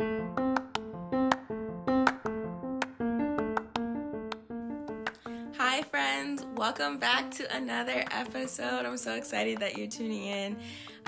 Hi, 0.00 0.06
friends. 5.90 6.46
Welcome 6.54 6.98
back 6.98 7.32
to 7.32 7.56
another 7.56 8.04
episode. 8.12 8.86
I'm 8.86 8.96
so 8.96 9.14
excited 9.16 9.58
that 9.58 9.76
you're 9.76 9.88
tuning 9.88 10.22
in. 10.22 10.56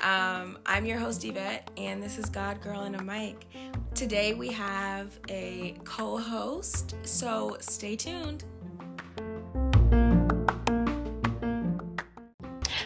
Um, 0.02 0.58
I'm 0.66 0.86
your 0.86 0.98
host, 0.98 1.24
Yvette, 1.24 1.70
and 1.76 2.02
this 2.02 2.18
is 2.18 2.28
God, 2.28 2.60
Girl, 2.60 2.80
and 2.80 2.96
a 2.96 3.02
Mic. 3.04 3.46
Today 3.94 4.34
we 4.34 4.48
have 4.48 5.20
a 5.28 5.76
co 5.84 6.18
host, 6.18 6.96
so 7.04 7.58
stay 7.60 7.94
tuned. 7.94 8.44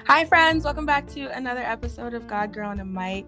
Hi, 0.06 0.26
friends. 0.26 0.64
Welcome 0.64 0.84
back 0.84 1.06
to 1.14 1.34
another 1.34 1.62
episode 1.62 2.12
of 2.12 2.26
God, 2.26 2.52
Girl, 2.52 2.72
and 2.72 2.82
a 2.82 2.84
Mic. 2.84 3.24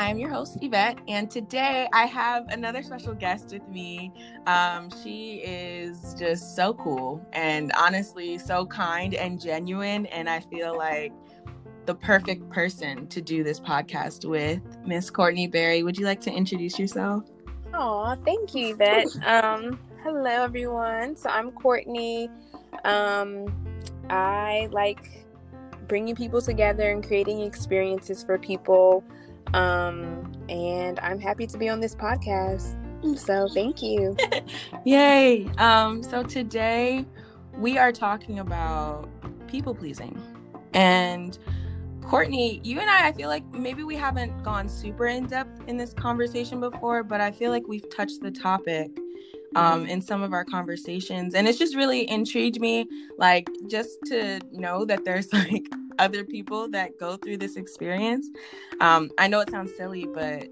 I'm 0.00 0.18
your 0.18 0.30
host, 0.30 0.56
Yvette, 0.62 0.98
and 1.08 1.30
today 1.30 1.86
I 1.92 2.06
have 2.06 2.48
another 2.48 2.82
special 2.82 3.12
guest 3.12 3.52
with 3.52 3.68
me. 3.68 4.10
Um, 4.46 4.88
she 5.02 5.42
is 5.44 6.16
just 6.18 6.56
so 6.56 6.72
cool 6.72 7.22
and 7.34 7.70
honestly 7.76 8.38
so 8.38 8.64
kind 8.64 9.12
and 9.12 9.38
genuine, 9.38 10.06
and 10.06 10.26
I 10.26 10.40
feel 10.40 10.74
like 10.74 11.12
the 11.84 11.94
perfect 11.94 12.48
person 12.48 13.08
to 13.08 13.20
do 13.20 13.44
this 13.44 13.60
podcast 13.60 14.26
with. 14.26 14.62
Miss 14.86 15.10
Courtney 15.10 15.48
Berry, 15.48 15.82
would 15.82 15.98
you 15.98 16.06
like 16.06 16.22
to 16.22 16.32
introduce 16.32 16.78
yourself? 16.78 17.24
Oh, 17.74 18.16
thank 18.24 18.54
you, 18.54 18.72
Yvette. 18.72 19.06
um, 19.26 19.78
hello, 20.02 20.44
everyone. 20.44 21.14
So 21.14 21.28
I'm 21.28 21.50
Courtney. 21.50 22.30
Um, 22.86 23.52
I 24.08 24.70
like 24.72 25.26
bringing 25.88 26.14
people 26.14 26.40
together 26.40 26.90
and 26.90 27.06
creating 27.06 27.42
experiences 27.42 28.22
for 28.22 28.38
people. 28.38 29.04
Um, 29.54 30.32
and 30.48 30.98
I'm 31.00 31.18
happy 31.18 31.46
to 31.46 31.58
be 31.58 31.68
on 31.68 31.80
this 31.80 31.94
podcast. 31.94 32.76
So 33.18 33.48
thank 33.48 33.82
you. 33.82 34.16
Yay. 34.84 35.46
Um, 35.58 36.02
so 36.02 36.22
today 36.22 37.04
we 37.56 37.78
are 37.78 37.92
talking 37.92 38.38
about 38.38 39.08
people 39.48 39.74
pleasing. 39.74 40.20
And 40.74 41.38
Courtney, 42.02 42.60
you 42.64 42.80
and 42.80 42.90
I, 42.90 43.08
I 43.08 43.12
feel 43.12 43.28
like 43.28 43.44
maybe 43.52 43.84
we 43.84 43.96
haven't 43.96 44.42
gone 44.42 44.68
super 44.68 45.06
in 45.06 45.26
depth 45.26 45.62
in 45.68 45.76
this 45.76 45.92
conversation 45.92 46.60
before, 46.60 47.02
but 47.02 47.20
I 47.20 47.30
feel 47.30 47.50
like 47.50 47.66
we've 47.68 47.88
touched 47.94 48.20
the 48.20 48.30
topic 48.30 48.90
um, 49.56 49.86
in 49.86 50.00
some 50.00 50.22
of 50.22 50.32
our 50.32 50.44
conversations. 50.44 51.34
And 51.34 51.48
it's 51.48 51.58
just 51.58 51.74
really 51.74 52.08
intrigued 52.08 52.60
me, 52.60 52.86
like, 53.18 53.48
just 53.68 53.98
to 54.06 54.40
know 54.52 54.84
that 54.84 55.04
there's 55.04 55.32
like 55.32 55.66
other 56.00 56.24
people 56.24 56.68
that 56.70 56.98
go 56.98 57.16
through 57.16 57.36
this 57.38 57.56
experience. 57.56 58.28
Um, 58.80 59.10
I 59.18 59.28
know 59.28 59.40
it 59.40 59.50
sounds 59.50 59.74
silly, 59.76 60.06
but 60.06 60.48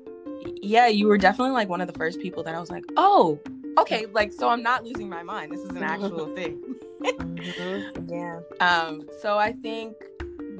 yeah, 0.62 0.86
you 0.86 1.08
were 1.08 1.18
definitely 1.18 1.52
like 1.52 1.68
one 1.68 1.80
of 1.80 1.86
the 1.86 1.98
first 1.98 2.20
people 2.20 2.42
that 2.44 2.54
I 2.54 2.60
was 2.60 2.70
like, 2.70 2.84
oh, 2.96 3.40
okay, 3.78 4.06
like, 4.06 4.32
so 4.32 4.48
I'm 4.48 4.62
not 4.62 4.84
losing 4.84 5.08
my 5.08 5.22
mind. 5.22 5.52
This 5.52 5.60
is 5.60 5.70
an 5.70 5.82
actual 5.82 6.26
thing. 6.34 6.62
mm-hmm. 7.02 8.12
Yeah. 8.12 8.40
Um, 8.60 9.08
so 9.20 9.38
I 9.38 9.52
think 9.52 9.96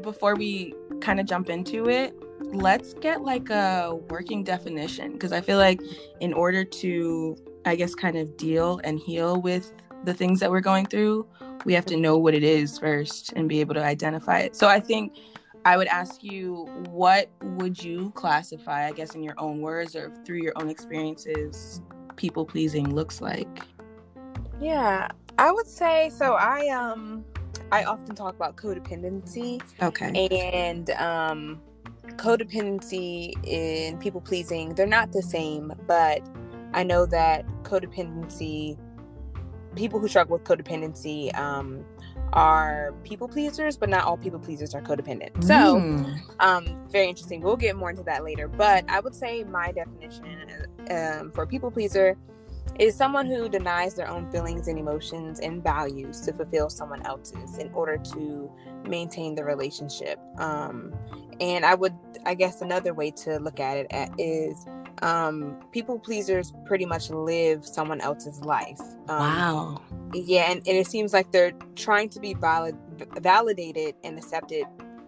before 0.02 0.34
we 0.34 0.74
kind 1.00 1.20
of 1.20 1.26
jump 1.26 1.50
into 1.50 1.88
it, 1.88 2.14
let's 2.40 2.94
get 2.94 3.22
like 3.22 3.50
a 3.50 3.94
working 4.08 4.42
definition 4.42 5.12
because 5.12 5.32
I 5.32 5.40
feel 5.40 5.58
like 5.58 5.80
in 6.20 6.32
order 6.32 6.64
to 6.64 7.36
I 7.68 7.76
guess, 7.76 7.94
kind 7.94 8.16
of 8.16 8.36
deal 8.36 8.80
and 8.84 8.98
heal 8.98 9.40
with 9.40 9.74
the 10.04 10.14
things 10.14 10.40
that 10.40 10.50
we're 10.50 10.60
going 10.60 10.86
through, 10.86 11.26
we 11.64 11.74
have 11.74 11.84
to 11.86 11.96
know 11.96 12.16
what 12.16 12.34
it 12.34 12.42
is 12.42 12.78
first 12.78 13.32
and 13.34 13.48
be 13.48 13.60
able 13.60 13.74
to 13.74 13.84
identify 13.84 14.40
it. 14.40 14.56
So 14.56 14.68
I 14.68 14.80
think 14.80 15.16
I 15.64 15.76
would 15.76 15.88
ask 15.88 16.22
you, 16.22 16.64
what 16.90 17.30
would 17.42 17.82
you 17.82 18.10
classify, 18.14 18.86
I 18.86 18.92
guess, 18.92 19.14
in 19.14 19.22
your 19.22 19.34
own 19.38 19.60
words 19.60 19.94
or 19.94 20.12
through 20.24 20.38
your 20.38 20.52
own 20.56 20.70
experiences, 20.70 21.82
people 22.16 22.44
pleasing 22.44 22.94
looks 22.94 23.20
like? 23.20 23.66
Yeah, 24.60 25.08
I 25.38 25.52
would 25.52 25.66
say 25.66 26.10
so. 26.10 26.34
I 26.34 26.68
um, 26.68 27.24
I 27.70 27.84
often 27.84 28.14
talk 28.14 28.34
about 28.34 28.56
codependency. 28.56 29.62
Okay. 29.82 30.28
And 30.30 30.90
um, 30.90 31.60
codependency 32.16 33.34
and 33.46 34.00
people 34.00 34.20
pleasing, 34.20 34.74
they're 34.74 34.86
not 34.86 35.12
the 35.12 35.22
same, 35.22 35.72
but 35.86 36.26
I 36.72 36.82
know 36.82 37.06
that 37.06 37.46
codependency, 37.62 38.78
people 39.74 40.00
who 40.00 40.08
struggle 40.08 40.38
with 40.38 40.44
codependency, 40.44 41.36
um, 41.38 41.84
are 42.32 42.94
people 43.04 43.28
pleasers, 43.28 43.76
but 43.76 43.88
not 43.88 44.04
all 44.04 44.16
people 44.16 44.38
pleasers 44.38 44.74
are 44.74 44.82
codependent. 44.82 45.42
So, 45.42 45.76
mm. 45.76 46.20
um, 46.40 46.86
very 46.90 47.08
interesting. 47.08 47.40
We'll 47.40 47.56
get 47.56 47.76
more 47.76 47.90
into 47.90 48.02
that 48.04 48.24
later. 48.24 48.48
But 48.48 48.84
I 48.88 49.00
would 49.00 49.14
say 49.14 49.44
my 49.44 49.72
definition 49.72 50.68
um, 50.90 51.32
for 51.32 51.46
people 51.46 51.70
pleaser 51.70 52.16
is 52.78 52.94
someone 52.94 53.26
who 53.26 53.48
denies 53.48 53.94
their 53.94 54.08
own 54.08 54.30
feelings 54.30 54.68
and 54.68 54.78
emotions 54.78 55.40
and 55.40 55.62
values 55.62 56.20
to 56.20 56.32
fulfill 56.32 56.70
someone 56.70 57.04
else's 57.06 57.58
in 57.58 57.72
order 57.72 57.96
to 57.96 58.50
maintain 58.84 59.34
the 59.34 59.44
relationship. 59.44 60.18
Um, 60.38 60.94
and 61.40 61.64
I 61.64 61.74
would, 61.74 61.94
I 62.24 62.34
guess, 62.34 62.60
another 62.60 62.94
way 62.94 63.10
to 63.10 63.38
look 63.38 63.58
at 63.58 63.78
it 63.78 63.86
at 63.90 64.10
is 64.18 64.64
um, 65.02 65.56
people 65.72 65.98
pleasers 65.98 66.52
pretty 66.66 66.86
much 66.86 67.10
live 67.10 67.66
someone 67.66 68.00
else's 68.00 68.40
life. 68.40 68.80
Um, 69.08 69.18
wow. 69.18 69.82
Yeah, 70.12 70.50
and, 70.50 70.58
and 70.66 70.76
it 70.76 70.86
seems 70.86 71.12
like 71.12 71.30
they're 71.32 71.52
trying 71.76 72.08
to 72.10 72.20
be 72.20 72.34
valid, 72.34 72.76
validated 73.20 73.94
and 74.04 74.18
accepted 74.18 74.64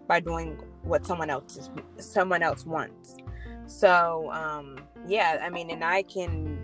by 0.07 0.21
doing 0.21 0.61
what 0.83 1.07
someone 1.07 1.31
else 1.31 1.57
is, 1.57 1.71
someone 1.99 2.43
else 2.43 2.67
wants. 2.67 3.17
So 3.67 4.31
um, 4.33 4.79
yeah, 5.07 5.39
I 5.43 5.49
mean, 5.49 5.71
and 5.71 5.85
I 5.85 6.03
can 6.03 6.59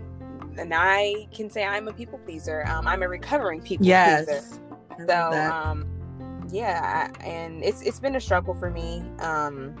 and 0.57 0.73
I 0.73 1.27
can 1.31 1.49
say 1.49 1.63
I'm 1.63 1.87
a 1.87 1.93
people 1.93 2.19
pleaser. 2.19 2.65
Um, 2.67 2.87
I'm 2.87 3.01
a 3.03 3.07
recovering 3.07 3.61
people 3.61 3.85
yes. 3.85 4.25
pleaser. 4.25 5.07
So 5.07 5.31
um, 5.33 5.85
yeah, 6.51 7.11
and 7.21 7.63
it's 7.63 7.81
it's 7.81 7.99
been 7.99 8.15
a 8.15 8.21
struggle 8.21 8.53
for 8.53 8.69
me. 8.69 9.03
Um, 9.19 9.75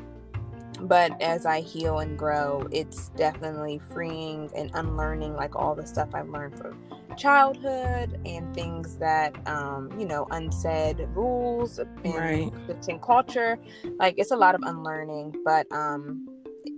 but 0.81 1.19
as 1.21 1.45
I 1.45 1.61
heal 1.61 1.99
and 1.99 2.17
grow, 2.17 2.67
it's 2.71 3.09
definitely 3.09 3.79
freeing 3.91 4.49
and 4.55 4.71
unlearning 4.73 5.35
like 5.35 5.55
all 5.55 5.75
the 5.75 5.85
stuff 5.85 6.09
I've 6.13 6.29
learned 6.29 6.57
from 6.57 6.77
childhood 7.17 8.19
and 8.25 8.53
things 8.53 8.97
that 8.97 9.35
um, 9.47 9.91
you 9.99 10.05
know, 10.05 10.27
unsaid 10.31 11.07
rules 11.13 11.79
and 11.79 11.89
right. 12.05 12.53
in 12.87 12.99
culture. 12.99 13.57
Like 13.99 14.15
it's 14.17 14.31
a 14.31 14.37
lot 14.37 14.55
of 14.55 14.61
unlearning, 14.63 15.35
but 15.43 15.71
um 15.71 16.27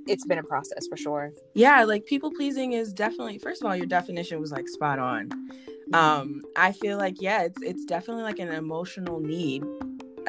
it's 0.08 0.26
been 0.26 0.40
a 0.40 0.44
process 0.44 0.88
for 0.88 0.98
sure. 0.98 1.32
Yeah, 1.54 1.84
like 1.84 2.06
people 2.06 2.32
pleasing 2.32 2.74
is 2.74 2.94
definitely 2.94 3.38
first 3.38 3.62
of 3.62 3.68
all, 3.68 3.76
your 3.76 3.86
definition 3.86 4.40
was 4.40 4.52
like 4.52 4.68
spot 4.68 5.00
on. 5.00 5.30
Mm-hmm. 5.30 5.96
Um, 5.96 6.42
I 6.56 6.72
feel 6.72 6.98
like 6.98 7.22
yeah, 7.22 7.44
it's 7.44 7.62
it's 7.62 7.86
definitely 7.86 8.24
like 8.24 8.40
an 8.40 8.50
emotional 8.50 9.20
need 9.20 9.64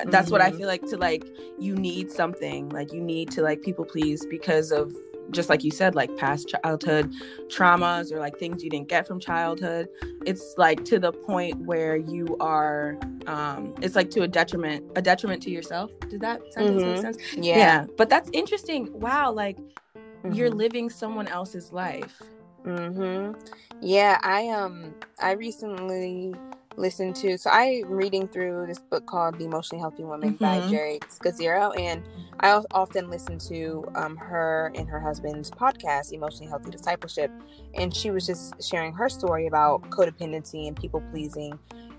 that's 0.07 0.27
mm-hmm. 0.27 0.33
what 0.33 0.41
i 0.41 0.49
mm-hmm. 0.49 0.59
feel 0.59 0.67
like 0.67 0.83
to 0.83 0.97
like 0.97 1.25
you 1.59 1.75
need 1.75 2.11
something 2.11 2.69
like 2.71 2.93
you 2.93 3.01
need 3.01 3.31
to 3.31 3.43
like 3.43 3.63
people 3.63 3.85
please 3.85 4.25
because 4.27 4.73
of 4.73 4.95
just 5.31 5.49
like 5.49 5.63
you 5.63 5.71
said 5.71 5.95
like 5.95 6.15
past 6.17 6.49
childhood 6.49 7.13
traumas 7.49 8.13
or 8.13 8.19
like 8.19 8.39
things 8.39 8.63
you 8.63 8.71
didn't 8.71 8.89
get 8.89 9.07
from 9.07 9.21
childhood 9.21 9.89
it's 10.27 10.55
like 10.57 10.85
to 10.85 10.99
the 10.99 11.13
point 11.13 11.57
where 11.61 11.97
you 11.97 12.37
are 12.41 12.99
um 13.27 13.75
it's 13.81 13.97
like 13.97 14.11
to 14.11 14.23
a 14.23 14.29
detriment 14.29 14.85
a 14.97 15.03
detriment 15.03 15.43
to 15.43 15.51
yourself 15.51 15.91
did 16.09 16.21
that 16.21 16.41
sentence 16.53 16.83
mm-hmm. 16.83 16.93
make 16.93 17.01
sense 17.01 17.19
yeah. 17.37 17.57
yeah 17.57 17.87
but 17.97 18.09
that's 18.09 18.31
interesting 18.33 18.89
wow 18.99 19.31
like 19.31 19.57
mm-hmm. 19.57 20.33
you're 20.33 20.51
living 20.51 20.91
someone 20.91 21.29
else's 21.29 21.73
life 21.73 22.23
mhm 22.65 23.35
yeah 23.81 24.19
i 24.23 24.49
um 24.49 24.95
i 25.21 25.33
recently 25.33 26.35
listen 26.77 27.13
to. 27.13 27.37
So 27.37 27.51
I'm 27.51 27.85
reading 27.87 28.29
through 28.29 28.67
this 28.67 28.79
book 28.79 29.07
called 29.07 29.39
The 29.39 29.45
Emotionally 29.45 29.81
Healthy 29.81 30.05
Woman 30.05 30.35
mm-hmm. 30.35 30.45
by 30.45 30.69
Geri 30.69 30.99
Scazzero, 31.09 31.79
and 31.79 32.03
I 32.41 32.61
often 32.71 33.11
listen 33.11 33.39
to 33.39 33.85
um, 33.95 34.17
her 34.17 34.73
and 34.75 34.89
her 34.89 35.01
husband's 35.01 35.51
podcast, 35.51 36.13
Emotionally 36.13 36.49
Healthy 36.49 36.71
Discipleship, 36.71 37.31
and 37.75 37.95
she 37.95 38.11
was 38.11 38.27
just 38.27 38.63
sharing 38.63 38.93
her 38.95 39.09
story 39.09 39.47
about 39.47 39.83
codependency 39.91 40.69
and 40.69 40.77
people 40.77 41.03
pleasing, 41.13 41.59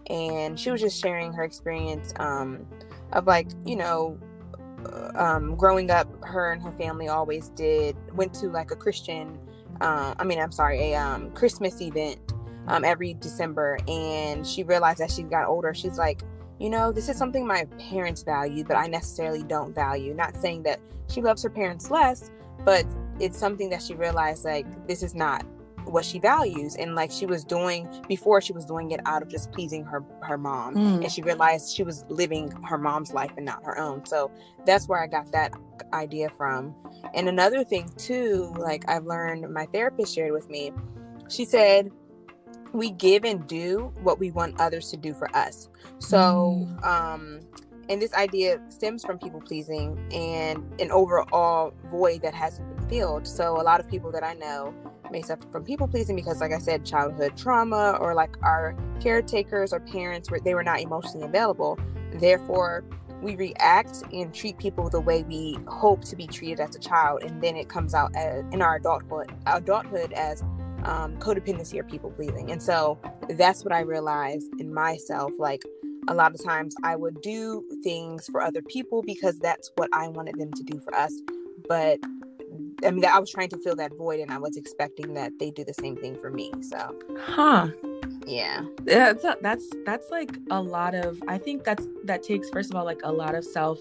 and 0.10 0.60
she 0.60 0.72
was 0.72 0.82
just 0.82 1.02
sharing 1.02 1.34
her 1.34 1.44
experience 1.44 2.14
um, 2.20 2.66
of 3.14 3.28
like 3.28 3.48
you 3.66 3.76
know. 3.76 4.18
Uh, 4.84 5.12
um, 5.14 5.56
growing 5.56 5.92
up, 5.92 6.08
her 6.26 6.52
and 6.52 6.60
her 6.60 6.72
family 6.72 7.08
always 7.08 7.50
did 7.50 7.96
went 8.16 8.34
to 8.34 8.48
like 8.48 8.72
a 8.72 8.76
Christian, 8.76 9.38
uh, 9.80 10.16
I 10.18 10.24
mean, 10.24 10.40
I'm 10.40 10.52
sorry, 10.52 10.94
a 10.94 10.96
um, 10.96 11.30
Christmas 11.34 11.80
event 11.82 12.20
um, 12.68 12.84
every 12.84 13.14
December. 13.16 13.78
And 13.88 14.46
she 14.46 14.64
realized 14.64 15.02
as 15.02 15.14
she 15.14 15.24
got 15.24 15.48
older, 15.48 15.74
she's 15.74 15.98
like, 15.98 16.22
you 16.60 16.70
know, 16.70 16.92
this 16.92 17.10
is 17.10 17.18
something 17.18 17.46
my 17.46 17.66
parents 17.90 18.24
value, 18.24 18.64
but 18.64 18.78
I 18.78 18.88
necessarily 18.88 19.44
don't 19.44 19.74
value. 19.74 20.14
Not 20.14 20.38
saying 20.38 20.64
that 20.64 20.80
she 21.08 21.22
loves 21.22 21.42
her 21.44 21.50
parents 21.50 21.90
less, 21.90 22.30
but 22.64 22.86
it's 23.20 23.38
something 23.38 23.70
that 23.70 23.82
she 23.82 23.96
realized 23.96 24.46
like 24.46 24.88
this 24.88 25.04
is 25.04 25.16
not 25.16 25.46
what 25.86 26.06
she 26.06 26.20
values 26.20 26.76
and 26.76 26.96
like 26.96 27.12
she 27.12 27.26
was 27.26 27.44
doing 27.44 27.88
before 28.08 28.40
she 28.40 28.54
was 28.54 28.66
doing 28.66 28.92
it 28.92 29.00
out 29.06 29.22
of 29.22 29.28
just 29.28 29.52
pleasing 29.52 29.84
her 29.84 30.04
her 30.22 30.38
mom 30.38 30.76
mm. 30.76 31.02
and 31.02 31.12
she 31.12 31.22
realized 31.22 31.76
she 31.76 31.84
was 31.84 32.06
living 32.08 32.52
her 32.64 32.78
mom's 32.78 33.14
life 33.14 33.32
and 33.38 33.46
not 33.46 33.64
her 33.66 33.78
own 33.80 34.06
so 34.06 34.32
that's 34.66 34.88
where 34.88 35.02
i 35.02 35.08
got 35.08 35.32
that 35.32 35.52
idea 35.94 36.30
from 36.30 36.74
and 37.14 37.28
another 37.28 37.64
thing 37.64 37.90
too 37.98 38.54
like 38.60 38.88
i've 38.88 39.06
learned 39.06 39.52
my 39.52 39.66
therapist 39.68 40.14
shared 40.14 40.32
with 40.32 40.50
me 40.50 40.72
she 41.30 41.46
said 41.46 41.90
we 42.74 42.92
give 42.92 43.24
and 43.24 43.48
do 43.48 43.92
what 44.02 44.20
we 44.20 44.32
want 44.32 44.60
others 44.60 44.90
to 44.90 44.98
do 44.98 45.14
for 45.14 45.34
us 45.36 45.70
so 46.00 46.68
mm. 46.68 46.86
um 46.86 47.40
and 47.92 48.02
this 48.02 48.14
idea 48.14 48.62
stems 48.70 49.04
from 49.04 49.20
people 49.20 49.42
pleasing 49.42 50.00
and 50.14 50.64
an 50.80 50.92
overall 50.92 51.74
void 51.88 52.22
that 52.22 52.34
hasn't 52.34 52.78
been 52.78 52.88
filled. 52.88 53.28
So 53.28 53.60
a 53.60 53.64
lot 53.64 53.82
of 53.82 53.90
people 53.90 54.14
that 54.14 54.24
I 54.24 54.34
know 54.34 54.74
may 55.12 55.22
suffer 55.22 55.46
from 55.52 55.66
people 55.66 55.90
pleasing 55.90 56.16
because, 56.16 56.40
like 56.40 56.54
I 56.54 56.58
said, 56.58 56.86
childhood 56.86 57.36
trauma 57.36 57.98
or 58.00 58.14
like 58.14 58.38
our 58.44 58.78
caretakers 59.02 59.74
or 59.74 59.82
parents 59.82 60.32
were 60.32 60.40
they 60.40 60.54
were 60.54 60.64
not 60.64 60.80
emotionally 60.80 61.26
available. 61.26 61.78
Therefore, 62.14 62.86
we 63.22 63.36
react 63.36 64.04
and 64.14 64.34
treat 64.34 64.58
people 64.58 64.90
the 64.90 65.02
way 65.02 65.24
we 65.24 65.58
hope 65.68 66.06
to 66.06 66.16
be 66.16 66.28
treated 66.28 66.62
as 66.62 66.76
a 66.76 66.80
child, 66.80 67.24
and 67.24 67.44
then 67.44 67.56
it 67.56 67.68
comes 67.68 67.94
out 67.94 68.16
as, 68.16 68.46
in 68.52 68.62
our 68.62 68.78
adulthood 68.78 69.32
adulthood 69.46 70.14
as 70.14 70.44
um, 70.84 71.18
codependency 71.18 71.80
or 71.80 71.84
people 71.84 72.12
pleasing. 72.12 72.52
And 72.52 72.62
so 72.62 73.00
that's 73.30 73.64
what 73.64 73.74
I 73.74 73.82
realized 73.82 74.50
in 74.60 74.74
myself, 74.74 75.32
like 75.38 75.64
a 76.08 76.14
lot 76.14 76.34
of 76.34 76.44
times 76.44 76.76
I 76.84 76.96
would 76.96 77.22
do 77.22 77.64
things 77.84 78.28
for 78.28 78.42
other 78.42 78.62
people 78.62 79.02
because 79.04 79.38
that's 79.40 79.72
what 79.76 79.90
I 79.94 80.08
wanted 80.08 80.38
them 80.38 80.52
to 80.54 80.64
do 80.64 80.80
for 80.80 80.94
us. 80.96 81.14
But 81.68 82.00
I 82.84 82.92
mean, 82.92 83.06
I 83.06 83.20
was 83.20 83.30
trying 83.30 83.50
to 83.50 83.58
fill 83.60 83.76
that 83.76 83.96
void 83.96 84.20
and 84.20 84.32
I 84.32 84.40
was 84.40 84.58
expecting 84.58 85.14
that 85.14 85.38
they 85.40 85.52
do 85.52 85.64
the 85.64 85.74
same 85.74 85.96
thing 85.96 86.18
for 86.20 86.30
me. 86.30 86.52
So, 86.62 86.96
huh. 87.20 87.70
Yeah. 88.26 88.66
Yeah, 88.86 89.14
that's, 89.14 89.42
that's 89.42 89.68
that's 89.86 90.10
like 90.10 90.38
a 90.50 90.62
lot 90.62 90.96
of 90.96 91.22
I 91.28 91.38
think 91.38 91.64
that's 91.64 91.88
that 92.06 92.24
takes 92.24 92.50
first 92.50 92.72
of 92.72 92.76
all 92.76 92.86
like 92.86 93.02
a 93.04 93.12
lot 93.12 93.36
of 93.36 93.44
self 93.44 93.80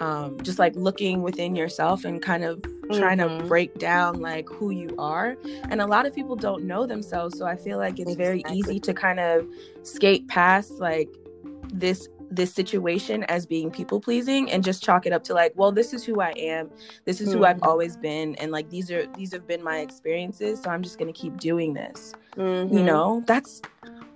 um 0.00 0.38
just 0.42 0.58
like 0.58 0.74
looking 0.76 1.22
within 1.22 1.54
yourself 1.54 2.04
and 2.04 2.22
kind 2.22 2.44
of 2.44 2.64
trying 2.92 3.18
mm-hmm. 3.18 3.38
to 3.38 3.44
break 3.44 3.78
down 3.78 4.20
like 4.20 4.48
who 4.48 4.70
you 4.70 4.94
are. 4.98 5.36
And 5.70 5.80
a 5.80 5.86
lot 5.86 6.06
of 6.06 6.14
people 6.14 6.36
don't 6.36 6.64
know 6.64 6.86
themselves, 6.86 7.38
so 7.38 7.46
I 7.46 7.56
feel 7.56 7.78
like 7.78 7.98
it's 7.98 8.12
exactly. 8.12 8.42
very 8.42 8.56
easy 8.56 8.80
to 8.80 8.94
kind 8.94 9.20
of 9.20 9.46
skate 9.82 10.28
past 10.28 10.72
like 10.72 11.08
this 11.72 12.08
this 12.32 12.52
situation 12.52 13.24
as 13.24 13.44
being 13.44 13.70
people 13.70 14.00
pleasing 14.00 14.50
and 14.50 14.64
just 14.64 14.82
chalk 14.82 15.04
it 15.04 15.12
up 15.12 15.22
to 15.22 15.34
like 15.34 15.52
well 15.54 15.70
this 15.70 15.92
is 15.92 16.02
who 16.02 16.20
i 16.20 16.30
am 16.30 16.70
this 17.04 17.20
is 17.20 17.28
mm-hmm. 17.28 17.38
who 17.38 17.44
i've 17.44 17.56
mm-hmm. 17.56 17.68
always 17.68 17.94
been 17.96 18.34
and 18.36 18.50
like 18.50 18.68
these 18.70 18.90
are 18.90 19.06
these 19.18 19.32
have 19.32 19.46
been 19.46 19.62
my 19.62 19.80
experiences 19.80 20.60
so 20.62 20.70
i'm 20.70 20.82
just 20.82 20.98
gonna 20.98 21.12
keep 21.12 21.36
doing 21.36 21.74
this 21.74 22.14
mm-hmm. 22.36 22.74
you 22.74 22.82
know 22.82 23.22
that's 23.26 23.60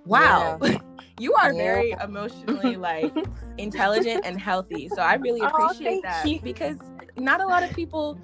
wow 0.05 0.57
yeah. 0.63 0.79
you 1.19 1.33
are 1.35 1.53
yeah. 1.53 1.63
very 1.63 1.91
emotionally 2.03 2.75
like 2.75 3.13
intelligent 3.59 4.25
and 4.25 4.41
healthy 4.41 4.89
so 4.89 5.01
i 5.03 5.13
really 5.15 5.41
oh, 5.43 5.47
appreciate 5.47 5.99
oh, 5.99 6.01
that 6.01 6.27
you. 6.27 6.39
because 6.41 6.77
not 7.17 7.39
a 7.39 7.45
lot 7.45 7.61
of 7.61 7.71
people 7.75 8.19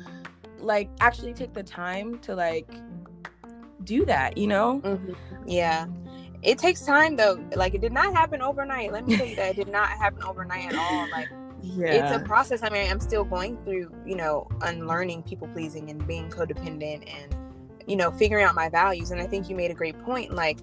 like 0.63 0.89
actually 0.99 1.33
take 1.33 1.53
the 1.53 1.63
time 1.63 2.17
to 2.19 2.35
like 2.35 2.69
do 3.83 4.05
that 4.05 4.37
you 4.37 4.47
know 4.47 4.79
mm-hmm. 4.81 5.13
yeah 5.45 5.85
it 6.43 6.57
takes 6.57 6.81
time 6.81 7.15
though. 7.15 7.43
Like 7.55 7.73
it 7.73 7.81
did 7.81 7.93
not 7.93 8.13
happen 8.13 8.41
overnight. 8.41 8.91
Let 8.91 9.07
me 9.07 9.15
tell 9.15 9.25
you 9.25 9.35
that 9.37 9.51
it 9.51 9.55
did 9.55 9.71
not 9.71 9.89
happen 9.89 10.23
overnight 10.23 10.73
at 10.73 10.75
all. 10.75 11.07
Like 11.09 11.29
yeah. 11.61 11.87
it's 11.87 12.21
a 12.21 12.25
process. 12.25 12.63
I 12.63 12.69
mean, 12.69 12.89
I'm 12.89 12.99
still 12.99 13.23
going 13.23 13.57
through, 13.63 13.91
you 14.05 14.15
know, 14.15 14.47
unlearning 14.61 15.23
people 15.23 15.47
pleasing 15.47 15.89
and 15.89 16.05
being 16.05 16.29
codependent 16.29 17.07
and, 17.07 17.35
you 17.87 17.95
know, 17.95 18.11
figuring 18.11 18.43
out 18.43 18.55
my 18.55 18.69
values. 18.69 19.11
And 19.11 19.21
I 19.21 19.25
think 19.25 19.49
you 19.49 19.55
made 19.55 19.71
a 19.71 19.73
great 19.73 19.97
point. 19.99 20.33
Like, 20.33 20.59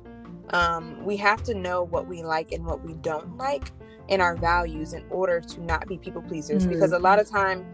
um, 0.50 1.02
we 1.04 1.16
have 1.16 1.42
to 1.44 1.54
know 1.54 1.84
what 1.84 2.06
we 2.06 2.22
like 2.22 2.52
and 2.52 2.66
what 2.66 2.84
we 2.84 2.94
don't 2.94 3.38
like 3.38 3.72
in 4.08 4.20
our 4.20 4.36
values 4.36 4.92
in 4.92 5.04
order 5.08 5.40
to 5.40 5.60
not 5.62 5.88
be 5.88 5.96
people 5.96 6.20
pleasers. 6.20 6.62
Mm-hmm. 6.62 6.74
Because 6.74 6.92
a 6.92 6.98
lot 6.98 7.18
of 7.18 7.28
time 7.28 7.64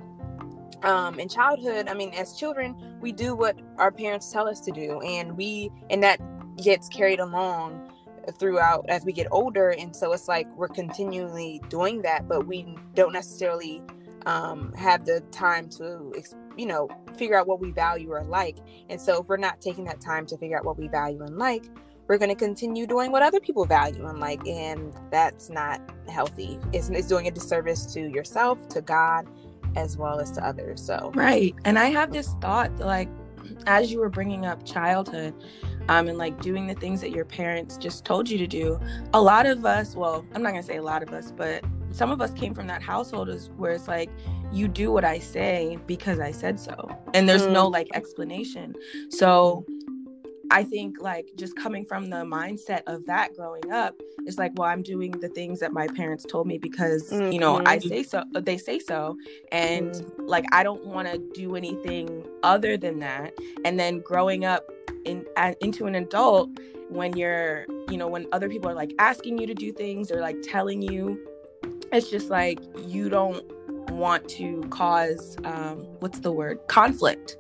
um, 0.83 1.19
in 1.19 1.29
childhood, 1.29 1.89
I 1.89 1.95
mean, 1.95 2.13
as 2.15 2.37
children, 2.37 2.99
we 3.01 3.13
do 3.13 3.35
what 3.35 3.59
our 3.79 3.91
parents 3.91 4.31
tell 4.31 4.49
us 4.49 4.61
to 4.61 4.73
do, 4.73 5.01
and 5.01 5.37
we 5.37 5.71
and 5.91 6.03
that 6.03 6.21
gets 6.63 6.89
carried 6.89 7.21
along 7.21 7.93
throughout 8.39 8.85
as 8.89 9.05
we 9.05 9.13
get 9.13 9.29
older 9.31 9.71
and 9.71 9.95
so 9.95 10.13
it's 10.13 10.27
like 10.27 10.49
we're 10.57 10.67
continually 10.67 11.61
doing 11.69 12.03
that 12.03 12.27
but 12.27 12.45
we 12.45 12.77
don't 12.95 13.13
necessarily 13.13 13.81
um, 14.27 14.73
have 14.73 15.05
the 15.07 15.21
time 15.31 15.69
to 15.71 16.13
you 16.57 16.67
know 16.67 16.89
figure 17.17 17.39
out 17.39 17.47
what 17.47 17.61
we 17.61 17.71
value 17.71 18.11
or 18.11 18.23
like. 18.25 18.59
And 18.91 19.01
so 19.01 19.23
if 19.23 19.29
we're 19.29 19.37
not 19.39 19.61
taking 19.61 19.85
that 19.85 20.01
time 20.01 20.27
to 20.27 20.37
figure 20.37 20.59
out 20.59 20.65
what 20.65 20.79
we 20.79 20.89
value 20.89 21.23
and 21.23 21.39
like 21.39 21.65
we're 22.09 22.19
going 22.19 22.29
to 22.29 22.37
continue 22.37 22.87
doing 22.87 23.11
what 23.11 23.23
other 23.23 23.41
people 23.41 23.65
value 23.65 24.07
and 24.07 24.21
like 24.21 24.47
and 24.47 24.93
that's 25.11 25.49
not 25.49 25.81
healthy. 26.09 26.59
It's, 26.73 26.89
it's 26.91 27.09
doing 27.09 27.27
a 27.27 27.31
disservice 27.31 27.87
to 27.95 28.01
yourself 28.01 28.69
to 28.69 28.81
god 28.81 29.27
as 29.77 29.97
well 29.97 30.19
as 30.21 30.31
to 30.31 30.45
others 30.45 30.85
so 30.85 31.13
right 31.15 31.55
and 31.65 31.79
i 31.79 31.87
have 31.87 32.13
this 32.13 32.35
thought 32.41 32.75
like 32.79 33.09
as 33.67 33.93
you 33.93 33.99
were 33.99 34.09
bringing 34.09 34.47
up 34.47 34.65
childhood 34.65 35.35
um, 35.89 36.09
and 36.09 36.19
like 36.19 36.41
doing 36.41 36.67
the 36.67 36.75
things 36.75 37.01
that 37.01 37.11
your 37.11 37.25
parents 37.25 37.77
just 37.77 38.05
told 38.05 38.29
you 38.29 38.39
to 38.39 38.47
do. 38.47 38.81
A 39.15 39.21
lot 39.21 39.47
of 39.47 39.65
us, 39.65 39.95
well, 39.95 40.25
I'm 40.35 40.43
not 40.43 40.51
gonna 40.51 40.63
say 40.63 40.77
a 40.77 40.83
lot 40.83 41.03
of 41.03 41.11
us, 41.11 41.31
but 41.31 41.65
some 41.91 42.11
of 42.11 42.21
us 42.21 42.33
came 42.33 42.55
from 42.55 42.67
that 42.67 42.83
household 42.83 43.29
is 43.29 43.51
where 43.57 43.73
it's 43.73 43.89
like 43.89 44.11
you 44.53 44.69
do 44.69 44.93
what 44.93 45.05
I 45.05 45.19
say 45.19 45.79
because 45.87 46.21
I 46.21 46.31
said 46.31 46.59
so, 46.59 46.91
and 47.15 47.29
there's 47.29 47.47
mm. 47.47 47.53
no 47.53 47.69
like 47.69 47.89
explanation. 47.95 48.75
So 49.11 49.65
I 50.51 50.65
think 50.65 51.01
like 51.01 51.33
just 51.37 51.57
coming 51.57 51.85
from 51.85 52.11
the 52.11 52.17
mindset 52.17 52.83
of 52.87 53.07
that 53.07 53.35
growing 53.35 53.71
up, 53.73 54.01
it's 54.27 54.39
like, 54.39 54.53
well, 54.57 54.69
I'm 54.69 54.83
doing 54.83 55.13
the 55.13 55.29
things 55.29 55.61
that 55.61 55.73
my 55.73 55.87
parents 55.89 56.25
told 56.29 56.47
me 56.47 56.59
because 56.59 57.11
mm-hmm. 57.11 57.33
you 57.33 57.39
know 57.39 57.59
I 57.67 57.79
mm-hmm. 57.79 57.89
say 57.89 58.03
so. 58.03 58.25
They 58.33 58.59
say 58.59 58.79
so, 58.79 59.17
and 59.53 59.93
mm. 59.93 60.13
like 60.19 60.45
I 60.53 60.63
don't 60.63 60.85
want 60.87 61.09
to 61.09 61.19
do 61.35 61.57
anything 61.57 62.27
other 62.43 62.77
than 62.77 62.99
that. 63.01 63.35
And 63.65 63.79
then 63.79 64.01
growing 64.01 64.45
up 64.45 64.65
in 65.05 65.25
into 65.61 65.87
an 65.87 65.95
adult 65.95 66.51
when 66.89 67.17
you're 67.17 67.67
you 67.89 67.97
know 67.97 68.09
when 68.09 68.27
other 68.33 68.49
people 68.49 68.71
are 68.71 68.75
like 68.75 68.93
asking 68.99 69.39
you 69.39 69.47
to 69.47 69.55
do 69.55 69.73
things 69.73 70.11
or 70.11 70.21
like 70.21 70.37
telling 70.43 70.83
you 70.83 71.19
it's 71.93 72.11
just 72.11 72.31
like 72.31 72.59
you 72.87 73.09
don't 73.09 73.45
want 73.91 74.29
to 74.29 74.63
cause 74.71 75.37
um 75.45 75.79
what's 76.01 76.19
the 76.21 76.33
word 76.33 76.59
conflict 76.69 77.37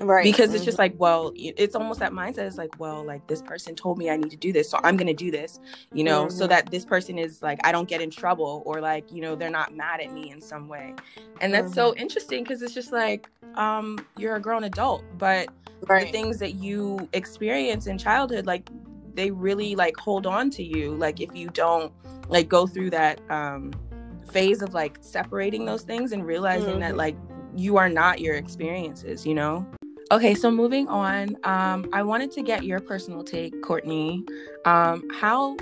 right 0.00 0.24
because 0.24 0.52
it's 0.54 0.64
just 0.64 0.76
mm-hmm. 0.76 0.82
like 0.82 0.94
well 0.98 1.32
it's 1.36 1.74
almost 1.74 2.00
that 2.00 2.12
mindset 2.12 2.46
is 2.46 2.58
like 2.58 2.78
well 2.78 3.04
like 3.04 3.26
this 3.26 3.40
person 3.42 3.74
told 3.74 3.98
me 3.98 4.10
i 4.10 4.16
need 4.16 4.30
to 4.30 4.36
do 4.36 4.52
this 4.52 4.68
so 4.68 4.78
i'm 4.84 4.96
gonna 4.96 5.14
do 5.14 5.30
this 5.30 5.58
you 5.92 6.04
know 6.04 6.26
mm-hmm. 6.26 6.36
so 6.36 6.46
that 6.46 6.70
this 6.70 6.84
person 6.84 7.18
is 7.18 7.42
like 7.42 7.58
i 7.64 7.72
don't 7.72 7.88
get 7.88 8.00
in 8.00 8.10
trouble 8.10 8.62
or 8.66 8.80
like 8.80 9.10
you 9.10 9.20
know 9.20 9.34
they're 9.34 9.50
not 9.50 9.74
mad 9.74 10.00
at 10.00 10.12
me 10.12 10.30
in 10.30 10.40
some 10.40 10.68
way 10.68 10.94
and 11.40 11.52
that's 11.52 11.68
mm-hmm. 11.68 11.74
so 11.74 11.94
interesting 11.96 12.42
because 12.42 12.62
it's 12.62 12.74
just 12.74 12.92
like 12.92 13.28
um 13.54 13.98
you're 14.18 14.36
a 14.36 14.40
grown 14.40 14.64
adult 14.64 15.02
but 15.18 15.48
right. 15.88 16.06
the 16.06 16.12
things 16.12 16.38
that 16.38 16.54
you 16.54 17.08
experience 17.12 17.86
in 17.86 17.96
childhood 17.96 18.46
like 18.46 18.68
they 19.14 19.30
really 19.30 19.74
like 19.74 19.96
hold 19.96 20.26
on 20.26 20.50
to 20.50 20.62
you 20.62 20.94
like 20.94 21.20
if 21.20 21.34
you 21.34 21.48
don't 21.48 21.92
like 22.28 22.48
go 22.48 22.66
through 22.66 22.90
that 22.90 23.18
um 23.30 23.72
phase 24.26 24.62
of 24.62 24.74
like 24.74 24.98
separating 25.00 25.64
those 25.64 25.82
things 25.82 26.12
and 26.12 26.26
realizing 26.26 26.70
mm-hmm. 26.70 26.80
that 26.80 26.96
like 26.96 27.16
you 27.54 27.76
are 27.76 27.88
not 27.88 28.20
your 28.20 28.34
experiences 28.34 29.26
you 29.26 29.34
know 29.34 29.66
okay 30.10 30.34
so 30.34 30.50
moving 30.50 30.86
on 30.88 31.36
um 31.44 31.88
i 31.92 32.02
wanted 32.02 32.30
to 32.30 32.42
get 32.42 32.64
your 32.64 32.80
personal 32.80 33.24
take 33.24 33.60
courtney 33.62 34.24
um 34.64 35.02
how 35.12 35.56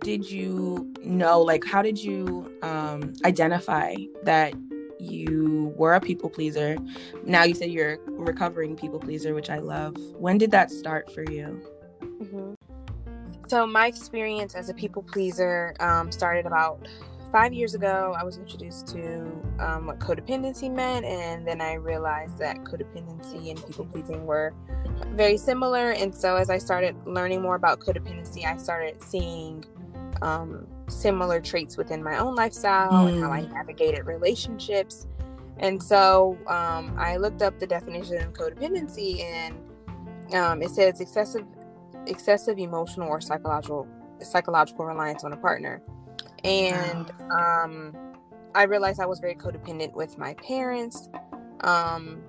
did 0.00 0.30
you 0.30 0.92
know 1.02 1.40
like 1.40 1.64
how 1.64 1.80
did 1.80 2.02
you 2.02 2.52
um 2.62 3.12
identify 3.24 3.94
that 4.22 4.52
you 5.04 5.72
were 5.76 5.94
a 5.94 6.00
people 6.00 6.30
pleaser. 6.30 6.76
Now 7.24 7.44
you 7.44 7.54
said 7.54 7.70
you're 7.70 7.94
a 7.94 7.98
recovering 8.10 8.76
people 8.76 8.98
pleaser, 8.98 9.34
which 9.34 9.50
I 9.50 9.58
love. 9.58 9.96
When 10.14 10.38
did 10.38 10.50
that 10.52 10.70
start 10.70 11.12
for 11.12 11.22
you? 11.30 11.60
Mm-hmm. 12.00 12.54
So, 13.48 13.66
my 13.66 13.86
experience 13.86 14.54
as 14.54 14.68
a 14.68 14.74
people 14.74 15.02
pleaser 15.02 15.74
um, 15.80 16.10
started 16.10 16.46
about 16.46 16.88
five 17.34 17.52
years 17.52 17.74
ago. 17.74 18.14
I 18.16 18.22
was 18.22 18.38
introduced 18.38 18.86
to 18.94 19.22
um, 19.58 19.86
what 19.86 19.98
codependency 19.98 20.72
meant, 20.72 21.04
and 21.04 21.44
then 21.44 21.60
I 21.60 21.74
realized 21.74 22.38
that 22.38 22.58
codependency 22.58 23.50
and 23.50 23.66
people 23.66 23.86
pleasing 23.86 24.24
were 24.24 24.54
very 25.10 25.36
similar. 25.36 25.90
And 25.90 26.14
so, 26.14 26.36
as 26.36 26.48
I 26.48 26.58
started 26.58 26.94
learning 27.04 27.42
more 27.42 27.56
about 27.56 27.80
codependency, 27.80 28.46
I 28.46 28.56
started 28.56 29.02
seeing 29.02 29.64
um, 30.22 30.68
similar 30.88 31.40
traits 31.40 31.76
within 31.76 32.04
my 32.04 32.18
own 32.18 32.36
lifestyle 32.36 32.92
mm. 32.92 33.08
and 33.08 33.24
how 33.24 33.32
I 33.32 33.42
hmm. 33.42 33.52
navigated 33.52 34.06
relationships. 34.06 35.08
And 35.58 35.82
so 35.82 36.38
um, 36.46 36.94
I 36.96 37.16
looked 37.16 37.42
up 37.42 37.58
the 37.58 37.66
definition 37.66 38.18
of 38.18 38.32
codependency, 38.32 39.22
and 39.22 39.56
um, 40.34 40.62
it 40.62 40.70
says 40.70 41.00
excessive, 41.00 41.44
excessive 42.06 42.58
emotional 42.60 43.08
or 43.08 43.20
psychological 43.20 43.88
psychological 44.20 44.84
reliance 44.86 45.24
on 45.24 45.32
a 45.32 45.36
partner. 45.36 45.82
And 46.44 47.10
um, 47.32 47.96
I 48.54 48.64
realized 48.64 49.00
I 49.00 49.06
was 49.06 49.18
very 49.18 49.34
codependent 49.34 49.94
with 49.94 50.18
my 50.18 50.34
parents. 50.34 51.08
Um, 51.60 52.22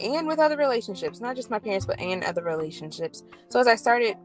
and 0.00 0.26
with 0.26 0.38
other 0.38 0.56
relationships, 0.56 1.20
not 1.20 1.36
just 1.36 1.50
my 1.50 1.58
parents, 1.58 1.86
but 1.86 1.98
and 1.98 2.22
other 2.24 2.42
relationships. 2.42 3.24
So 3.48 3.60
as 3.60 3.66
I 3.66 3.74
started 3.74 4.16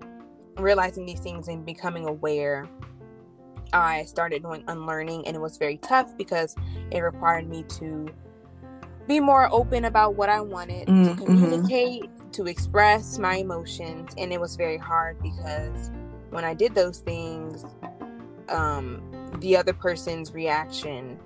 realizing 0.57 1.05
these 1.05 1.19
things 1.19 1.47
and 1.47 1.65
becoming 1.65 2.07
aware, 2.07 2.67
I 3.71 4.05
started 4.05 4.43
doing 4.43 4.63
unlearning, 4.67 5.25
and 5.27 5.35
it 5.35 5.39
was 5.39 5.57
very 5.57 5.77
tough 5.77 6.15
because 6.17 6.55
it 6.91 6.99
required 6.99 7.49
me 7.49 7.63
to 7.79 8.07
be 9.07 9.19
more 9.19 9.51
open 9.51 9.85
about 9.85 10.15
what 10.15 10.29
I 10.29 10.41
wanted 10.41 10.87
mm, 10.87 11.03
to 11.05 11.09
mm-hmm. 11.11 11.25
communicate, 11.25 12.03
mm-hmm. 12.03 12.29
to 12.31 12.45
express 12.47 13.17
my 13.17 13.37
emotions, 13.37 14.13
and 14.17 14.31
it 14.31 14.39
was 14.39 14.55
very 14.55 14.77
hard 14.77 15.21
because 15.21 15.89
when 16.29 16.43
I 16.43 16.53
did 16.53 16.75
those 16.75 16.99
things, 16.99 17.42
um, 18.49 19.01
the 19.39 19.57
other 19.57 19.73
person's 19.73 20.33
reaction 20.33 21.19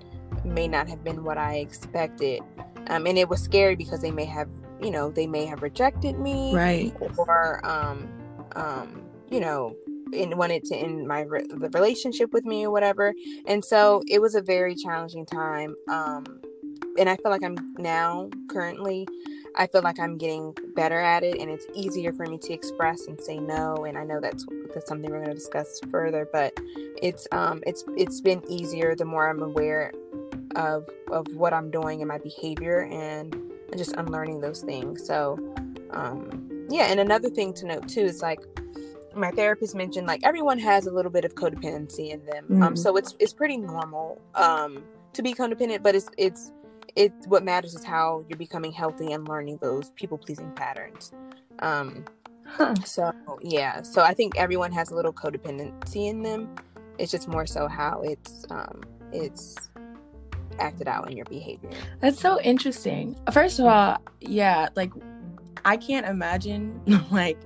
may 0.44 0.68
not 0.68 0.88
have 0.88 1.02
been 1.04 1.24
what 1.24 1.38
I 1.38 1.56
expected. 1.56 2.40
Um, 2.88 3.06
and 3.06 3.18
it 3.18 3.28
was 3.28 3.42
scary 3.42 3.76
because 3.76 4.00
they 4.00 4.10
may 4.10 4.24
have, 4.24 4.48
you 4.80 4.90
know, 4.90 5.10
they 5.10 5.26
may 5.26 5.44
have 5.46 5.62
rejected 5.62 6.18
me, 6.18 6.54
right? 6.54 6.94
Or, 7.16 7.64
um, 7.66 8.08
um, 8.56 9.02
you 9.30 9.40
know, 9.40 9.74
and 10.14 10.38
wanted 10.38 10.64
to 10.64 10.76
end 10.76 11.06
my 11.06 11.20
re- 11.20 11.46
the 11.48 11.68
relationship 11.70 12.32
with 12.32 12.44
me 12.44 12.64
or 12.64 12.70
whatever. 12.70 13.14
And 13.46 13.64
so 13.64 14.02
it 14.08 14.20
was 14.20 14.34
a 14.34 14.42
very 14.42 14.74
challenging 14.74 15.26
time. 15.26 15.74
Um, 15.88 16.40
and 16.98 17.08
I 17.08 17.16
feel 17.16 17.30
like 17.30 17.42
I'm 17.42 17.56
now 17.78 18.28
currently, 18.48 19.06
I 19.56 19.66
feel 19.66 19.82
like 19.82 19.98
I'm 19.98 20.18
getting 20.18 20.54
better 20.74 21.00
at 21.00 21.22
it, 21.22 21.40
and 21.40 21.50
it's 21.50 21.66
easier 21.74 22.12
for 22.12 22.26
me 22.26 22.38
to 22.38 22.52
express 22.52 23.06
and 23.06 23.20
say 23.20 23.38
no. 23.38 23.84
And 23.84 23.96
I 23.96 24.04
know 24.04 24.20
that's 24.20 24.44
that's 24.74 24.88
something 24.88 25.10
we're 25.10 25.18
going 25.18 25.30
to 25.30 25.34
discuss 25.34 25.80
further, 25.90 26.28
but 26.32 26.58
it's 27.02 27.26
um 27.32 27.62
it's 27.66 27.84
it's 27.96 28.20
been 28.20 28.42
easier 28.48 28.94
the 28.94 29.04
more 29.04 29.28
I'm 29.28 29.42
aware 29.42 29.92
of 30.56 30.88
of 31.10 31.26
what 31.34 31.52
I'm 31.52 31.70
doing 31.70 32.00
and 32.00 32.08
my 32.08 32.18
behavior 32.18 32.80
and, 32.80 33.34
and 33.34 33.78
just 33.78 33.92
unlearning 33.92 34.40
those 34.40 34.62
things. 34.62 35.06
So 35.06 35.38
um 35.90 36.66
yeah, 36.68 36.84
and 36.84 37.00
another 37.00 37.30
thing 37.30 37.54
to 37.54 37.66
note 37.66 37.88
too 37.88 38.02
is 38.02 38.22
like 38.22 38.40
my 39.14 39.30
therapist 39.30 39.74
mentioned 39.74 40.06
like 40.06 40.20
everyone 40.22 40.58
has 40.58 40.86
a 40.86 40.92
little 40.92 41.10
bit 41.10 41.24
of 41.24 41.34
codependency 41.34 42.10
in 42.10 42.24
them. 42.26 42.44
Um, 42.44 42.54
mm-hmm. 42.54 42.62
Um 42.62 42.76
so 42.76 42.96
it's 42.96 43.16
it's 43.18 43.32
pretty 43.32 43.56
normal 43.56 44.20
um 44.34 44.82
to 45.14 45.22
be 45.22 45.34
codependent, 45.34 45.82
but 45.82 45.94
it's 45.94 46.08
it's 46.16 46.52
it 46.98 47.12
what 47.26 47.44
matters 47.44 47.74
is 47.74 47.84
how 47.84 48.24
you're 48.28 48.36
becoming 48.36 48.72
healthy 48.72 49.12
and 49.12 49.28
learning 49.28 49.56
those 49.62 49.90
people 49.90 50.18
pleasing 50.18 50.50
patterns. 50.50 51.12
Um 51.60 52.04
huh. 52.44 52.74
so 52.84 53.12
yeah, 53.40 53.82
so 53.82 54.02
I 54.02 54.12
think 54.12 54.36
everyone 54.36 54.72
has 54.72 54.90
a 54.90 54.96
little 54.96 55.12
codependency 55.12 56.08
in 56.08 56.22
them. 56.22 56.54
It's 56.98 57.12
just 57.12 57.28
more 57.28 57.46
so 57.46 57.68
how 57.68 58.02
it's 58.02 58.44
um 58.50 58.82
it's 59.12 59.70
acted 60.58 60.88
out 60.88 61.08
in 61.08 61.16
your 61.16 61.26
behavior. 61.26 61.70
That's 62.00 62.20
so 62.20 62.40
interesting. 62.40 63.16
First 63.32 63.60
of 63.60 63.66
all, 63.66 63.98
yeah, 64.20 64.68
like 64.74 64.90
I 65.64 65.76
can't 65.76 66.04
imagine 66.04 66.80
like 67.12 67.38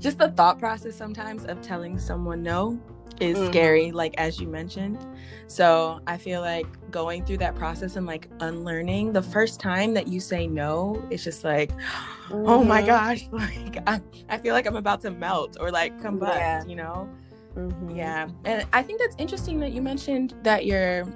just 0.00 0.16
the 0.16 0.30
thought 0.30 0.58
process 0.58 0.96
sometimes 0.96 1.44
of 1.44 1.60
telling 1.60 1.98
someone 1.98 2.42
no 2.42 2.80
is 3.20 3.36
mm-hmm. 3.36 3.46
scary 3.48 3.92
like 3.92 4.14
as 4.18 4.40
you 4.40 4.46
mentioned 4.46 4.98
so 5.46 6.00
i 6.06 6.16
feel 6.16 6.40
like 6.40 6.66
going 6.90 7.24
through 7.24 7.36
that 7.36 7.54
process 7.54 7.96
and 7.96 8.06
like 8.06 8.28
unlearning 8.40 9.12
the 9.12 9.22
first 9.22 9.60
time 9.60 9.94
that 9.94 10.08
you 10.08 10.20
say 10.20 10.46
no 10.46 11.02
it's 11.10 11.22
just 11.22 11.44
like 11.44 11.70
mm-hmm. 11.70 12.34
oh 12.48 12.64
my 12.64 12.82
mm-hmm. 12.82 12.88
gosh 12.88 13.28
like 13.32 13.78
I, 13.86 14.00
I, 14.28 14.38
feel 14.38 14.54
like 14.54 14.66
i'm 14.66 14.76
about 14.76 15.00
to 15.02 15.10
melt 15.10 15.56
or 15.60 15.70
like 15.70 15.98
combust 16.00 16.36
yeah. 16.36 16.64
you 16.64 16.76
know 16.76 17.08
mm-hmm. 17.54 17.96
yeah 17.96 18.28
and 18.44 18.66
i 18.72 18.82
think 18.82 19.00
that's 19.00 19.16
interesting 19.18 19.60
that 19.60 19.72
you 19.72 19.82
mentioned 19.82 20.34
that 20.42 20.66
your 20.66 21.06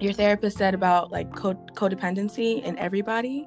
your 0.00 0.12
therapist 0.12 0.58
said 0.58 0.74
about 0.74 1.12
like 1.12 1.30
codependency 1.30 2.62
in 2.62 2.76
everybody 2.78 3.46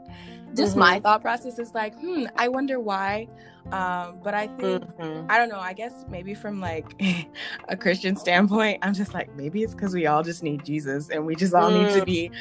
just 0.56 0.72
mm-hmm. 0.72 0.80
my 0.80 1.00
thought 1.00 1.22
process 1.22 1.60
is 1.60 1.74
like 1.74 1.98
hmm 2.00 2.26
i 2.38 2.48
wonder 2.48 2.80
why 2.80 3.28
um 3.72 4.20
but 4.24 4.34
i 4.34 4.48
think 4.48 4.84
mm-hmm. 4.98 5.30
i 5.30 5.38
don't 5.38 5.50
know 5.50 5.60
i 5.60 5.74
guess 5.74 6.06
maybe 6.10 6.34
from 6.34 6.60
like 6.60 7.02
a 7.70 7.76
christian 7.76 8.16
standpoint 8.16 8.78
i'm 8.82 8.94
just 8.94 9.14
like 9.14 9.34
maybe 9.36 9.64
it's 9.64 9.74
because 9.74 9.94
we 9.94 10.06
all 10.06 10.24
just 10.24 10.44
need 10.44 10.64
jesus 10.64 11.10
and 11.10 11.26
we 11.26 11.36
just 11.36 11.54
all 11.54 11.72
mm. 11.72 11.84
need 11.84 11.94
to 11.94 12.02
mm. 12.02 12.06
be 12.06 12.32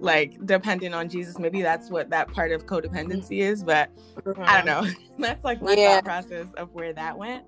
like 0.00 0.44
dependent 0.46 0.94
on 0.94 1.08
jesus 1.08 1.38
maybe 1.38 1.62
that's 1.62 1.90
what 1.90 2.10
that 2.10 2.28
part 2.32 2.52
of 2.52 2.66
codependency 2.66 3.38
is 3.38 3.62
but 3.64 3.88
mm-hmm. 4.16 4.42
i 4.44 4.56
don't 4.56 4.66
know 4.66 4.86
that's 5.18 5.44
like 5.44 5.62
my 5.62 5.72
yeah. 5.72 5.94
thought 5.94 6.04
process 6.04 6.46
of 6.56 6.72
where 6.74 6.92
that 6.92 7.16
went 7.16 7.44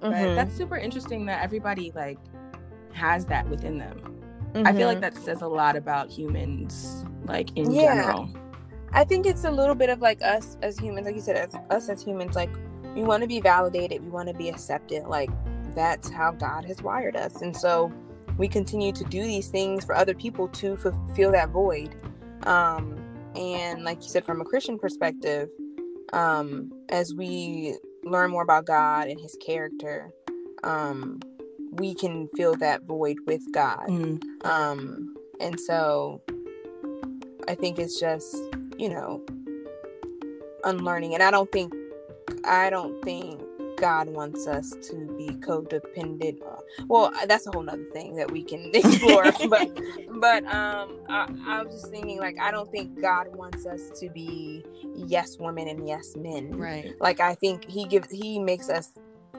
but 0.00 0.12
mm-hmm. 0.12 0.34
that's 0.34 0.54
super 0.54 0.76
interesting 0.76 1.24
that 1.24 1.42
everybody 1.42 1.90
like 1.94 2.18
has 2.92 3.24
that 3.24 3.48
within 3.48 3.78
them 3.78 3.98
i 4.66 4.72
feel 4.72 4.86
like 4.86 4.98
mm-hmm. 4.98 5.14
that 5.14 5.16
says 5.16 5.40
a 5.40 5.48
lot 5.48 5.74
about 5.74 6.10
humans 6.10 7.04
like 7.24 7.50
in 7.56 7.70
yeah. 7.72 7.94
general 7.94 8.28
I 8.94 9.02
think 9.02 9.26
it's 9.26 9.42
a 9.42 9.50
little 9.50 9.74
bit 9.74 9.90
of 9.90 10.00
like 10.00 10.22
us 10.22 10.56
as 10.62 10.78
humans, 10.78 11.06
like 11.06 11.16
you 11.16 11.20
said, 11.20 11.36
as 11.36 11.54
us 11.70 11.88
as 11.88 12.02
humans, 12.02 12.36
like 12.36 12.50
we 12.94 13.02
want 13.02 13.22
to 13.22 13.26
be 13.26 13.40
validated, 13.40 14.04
we 14.04 14.08
want 14.08 14.28
to 14.28 14.34
be 14.34 14.48
accepted. 14.48 15.02
Like 15.06 15.30
that's 15.74 16.08
how 16.08 16.30
God 16.30 16.64
has 16.66 16.80
wired 16.80 17.16
us. 17.16 17.42
And 17.42 17.56
so 17.56 17.92
we 18.38 18.46
continue 18.46 18.92
to 18.92 19.02
do 19.04 19.20
these 19.24 19.48
things 19.48 19.84
for 19.84 19.96
other 19.96 20.14
people 20.14 20.46
to 20.48 20.76
fulfill 20.76 21.32
that 21.32 21.50
void. 21.50 21.96
Um, 22.44 22.96
and 23.34 23.82
like 23.82 24.00
you 24.04 24.08
said, 24.08 24.24
from 24.24 24.40
a 24.40 24.44
Christian 24.44 24.78
perspective, 24.78 25.48
um, 26.12 26.72
as 26.88 27.12
we 27.14 27.76
learn 28.04 28.30
more 28.30 28.42
about 28.42 28.64
God 28.64 29.08
and 29.08 29.20
his 29.20 29.36
character, 29.44 30.12
um, 30.62 31.18
we 31.72 31.96
can 31.96 32.28
fill 32.36 32.54
that 32.56 32.84
void 32.84 33.16
with 33.26 33.42
God. 33.52 33.88
Mm. 33.88 34.22
Um, 34.44 35.16
and 35.40 35.58
so 35.58 36.22
I 37.48 37.56
think 37.56 37.80
it's 37.80 37.98
just 37.98 38.36
you 38.78 38.88
know, 38.88 39.22
unlearning. 40.64 41.14
And 41.14 41.22
I 41.22 41.30
don't 41.30 41.50
think, 41.50 41.72
I 42.44 42.70
don't 42.70 43.02
think 43.04 43.40
God 43.76 44.08
wants 44.08 44.46
us 44.46 44.70
to 44.88 44.96
be 45.16 45.28
codependent. 45.28 46.40
Well, 46.88 47.12
that's 47.26 47.46
a 47.46 47.50
whole 47.50 47.62
nother 47.62 47.84
thing 47.92 48.16
that 48.16 48.30
we 48.30 48.42
can 48.42 48.70
explore. 48.74 49.24
but, 49.48 49.68
but 50.20 50.44
um, 50.46 50.98
I, 51.08 51.28
I 51.46 51.62
was 51.62 51.74
just 51.74 51.90
thinking, 51.90 52.18
like, 52.18 52.38
I 52.40 52.50
don't 52.50 52.70
think 52.70 53.00
God 53.00 53.34
wants 53.36 53.66
us 53.66 53.90
to 54.00 54.08
be 54.08 54.64
yes 54.94 55.38
women 55.38 55.68
and 55.68 55.86
yes 55.86 56.16
men. 56.16 56.56
Right. 56.56 56.94
Like, 57.00 57.20
I 57.20 57.34
think 57.34 57.68
He 57.68 57.86
gives, 57.86 58.10
He 58.10 58.38
makes 58.38 58.68
us 58.68 58.92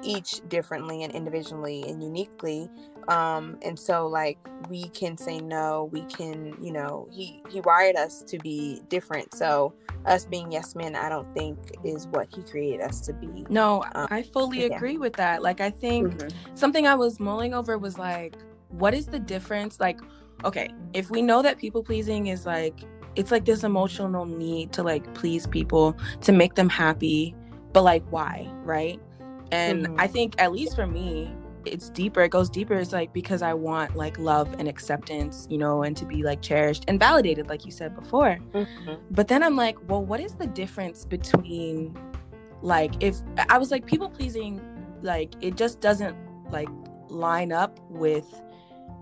each 0.04 0.42
differently 0.50 1.04
and 1.04 1.14
individually 1.14 1.84
and 1.88 2.02
uniquely 2.02 2.70
um 3.08 3.58
and 3.62 3.78
so 3.78 4.08
like 4.08 4.38
we 4.70 4.88
can 4.90 5.18
say 5.18 5.40
no 5.40 5.90
we 5.92 6.02
can 6.06 6.56
you 6.62 6.72
know 6.72 7.08
he 7.12 7.42
he 7.50 7.62
wired 7.62 7.96
us 7.96 8.24
to 8.24 8.38
be 8.40 8.82
different 8.90 9.34
so 9.34 9.74
us 10.06 10.26
being 10.26 10.52
yes 10.52 10.76
men 10.76 10.96
i 10.96 11.08
don't 11.08 11.32
think 11.36 11.58
is 11.84 12.08
what 12.08 12.28
he 12.34 12.42
created 12.44 12.82
us 12.82 13.00
to 13.02 13.14
be 13.14 13.46
no 13.50 13.84
um, 13.94 14.08
i 14.10 14.24
fully 14.24 14.66
yeah. 14.66 14.76
agree 14.76 14.98
with 14.98 15.14
that 15.14 15.44
like 15.44 15.62
i 15.62 15.70
think 15.70 16.14
mm-hmm. 16.14 16.56
something 16.56 16.88
i 16.88 16.96
was 16.96 17.20
mulling 17.20 17.54
over 17.54 17.78
was 17.78 17.98
like 17.98 18.36
what 18.70 18.94
is 18.94 19.06
the 19.06 19.20
difference 19.20 19.80
like 19.80 20.00
okay 20.44 20.70
if 20.94 21.10
we 21.10 21.22
know 21.22 21.42
that 21.42 21.58
people 21.58 21.84
pleasing 21.84 22.28
is 22.28 22.46
like 22.46 22.82
it's 23.16 23.32
like 23.32 23.46
this 23.46 23.64
emotional 23.64 24.26
need 24.26 24.72
to 24.74 24.84
like 24.84 25.14
please 25.14 25.48
people 25.48 25.96
to 26.22 26.32
make 26.32 26.56
them 26.56 26.70
happy 26.70 27.36
but 27.72 27.84
like 27.84 28.04
why 28.10 28.50
right 28.64 29.00
and 29.56 29.86
mm-hmm. 29.86 30.00
i 30.00 30.08
think 30.08 30.36
at 30.38 30.52
least 30.52 30.76
for 30.76 30.88
me 30.88 31.34
it's 31.66 31.90
deeper 31.90 32.22
it 32.22 32.30
goes 32.30 32.50
deeper 32.50 32.76
it's 32.76 32.94
like 32.94 33.12
because 33.14 33.42
i 33.42 33.54
want 33.54 33.96
like 33.96 34.18
love 34.20 34.54
and 34.60 34.68
acceptance 34.68 35.48
you 35.50 35.58
know 35.58 35.84
and 35.84 35.98
to 35.98 36.06
be 36.06 36.24
like 36.24 36.42
cherished 36.42 36.86
and 36.88 37.00
validated 37.00 37.48
like 37.48 37.66
you 37.66 37.72
said 37.72 37.96
before 37.96 38.38
mm-hmm. 38.54 38.94
but 39.12 39.28
then 39.28 39.42
i'm 39.44 39.56
like 39.56 39.78
well 39.90 40.04
what 40.04 40.20
is 40.20 40.36
the 40.36 40.48
difference 40.48 41.06
between 41.06 41.98
like 42.62 42.94
if 43.02 43.18
i 43.50 43.58
was 43.58 43.72
like 43.72 43.86
people 43.86 44.10
pleasing 44.10 44.62
like 45.02 45.34
it 45.42 45.56
just 45.56 45.82
doesn't 45.82 46.16
like 46.52 46.70
line 47.10 47.52
up 47.52 47.80
with 47.90 48.42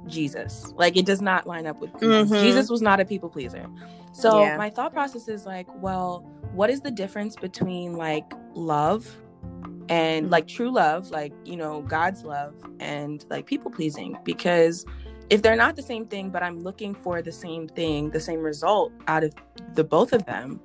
jesus 0.07 0.74
like 0.75 0.98
it 0.98 1.05
does 1.05 1.22
not 1.22 1.48
line 1.48 1.65
up 1.65 1.79
with 1.79 1.91
jesus, 1.93 2.29
mm-hmm. 2.29 2.43
jesus 2.43 2.69
was 2.69 2.81
not 2.81 3.00
a 3.00 3.05
people 3.05 3.29
pleaser 3.29 3.69
so 4.12 4.41
yeah. 4.41 4.57
my 4.57 4.69
thought 4.69 4.93
process 4.93 5.27
is 5.27 5.45
like 5.45 5.67
well 5.81 6.19
what 6.51 6.69
is 6.69 6.81
the 6.81 6.91
difference 6.91 7.36
between 7.36 7.95
like 7.95 8.33
love 8.53 9.23
and 9.90 10.30
like 10.30 10.48
mm-hmm. 10.48 10.56
true 10.56 10.72
love, 10.72 11.12
like, 11.12 11.34
you 11.46 11.56
know, 11.56 11.82
God's 11.82 12.24
love 12.24 12.54
and 12.80 13.25
like 13.30 13.46
people 13.46 13.72
pleasing. 13.72 14.18
Because 14.24 14.86
if 15.30 15.42
they're 15.42 15.56
not 15.56 15.75
the 15.75 15.82
same 15.82 16.06
thing, 16.06 16.30
but 16.30 16.44
I'm 16.44 16.60
looking 16.60 16.94
for 16.94 17.22
the 17.22 17.32
same 17.32 17.68
thing, 17.68 18.12
the 18.12 18.20
same 18.20 18.40
result 18.40 18.92
out 19.08 19.24
of 19.24 19.34
the 19.74 19.84
both 19.84 20.13
of 20.13 20.25
them, 20.25 20.60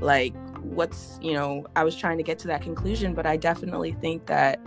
like, 0.00 0.34
what's, 0.62 1.18
you 1.20 1.34
know, 1.34 1.66
I 1.76 1.84
was 1.84 1.96
trying 1.96 2.16
to 2.18 2.22
get 2.22 2.38
to 2.40 2.46
that 2.48 2.62
conclusion, 2.62 3.14
but 3.14 3.26
I 3.26 3.36
definitely 3.36 3.92
think 3.92 4.26
that 4.26 4.60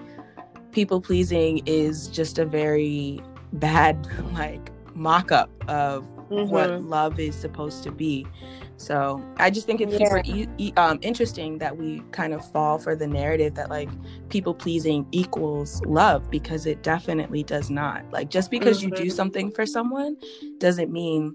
people 0.72 1.02
pleasing 1.02 1.62
is 1.66 2.08
just 2.08 2.38
a 2.38 2.46
very 2.46 3.22
bad, 3.54 4.08
like, 4.34 4.72
mock 4.96 5.32
up 5.32 5.50
of 5.70 6.06
mm-hmm. 6.30 6.52
what 6.52 6.82
love 6.84 7.20
is 7.20 7.36
supposed 7.36 7.84
to 7.84 7.92
be. 7.92 8.26
So 8.78 9.24
I 9.38 9.50
just 9.50 9.66
think 9.66 9.82
it's 9.82 9.94
yeah. 9.94 10.08
super 10.08 10.22
e- 10.26 10.48
e- 10.58 10.74
um, 10.78 11.00
interesting 11.02 11.58
that 11.58 11.78
we 11.78 12.02
kind 12.12 12.34
of 12.34 12.50
fall 12.52 12.78
for 12.78 12.96
the 12.96 13.08
narrative 13.08 13.56
that 13.56 13.70
like 13.70 13.90
people 14.30 14.54
pleasing 14.54 15.08
equals 15.12 15.82
love 15.86 16.30
because 16.30 16.66
it 16.66 16.84
definitely 16.84 17.44
does 17.44 17.70
not. 17.70 18.04
Like 18.12 18.30
just 18.30 18.52
because 18.52 18.80
mm-hmm. 18.80 18.90
you 18.90 18.96
do 18.96 19.04
mm-hmm. 19.04 19.16
something 19.16 19.52
for 19.52 19.66
someone 19.66 20.16
doesn't 20.60 20.92
mean 20.92 21.34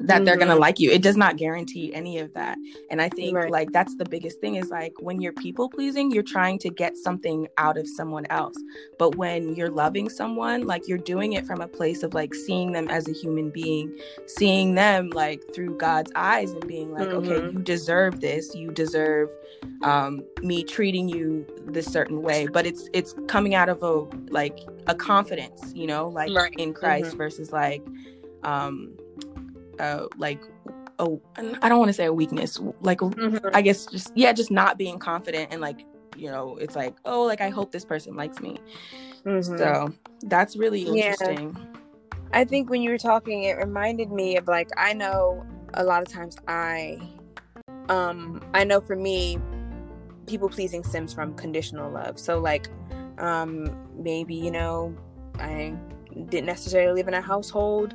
that 0.00 0.16
mm-hmm. 0.16 0.24
they're 0.24 0.36
gonna 0.36 0.52
mm-hmm. 0.52 0.60
like 0.60 0.78
you 0.78 0.90
it 0.90 1.02
does 1.02 1.16
not 1.16 1.36
guarantee 1.36 1.92
any 1.94 2.18
of 2.18 2.32
that 2.34 2.56
and 2.90 3.02
i 3.02 3.08
think 3.08 3.34
right. 3.34 3.50
like 3.50 3.72
that's 3.72 3.96
the 3.96 4.04
biggest 4.04 4.40
thing 4.40 4.56
is 4.56 4.68
like 4.70 4.92
when 5.00 5.20
you're 5.20 5.32
people 5.32 5.68
pleasing 5.68 6.10
you're 6.10 6.22
trying 6.22 6.58
to 6.58 6.70
get 6.70 6.96
something 6.96 7.48
out 7.56 7.76
of 7.76 7.86
someone 7.86 8.24
else 8.30 8.56
but 8.98 9.16
when 9.16 9.54
you're 9.54 9.70
loving 9.70 10.08
someone 10.08 10.66
like 10.66 10.86
you're 10.86 10.98
doing 10.98 11.32
it 11.32 11.46
from 11.46 11.60
a 11.60 11.68
place 11.68 12.02
of 12.02 12.14
like 12.14 12.34
seeing 12.34 12.72
them 12.72 12.88
as 12.88 13.08
a 13.08 13.12
human 13.12 13.50
being 13.50 13.96
seeing 14.26 14.74
them 14.74 15.10
like 15.10 15.42
through 15.54 15.76
god's 15.76 16.12
eyes 16.14 16.50
and 16.52 16.66
being 16.66 16.92
like 16.92 17.08
mm-hmm. 17.08 17.32
okay 17.32 17.52
you 17.52 17.60
deserve 17.62 18.20
this 18.20 18.54
you 18.54 18.70
deserve 18.70 19.30
um 19.82 20.22
me 20.42 20.62
treating 20.62 21.08
you 21.08 21.46
this 21.66 21.86
certain 21.86 22.22
way 22.22 22.46
but 22.46 22.66
it's 22.66 22.88
it's 22.92 23.14
coming 23.26 23.54
out 23.54 23.68
of 23.68 23.82
a 23.82 24.06
like 24.30 24.60
a 24.86 24.94
confidence 24.94 25.72
you 25.74 25.86
know 25.86 26.08
like 26.08 26.32
right. 26.34 26.54
in 26.58 26.72
christ 26.72 27.08
mm-hmm. 27.08 27.18
versus 27.18 27.52
like 27.52 27.84
um 28.44 28.92
uh 29.80 30.06
like 30.16 30.42
oh 30.98 31.20
I 31.36 31.68
don't 31.68 31.78
want 31.78 31.88
to 31.88 31.92
say 31.92 32.06
a 32.06 32.12
weakness 32.12 32.58
like 32.80 32.98
mm-hmm. 32.98 33.46
I 33.54 33.62
guess 33.62 33.86
just 33.86 34.12
yeah 34.14 34.32
just 34.32 34.50
not 34.50 34.78
being 34.78 34.98
confident 34.98 35.52
and 35.52 35.60
like 35.60 35.84
you 36.16 36.30
know 36.30 36.56
it's 36.56 36.76
like 36.76 36.96
oh 37.04 37.22
like 37.22 37.40
I 37.40 37.48
hope 37.48 37.72
this 37.72 37.84
person 37.84 38.16
likes 38.16 38.40
me 38.40 38.58
mm-hmm. 39.24 39.56
so 39.56 39.92
that's 40.22 40.56
really 40.56 40.82
interesting 40.82 41.56
yeah. 41.56 41.80
I 42.32 42.44
think 42.44 42.68
when 42.68 42.82
you 42.82 42.90
were 42.90 42.98
talking 42.98 43.44
it 43.44 43.56
reminded 43.56 44.10
me 44.10 44.36
of 44.36 44.48
like 44.48 44.70
I 44.76 44.92
know 44.92 45.44
a 45.74 45.84
lot 45.84 46.02
of 46.02 46.08
times 46.08 46.36
I 46.48 46.98
um 47.88 48.42
I 48.54 48.64
know 48.64 48.80
for 48.80 48.96
me 48.96 49.38
people 50.26 50.48
pleasing 50.48 50.82
stems 50.82 51.14
from 51.14 51.34
conditional 51.34 51.90
love 51.90 52.18
so 52.18 52.38
like 52.38 52.68
um 53.18 53.74
maybe 53.96 54.34
you 54.34 54.50
know 54.50 54.94
I 55.38 55.74
didn't 56.26 56.46
necessarily 56.46 56.94
live 56.94 57.08
in 57.08 57.14
a 57.14 57.20
household 57.20 57.94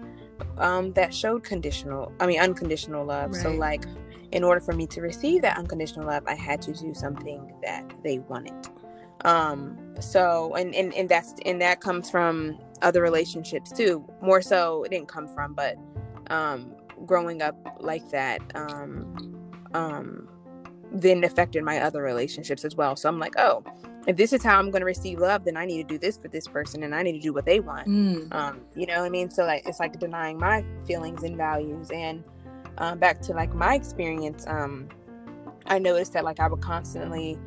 um, 0.57 0.93
that 0.93 1.13
showed 1.13 1.43
conditional, 1.43 2.11
I 2.19 2.27
mean, 2.27 2.39
unconditional 2.39 3.05
love. 3.05 3.31
Right. 3.31 3.41
So, 3.41 3.51
like, 3.51 3.85
in 4.31 4.43
order 4.43 4.59
for 4.59 4.73
me 4.73 4.87
to 4.87 5.01
receive 5.01 5.41
that 5.43 5.57
unconditional 5.57 6.07
love, 6.07 6.23
I 6.27 6.35
had 6.35 6.61
to 6.63 6.73
do 6.73 6.93
something 6.93 7.53
that 7.63 7.91
they 8.03 8.19
wanted. 8.19 8.67
Um, 9.25 9.77
so, 9.99 10.55
and, 10.55 10.73
and, 10.75 10.93
and 10.93 11.07
that's, 11.07 11.35
and 11.45 11.61
that 11.61 11.81
comes 11.81 12.09
from 12.09 12.59
other 12.81 13.01
relationships 13.01 13.71
too. 13.71 14.03
More 14.21 14.41
so, 14.41 14.83
it 14.83 14.89
didn't 14.89 15.07
come 15.07 15.27
from, 15.27 15.53
but, 15.53 15.77
um, 16.29 16.73
growing 17.05 17.41
up 17.41 17.55
like 17.79 18.09
that, 18.11 18.41
um, 18.55 19.15
um, 19.73 20.27
then 20.91 21.23
affected 21.23 21.63
my 21.63 21.79
other 21.79 22.01
relationships 22.01 22.65
as 22.65 22.75
well. 22.75 22.95
So 22.95 23.09
I'm 23.09 23.19
like, 23.19 23.35
oh, 23.37 23.63
if 24.07 24.17
this 24.17 24.33
is 24.33 24.43
how 24.43 24.59
I'm 24.59 24.69
going 24.69 24.81
to 24.81 24.85
receive 24.85 25.19
love, 25.19 25.45
then 25.45 25.55
I 25.55 25.65
need 25.65 25.87
to 25.87 25.93
do 25.93 25.97
this 25.97 26.17
for 26.17 26.27
this 26.27 26.47
person, 26.47 26.83
and 26.83 26.93
I 26.93 27.03
need 27.03 27.13
to 27.13 27.19
do 27.19 27.33
what 27.33 27.45
they 27.45 27.59
want. 27.59 27.87
Mm. 27.87 28.33
Um, 28.33 28.61
you 28.75 28.85
know 28.85 28.99
what 28.99 29.05
I 29.05 29.09
mean? 29.09 29.29
So 29.29 29.45
like, 29.45 29.67
it's 29.67 29.79
like 29.79 29.99
denying 29.99 30.37
my 30.37 30.63
feelings 30.85 31.23
and 31.23 31.37
values. 31.37 31.89
And 31.91 32.23
um, 32.77 32.99
back 32.99 33.21
to 33.21 33.33
like 33.33 33.53
my 33.53 33.75
experience, 33.75 34.45
um, 34.47 34.89
I 35.67 35.79
noticed 35.79 36.13
that 36.13 36.23
like 36.25 36.39
I 36.39 36.47
would 36.47 36.61
constantly 36.61 37.39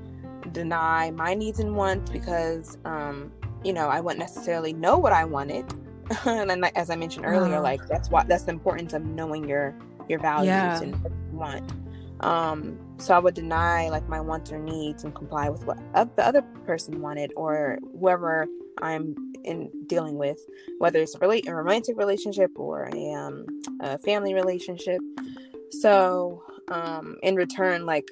deny 0.53 1.11
my 1.11 1.35
needs 1.35 1.59
and 1.59 1.75
wants 1.75 2.11
because 2.11 2.79
um, 2.85 3.33
you 3.65 3.73
know 3.73 3.89
I 3.89 4.01
wouldn't 4.01 4.21
necessarily 4.21 4.73
know 4.73 4.99
what 4.99 5.13
I 5.13 5.25
wanted. 5.25 5.67
and 6.25 6.49
then, 6.49 6.61
like, 6.61 6.77
as 6.77 6.89
I 6.89 6.97
mentioned 6.97 7.27
earlier, 7.27 7.61
like 7.61 7.87
that's 7.89 8.11
what 8.11 8.29
that's 8.29 8.45
the 8.45 8.53
importance 8.53 8.93
of 8.93 9.05
knowing 9.05 9.49
your 9.49 9.75
your 10.09 10.21
values 10.21 10.47
yeah. 10.47 10.81
and 10.81 11.03
what 11.03 11.13
you 11.13 11.39
want. 11.39 11.73
Um, 12.21 12.79
so 12.99 13.15
I 13.15 13.19
would 13.19 13.35
deny 13.35 13.89
like 13.89 14.09
my 14.09 14.21
wants 14.21 14.51
or 14.51 14.59
needs 14.59 15.05
and 15.05 15.15
comply 15.15 15.49
with 15.51 15.65
what 15.67 15.79
the 16.17 16.27
other 16.27 16.43
person 16.65 17.01
wanted 17.01 17.33
or 17.37 17.79
whoever 17.99 18.47
I'm 18.81 19.15
in 19.45 19.71
dealing 19.87 20.17
with, 20.17 20.39
whether 20.79 21.01
it's 21.01 21.15
a, 21.15 21.19
rela- 21.19 21.47
a 21.47 21.55
romantic 21.55 21.97
relationship 21.97 22.51
or 22.57 22.89
a, 22.93 23.13
um, 23.13 23.47
a 23.81 23.99
family 23.99 24.35
relationship. 24.35 25.01
So 25.71 26.43
um, 26.69 27.17
in 27.23 27.37
return, 27.37 27.87
like 27.87 28.09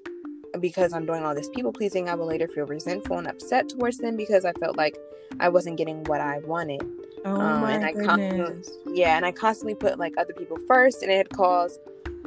because 0.60 0.92
I'm 0.92 1.06
doing 1.06 1.24
all 1.24 1.34
this 1.34 1.48
people 1.48 1.72
pleasing, 1.72 2.08
I 2.08 2.14
will 2.14 2.26
later 2.26 2.46
feel 2.46 2.66
resentful 2.66 3.18
and 3.18 3.26
upset 3.26 3.68
towards 3.68 3.98
them 3.98 4.16
because 4.16 4.44
I 4.44 4.52
felt 4.52 4.76
like 4.76 4.96
I 5.40 5.48
wasn't 5.48 5.76
getting 5.78 6.04
what 6.04 6.20
I 6.20 6.38
wanted. 6.40 6.82
Oh 7.24 7.40
um, 7.40 7.60
my 7.62 7.72
and 7.72 7.84
I 7.84 7.92
goodness. 7.92 8.70
yeah, 8.92 9.16
and 9.16 9.24
I 9.26 9.32
constantly 9.32 9.74
put 9.74 9.98
like 9.98 10.14
other 10.18 10.32
people 10.34 10.58
first, 10.68 11.02
and 11.02 11.10
it 11.10 11.16
had 11.16 11.30
caused 11.30 11.80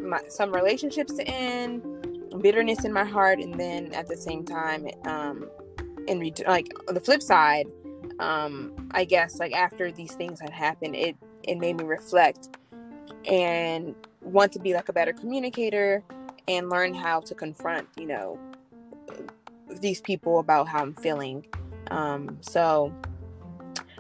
my, 0.08 0.22
some 0.28 0.54
relationships 0.54 1.14
to 1.14 1.28
end, 1.28 1.82
bitterness 2.42 2.86
in 2.86 2.94
my 2.94 3.04
heart, 3.04 3.40
and 3.40 3.60
then 3.60 3.94
at 3.94 4.08
the 4.08 4.18
same 4.18 4.44
time, 4.46 4.88
um, 5.06 5.50
in 6.08 6.20
re- 6.20 6.34
like 6.48 6.68
the 6.88 7.00
flip 7.00 7.22
side, 7.22 7.68
um, 8.20 8.90
I 8.92 9.06
guess 9.06 9.40
like 9.40 9.54
after 9.54 9.92
these 9.92 10.14
things 10.14 10.40
had 10.40 10.52
happened, 10.52 10.96
it 10.96 11.16
it 11.44 11.58
made 11.58 11.78
me 11.78 11.84
reflect 11.84 12.50
and 13.26 13.96
want 14.22 14.52
to 14.54 14.60
be 14.60 14.74
like 14.74 14.90
a 14.90 14.94
better 14.94 15.14
communicator 15.14 16.04
and 16.48 16.70
learn 16.70 16.94
how 16.94 17.20
to 17.22 17.36
confront, 17.36 17.88
you 17.98 18.06
know, 18.06 18.40
these 19.80 20.02
people 20.02 20.40
about 20.40 20.68
how 20.68 20.82
I'm 20.82 20.94
feeling. 20.96 21.46
Um, 21.92 22.38
so 22.42 22.94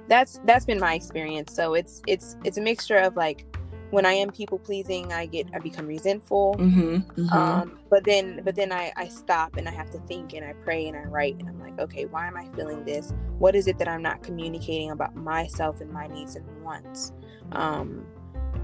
that's 0.07 0.39
that's 0.45 0.65
been 0.65 0.79
my 0.79 0.93
experience. 0.93 1.53
So 1.53 1.73
it's 1.73 2.01
it's 2.07 2.37
it's 2.43 2.57
a 2.57 2.61
mixture 2.61 2.97
of 2.97 3.15
like 3.15 3.45
when 3.91 4.05
I 4.05 4.13
am 4.13 4.31
people 4.31 4.59
pleasing, 4.59 5.13
I 5.13 5.25
get 5.25 5.47
I 5.53 5.59
become 5.59 5.87
resentful. 5.87 6.55
Mm-hmm, 6.59 7.21
mm-hmm. 7.21 7.33
Um, 7.33 7.79
but 7.89 8.03
then 8.03 8.41
but 8.43 8.55
then 8.55 8.71
I 8.71 8.91
I 8.95 9.07
stop 9.07 9.55
and 9.57 9.67
I 9.67 9.71
have 9.71 9.89
to 9.91 9.99
think 9.99 10.33
and 10.33 10.45
I 10.45 10.53
pray 10.53 10.87
and 10.87 10.97
I 10.97 11.03
write 11.03 11.37
and 11.39 11.47
I'm 11.47 11.59
like, 11.59 11.79
okay, 11.79 12.05
why 12.05 12.27
am 12.27 12.35
I 12.37 12.47
feeling 12.55 12.83
this? 12.85 13.13
What 13.39 13.55
is 13.55 13.67
it 13.67 13.77
that 13.79 13.87
I'm 13.87 14.01
not 14.01 14.23
communicating 14.23 14.91
about 14.91 15.15
myself 15.15 15.81
and 15.81 15.91
my 15.91 16.07
needs 16.07 16.35
and 16.35 16.45
wants? 16.63 17.13
Um, 17.53 18.05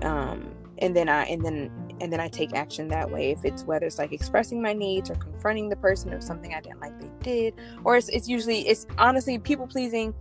um, 0.02 0.54
and 0.80 0.96
then 0.96 1.08
I 1.08 1.24
and 1.26 1.44
then 1.44 1.72
and 2.02 2.12
then 2.12 2.20
I 2.20 2.28
take 2.28 2.54
action 2.54 2.90
that 2.90 3.10
way. 3.10 3.32
If 3.32 3.46
it's 3.46 3.64
whether 3.64 3.86
it's 3.86 4.00
like 4.00 4.12
expressing 4.12 4.62
my 4.62 4.74
needs 4.74 5.10
or 5.10 5.16
confronting 5.16 5.70
the 5.70 5.76
person 5.78 6.12
of 6.12 6.24
something 6.24 6.54
I 6.54 6.60
didn't 6.60 6.82
like 6.82 7.00
they 7.00 7.12
did, 7.22 7.54
or 7.86 7.96
it's 7.96 8.10
it's 8.10 8.28
usually 8.28 8.68
it's 8.68 8.88
honestly 8.98 9.38
people 9.38 9.68
pleasing 9.68 10.14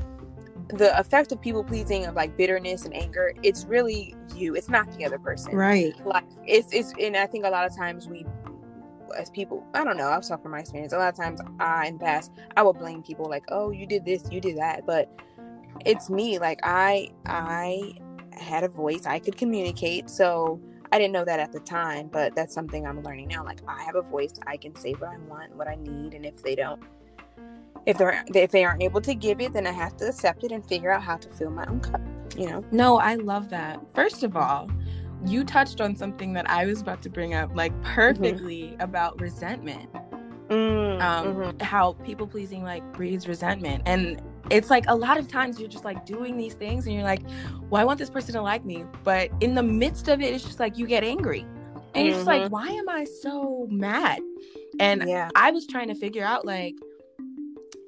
the 0.73 0.99
effect 0.99 1.33
of 1.33 1.41
people 1.41 1.63
pleasing 1.63 2.07
of 2.07 2.15
like 2.15 2.37
bitterness 2.37 2.85
and 2.85 2.95
anger 2.95 3.35
it's 3.43 3.65
really 3.67 4.15
you 4.35 4.55
it's 4.55 4.69
not 4.69 4.91
the 4.97 5.05
other 5.05 5.19
person. 5.19 5.55
Right. 5.55 5.95
Like 6.05 6.25
it's 6.47 6.73
it's 6.73 6.93
and 7.01 7.17
i 7.17 7.27
think 7.27 7.45
a 7.45 7.51
lot 7.51 7.67
of 7.67 7.77
times 7.77 8.09
we 8.09 8.25
as 9.17 9.31
people 9.31 9.67
i 9.75 9.85
don't 9.85 9.97
know 9.97 10.09
i've 10.09 10.27
talk 10.27 10.43
from 10.43 10.53
my 10.53 10.61
experience. 10.61 10.93
A 10.93 10.99
lot 10.99 11.09
of 11.09 11.17
times 11.17 11.41
i 11.61 11.87
in 11.87 11.99
the 11.99 12.05
past 12.05 12.33
i 12.57 12.63
will 12.63 12.73
blame 12.73 13.03
people 13.03 13.29
like 13.29 13.45
oh 13.49 13.71
you 13.71 13.87
did 13.87 14.05
this 14.05 14.31
you 14.31 14.41
did 14.41 14.57
that 14.57 14.87
but 14.87 15.11
it's 15.85 16.11
me 16.11 16.39
like 16.39 16.59
i 16.63 17.09
i 17.27 17.93
had 18.33 18.65
a 18.65 18.69
voice 18.69 19.07
i 19.07 19.19
could 19.19 19.37
communicate 19.37 20.09
so 20.09 20.61
i 20.91 20.99
didn't 20.99 21.13
know 21.13 21.25
that 21.25 21.41
at 21.41 21.53
the 21.53 21.61
time 21.61 22.09
but 22.13 22.35
that's 22.35 22.55
something 22.55 22.87
i'm 22.87 23.03
learning 23.03 23.29
now 23.29 23.45
like 23.45 23.61
i 23.69 23.83
have 23.83 23.95
a 23.95 24.03
voice 24.03 24.33
i 24.47 24.57
can 24.57 24.75
say 24.75 24.93
what 24.93 25.11
i 25.11 25.17
want 25.29 25.55
what 25.57 25.69
i 25.69 25.75
need 25.77 26.15
and 26.15 26.25
if 26.25 26.43
they 26.43 26.55
don't 26.55 26.83
if 27.87 27.99
they're 27.99 28.25
if 28.35 28.51
they 28.51 28.64
aren't 28.64 28.83
able 28.83 29.01
to 29.01 29.14
give 29.14 29.40
it 29.40 29.53
then 29.53 29.66
i 29.66 29.73
have 29.73 29.97
to 29.97 30.07
accept 30.09 30.45
it 30.45 30.53
and 30.53 30.64
figure 30.64 30.90
out 30.90 31.03
how 31.03 31.16
to 31.16 31.29
fill 31.31 31.51
my 31.51 31.64
own 31.66 31.81
cup 31.81 32.01
you 32.37 32.49
know 32.49 32.64
no 32.71 32.99
i 32.99 33.14
love 33.14 33.49
that 33.51 33.81
first 33.95 34.23
of 34.23 34.37
all 34.37 34.71
you 35.25 35.45
touched 35.45 35.81
on 35.81 35.95
something 35.95 36.33
that 36.33 36.49
i 36.49 36.64
was 36.66 36.81
about 36.81 37.03
to 37.03 37.11
bring 37.11 37.35
up 37.35 37.55
like 37.55 37.73
perfectly 37.83 38.62
mm-hmm. 38.62 38.81
about 38.81 39.21
resentment 39.21 39.92
mm, 40.49 41.03
um 41.03 41.35
mm-hmm. 41.35 41.62
how 41.62 41.92
people 42.05 42.27
pleasing 42.27 42.62
like 42.62 42.83
breeds 42.92 43.29
resentment 43.29 43.83
and 43.87 44.21
it's 44.51 44.71
like 44.71 44.85
a 44.88 44.95
lot 44.95 45.18
of 45.18 45.29
times 45.29 45.59
you're 45.59 45.68
just 45.68 45.85
like 45.85 46.05
doing 46.05 46.37
these 46.37 46.55
things 46.55 46.87
and 46.87 46.95
you're 46.95 47.05
like 47.05 47.23
well 47.71 47.81
i 47.81 47.85
want 47.85 47.99
this 47.99 48.11
person 48.11 48.35
to 48.35 48.42
like 48.42 48.64
me 48.64 48.85
but 49.05 49.31
in 49.40 49.55
the 49.55 49.62
midst 49.62 50.09
of 50.09 50.21
it 50.21 50.35
it's 50.35 50.45
just 50.45 50.61
like 50.61 50.77
you 50.77 50.87
get 50.87 51.05
angry 51.05 51.47
and 51.95 52.07
you're 52.07 52.14
just 52.14 52.27
like 52.27 52.42
mm-hmm. 52.42 52.53
why 52.53 52.68
am 52.68 52.88
i 52.88 53.05
so 53.05 53.66
mad 53.71 54.21
and 54.81 55.09
yeah. 55.09 55.29
i 55.35 55.51
was 55.51 55.66
trying 55.66 55.88
to 55.88 55.95
figure 55.95 56.25
out 56.25 56.45
like 56.45 56.75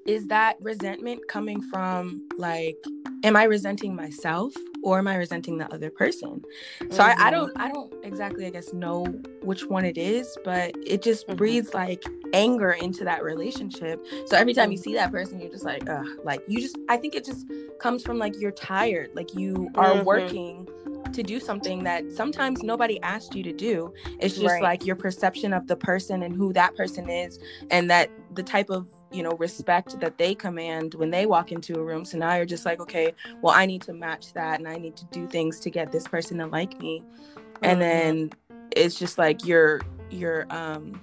is 0.07 0.27
that 0.29 0.57
resentment 0.61 1.21
coming 1.29 1.61
from 1.61 2.27
like 2.37 2.77
am 3.23 3.37
i 3.37 3.45
resenting 3.45 3.95
myself 3.95 4.53
or 4.83 4.99
am 4.99 5.09
i 5.09 5.17
resenting 5.17 5.59
the 5.59 5.73
other 5.73 5.91
person 5.91 6.43
so 6.91 7.03
mm-hmm. 7.03 7.21
I, 7.23 7.29
I, 7.29 7.31
don't 7.31 7.53
i 7.57 7.71
don't 7.71 7.93
exactly 8.05 8.47
i 8.47 8.51
guess 8.51 8.73
know 8.73 9.05
which 9.43 9.65
one 9.67 9.85
it 9.85 9.97
is 9.97 10.37
but 10.45 10.75
it 10.87 11.03
just 11.03 11.27
mm-hmm. 11.27 11.37
breeds 11.37 11.75
like 11.75 12.05
anger 12.33 12.73
into 12.73 13.05
that 13.05 13.23
relationship 13.23 14.05
so 14.27 14.37
every 14.37 14.55
time 14.55 14.71
you 14.71 14.79
see 14.79 14.95
that 14.95 15.11
person 15.11 15.41
you're 15.41 15.51
just 15.51 15.65
like 15.65 15.89
Ugh, 15.89 16.07
like 16.25 16.43
you 16.47 16.61
just 16.61 16.77
i 16.89 16.97
think 16.97 17.15
it 17.15 17.25
just 17.25 17.47
comes 17.81 18.03
from 18.03 18.19
like 18.19 18.35
you're 18.39 18.53
tired 18.53 19.11
like 19.15 19.35
you 19.35 19.71
are 19.75 19.95
mm-hmm. 19.95 20.05
working 20.05 20.69
to 21.15 21.23
do 21.23 21.41
something 21.41 21.85
that 21.85 22.11
sometimes 22.13 22.63
nobody 22.63 23.01
asked 23.03 23.35
you 23.35 23.43
to 23.43 23.53
do. 23.53 23.93
It's 24.21 24.35
just 24.35 24.55
right. 24.55 24.63
like 24.63 24.85
your 24.85 24.97
perception 24.97 25.53
of 25.53 25.67
the 25.67 25.77
person 25.77 26.23
and 26.23 26.35
who 26.35 26.53
that 26.53 26.75
person 26.77 27.09
is, 27.09 27.39
and 27.71 27.89
that 27.91 28.11
the 28.35 28.43
type 28.43 28.69
of 28.69 28.89
you 29.15 29.23
know 29.23 29.33
respect 29.33 29.99
that 30.01 30.19
they 30.19 30.35
command 30.35 30.95
when 30.95 31.11
they 31.11 31.25
walk 31.25 31.53
into 31.53 31.79
a 31.79 31.83
room 31.83 32.05
so 32.05 32.19
now 32.19 32.35
you're 32.35 32.45
just 32.45 32.65
like 32.65 32.81
okay 32.81 33.15
well 33.41 33.55
i 33.55 33.65
need 33.65 33.81
to 33.81 33.93
match 33.93 34.33
that 34.33 34.59
and 34.59 34.69
i 34.69 34.77
need 34.77 34.97
to 34.97 35.05
do 35.07 35.27
things 35.27 35.61
to 35.61 35.71
get 35.71 35.93
this 35.93 36.09
person 36.09 36.39
to 36.39 36.47
like 36.47 36.81
me 36.81 37.01
mm-hmm. 37.01 37.65
and 37.65 37.81
then 37.81 38.31
it's 38.75 38.99
just 38.99 39.17
like 39.17 39.47
you're 39.47 39.81
you're 40.11 40.47
um 40.51 41.01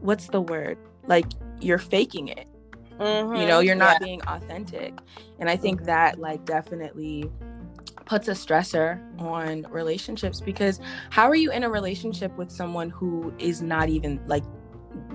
what's 0.00 0.28
the 0.28 0.40
word 0.40 0.76
like 1.06 1.26
you're 1.60 1.78
faking 1.78 2.28
it 2.28 2.46
mm-hmm. 2.98 3.34
you 3.36 3.46
know 3.46 3.60
you're 3.60 3.74
not 3.74 3.96
yeah. 4.00 4.06
being 4.06 4.22
authentic 4.26 4.92
and 5.38 5.48
i 5.48 5.56
think 5.56 5.78
mm-hmm. 5.78 5.86
that 5.86 6.18
like 6.18 6.44
definitely 6.44 7.30
puts 8.04 8.28
a 8.28 8.32
stressor 8.32 9.00
on 9.20 9.66
relationships 9.70 10.40
because 10.40 10.80
how 11.10 11.28
are 11.28 11.34
you 11.34 11.50
in 11.50 11.64
a 11.64 11.68
relationship 11.68 12.34
with 12.36 12.50
someone 12.50 12.88
who 12.88 13.34
is 13.38 13.60
not 13.60 13.88
even 13.88 14.20
like 14.26 14.44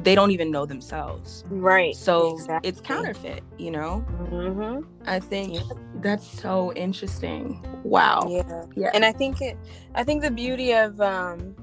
they 0.03 0.15
don't 0.15 0.31
even 0.31 0.51
know 0.51 0.65
themselves 0.65 1.43
right 1.49 1.95
so 1.95 2.33
exactly. 2.33 2.69
it's 2.69 2.81
counterfeit 2.81 3.43
you 3.57 3.71
know 3.71 4.05
mm-hmm. 4.29 4.85
i 5.09 5.19
think 5.19 5.55
yeah. 5.55 5.61
that's 5.95 6.27
so 6.27 6.73
interesting 6.73 7.63
wow 7.83 8.27
yeah 8.29 8.65
yeah 8.75 8.89
and 8.93 9.05
i 9.05 9.11
think 9.11 9.41
it 9.41 9.57
i 9.95 10.03
think 10.03 10.21
the 10.21 10.31
beauty 10.31 10.71
of 10.73 10.99
um 11.01 11.55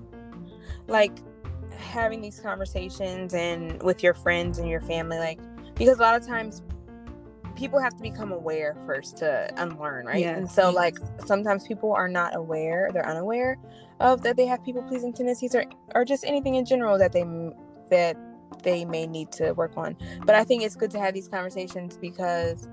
like 0.86 1.18
having 1.76 2.20
these 2.20 2.40
conversations 2.40 3.34
and 3.34 3.82
with 3.82 4.02
your 4.02 4.14
friends 4.14 4.58
and 4.58 4.68
your 4.68 4.80
family 4.80 5.18
like 5.18 5.38
because 5.76 5.98
a 5.98 6.02
lot 6.02 6.20
of 6.20 6.26
times 6.26 6.62
people 7.58 7.80
have 7.80 7.94
to 7.96 8.02
become 8.02 8.30
aware 8.30 8.76
first 8.86 9.18
to 9.18 9.50
unlearn, 9.56 10.06
right? 10.06 10.20
Yes. 10.20 10.38
And 10.38 10.50
so 10.50 10.70
like 10.70 10.96
sometimes 11.26 11.66
people 11.66 11.92
are 11.92 12.08
not 12.08 12.36
aware, 12.36 12.88
they're 12.92 13.06
unaware 13.06 13.58
of 14.00 14.22
that 14.22 14.36
they 14.36 14.46
have 14.46 14.64
people 14.64 14.80
pleasing 14.82 15.12
tendencies 15.12 15.54
or 15.54 15.64
or 15.94 16.04
just 16.04 16.24
anything 16.24 16.54
in 16.54 16.64
general 16.64 16.96
that 16.98 17.12
they 17.12 17.24
that 17.90 18.16
they 18.62 18.84
may 18.84 19.06
need 19.06 19.30
to 19.32 19.52
work 19.52 19.72
on. 19.76 19.96
But 20.24 20.34
I 20.34 20.44
think 20.44 20.62
it's 20.62 20.76
good 20.76 20.90
to 20.92 21.00
have 21.00 21.14
these 21.14 21.28
conversations 21.28 21.96
because 21.96 22.68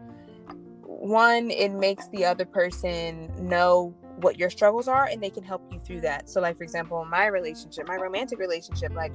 one 0.84 1.52
it 1.52 1.72
makes 1.72 2.08
the 2.10 2.26
other 2.26 2.46
person 2.46 3.32
know 3.38 3.94
what 4.22 4.40
your 4.40 4.50
struggles 4.50 4.88
are 4.88 5.06
and 5.06 5.22
they 5.22 5.30
can 5.30 5.44
help 5.44 5.62
you 5.72 5.80
through 5.80 6.02
that. 6.02 6.30
So 6.30 6.42
like 6.42 6.58
for 6.58 6.64
example, 6.64 7.06
my 7.06 7.28
relationship, 7.28 7.88
my 7.88 7.96
romantic 7.96 8.40
relationship 8.40 8.94
like 8.94 9.12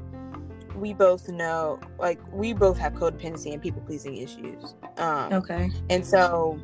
we 0.77 0.95
both 0.95 1.29
know 1.29 1.79
like 1.99 2.21
we 2.33 2.53
both 2.53 2.79
have 2.79 2.95
codependency 2.95 3.53
and 3.53 3.61
people 3.61 3.83
pleasing 3.83 4.17
issues 4.17 4.75
um 4.97 5.33
okay 5.33 5.71
and 5.91 6.07
so 6.07 6.59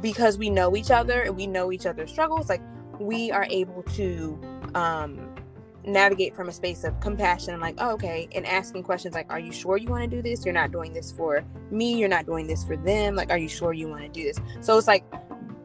because 0.00 0.38
we 0.38 0.48
know 0.48 0.76
each 0.76 0.90
other 0.90 1.22
and 1.22 1.36
we 1.36 1.46
know 1.46 1.72
each 1.72 1.86
other's 1.86 2.10
struggles 2.10 2.48
like 2.48 2.62
we 3.00 3.30
are 3.32 3.46
able 3.50 3.82
to 3.82 4.38
um 4.74 5.29
navigate 5.84 6.34
from 6.34 6.48
a 6.48 6.52
space 6.52 6.84
of 6.84 6.98
compassion 7.00 7.52
and 7.52 7.62
like 7.62 7.74
oh, 7.78 7.92
okay 7.92 8.28
and 8.34 8.46
asking 8.46 8.82
questions 8.82 9.14
like 9.14 9.26
are 9.30 9.40
you 9.40 9.52
sure 9.52 9.76
you 9.76 9.88
want 9.88 10.02
to 10.02 10.16
do 10.16 10.22
this 10.22 10.44
you're 10.44 10.54
not 10.54 10.70
doing 10.70 10.92
this 10.92 11.10
for 11.12 11.44
me 11.70 11.98
you're 11.98 12.08
not 12.08 12.26
doing 12.26 12.46
this 12.46 12.64
for 12.64 12.76
them 12.76 13.14
like 13.14 13.30
are 13.30 13.38
you 13.38 13.48
sure 13.48 13.72
you 13.72 13.88
want 13.88 14.02
to 14.02 14.08
do 14.08 14.22
this 14.22 14.38
so 14.60 14.76
it's 14.76 14.86
like 14.86 15.04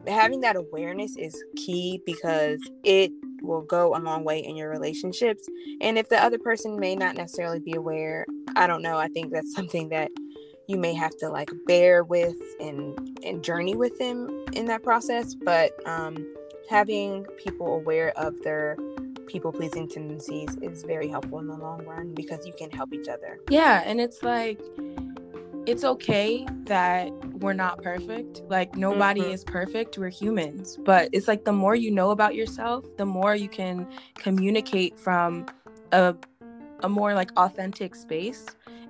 having 0.06 0.40
that 0.40 0.56
awareness 0.56 1.16
is 1.16 1.42
key 1.56 2.00
because 2.06 2.60
it 2.84 3.10
will 3.42 3.62
go 3.62 3.94
a 3.94 3.98
long 3.98 4.24
way 4.24 4.40
in 4.40 4.56
your 4.56 4.70
relationships. 4.70 5.48
And 5.80 5.98
if 5.98 6.08
the 6.08 6.22
other 6.22 6.38
person 6.38 6.78
may 6.78 6.96
not 6.96 7.16
necessarily 7.16 7.60
be 7.60 7.72
aware, 7.72 8.26
I 8.56 8.66
don't 8.66 8.82
know. 8.82 8.98
I 8.98 9.08
think 9.08 9.32
that's 9.32 9.52
something 9.54 9.88
that 9.90 10.10
you 10.68 10.76
may 10.76 10.94
have 10.94 11.16
to 11.18 11.28
like 11.28 11.50
bear 11.66 12.02
with 12.02 12.36
and 12.58 13.18
and 13.24 13.42
journey 13.42 13.76
with 13.76 13.96
them 13.98 14.44
in 14.52 14.66
that 14.66 14.82
process. 14.82 15.34
But 15.34 15.72
um, 15.86 16.16
having 16.68 17.24
people 17.36 17.74
aware 17.74 18.12
of 18.18 18.40
their 18.42 18.76
people 19.26 19.52
pleasing 19.52 19.88
tendencies 19.88 20.56
is 20.62 20.82
very 20.82 21.08
helpful 21.08 21.38
in 21.38 21.46
the 21.46 21.56
long 21.56 21.84
run 21.84 22.14
because 22.14 22.46
you 22.46 22.52
can 22.58 22.70
help 22.70 22.92
each 22.92 23.08
other. 23.08 23.38
Yeah, 23.50 23.82
and 23.84 24.00
it's 24.00 24.22
like 24.22 24.60
it's 25.66 25.84
okay 25.84 26.46
that 26.64 27.10
we're 27.40 27.52
not 27.52 27.82
perfect. 27.82 28.42
Like 28.48 28.76
nobody 28.76 29.22
mm-hmm. 29.22 29.32
is 29.32 29.44
perfect. 29.44 29.98
We're 29.98 30.08
humans. 30.08 30.78
But 30.84 31.10
it's 31.12 31.28
like 31.28 31.44
the 31.44 31.52
more 31.52 31.74
you 31.74 31.90
know 31.90 32.10
about 32.10 32.34
yourself, 32.34 32.84
the 32.96 33.06
more 33.06 33.34
you 33.34 33.48
can 33.48 33.86
communicate 34.14 34.98
from 34.98 35.46
a 35.92 36.14
a 36.80 36.88
more 36.88 37.14
like 37.14 37.30
authentic 37.36 37.94
space 37.94 38.46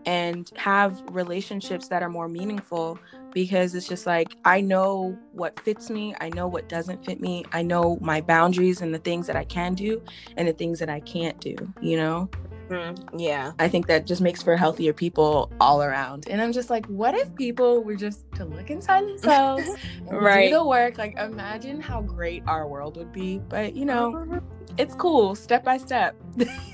and 0.06 0.50
have 0.56 1.02
relationships 1.10 1.88
that 1.88 2.02
are 2.02 2.08
more 2.08 2.28
meaningful 2.28 2.98
because 3.36 3.74
it's 3.74 3.86
just 3.86 4.06
like 4.06 4.34
I 4.46 4.62
know 4.62 5.14
what 5.32 5.60
fits 5.60 5.90
me, 5.90 6.14
I 6.22 6.30
know 6.30 6.48
what 6.48 6.70
doesn't 6.70 7.04
fit 7.04 7.20
me, 7.20 7.44
I 7.52 7.60
know 7.60 7.98
my 8.00 8.22
boundaries 8.22 8.80
and 8.80 8.94
the 8.94 8.98
things 8.98 9.26
that 9.26 9.36
I 9.36 9.44
can 9.44 9.74
do 9.74 10.02
and 10.38 10.48
the 10.48 10.54
things 10.54 10.78
that 10.78 10.88
I 10.88 11.00
can't 11.00 11.38
do, 11.38 11.54
you 11.82 11.98
know? 11.98 12.30
Mm-hmm. 12.70 13.18
Yeah. 13.18 13.52
I 13.58 13.68
think 13.68 13.88
that 13.88 14.06
just 14.06 14.22
makes 14.22 14.42
for 14.42 14.56
healthier 14.56 14.94
people 14.94 15.52
all 15.60 15.82
around. 15.82 16.28
And 16.30 16.40
I'm 16.40 16.50
just 16.50 16.70
like, 16.70 16.86
what 16.86 17.14
if 17.14 17.34
people 17.34 17.84
were 17.84 17.94
just 17.94 18.24
to 18.36 18.46
look 18.46 18.70
inside 18.70 19.06
themselves 19.06 19.68
right. 20.10 20.48
do 20.48 20.54
the 20.54 20.64
work? 20.64 20.96
Like, 20.96 21.18
imagine 21.18 21.78
how 21.78 22.00
great 22.00 22.42
our 22.46 22.66
world 22.66 22.96
would 22.96 23.12
be. 23.12 23.38
But, 23.50 23.76
you 23.76 23.84
know, 23.84 24.12
mm-hmm. 24.12 24.38
it's 24.78 24.94
cool, 24.94 25.34
step 25.34 25.62
by 25.62 25.76
step. 25.76 26.16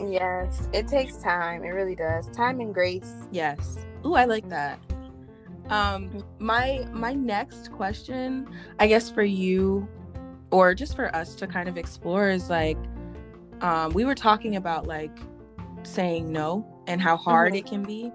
yes, 0.00 0.68
it 0.72 0.86
takes 0.86 1.16
time. 1.16 1.64
It 1.64 1.70
really 1.70 1.96
does. 1.96 2.28
Time 2.28 2.60
and 2.60 2.72
grace. 2.72 3.14
Yes. 3.32 3.84
Ooh, 4.06 4.14
I 4.14 4.26
like 4.26 4.48
that. 4.48 4.78
Um, 5.72 6.22
my 6.38 6.86
my 6.92 7.14
next 7.14 7.72
question, 7.72 8.46
I 8.78 8.86
guess 8.86 9.08
for 9.08 9.22
you, 9.22 9.88
or 10.50 10.74
just 10.74 10.94
for 10.94 11.14
us 11.16 11.34
to 11.36 11.46
kind 11.46 11.66
of 11.66 11.78
explore, 11.78 12.28
is 12.28 12.50
like, 12.50 12.76
um, 13.62 13.94
we 13.94 14.04
were 14.04 14.14
talking 14.14 14.56
about 14.56 14.86
like 14.86 15.16
saying 15.82 16.30
no 16.30 16.66
and 16.86 17.00
how 17.00 17.16
hard 17.16 17.54
mm-hmm. 17.54 17.56
it 17.56 17.66
can 17.66 17.84
be. 17.84 18.12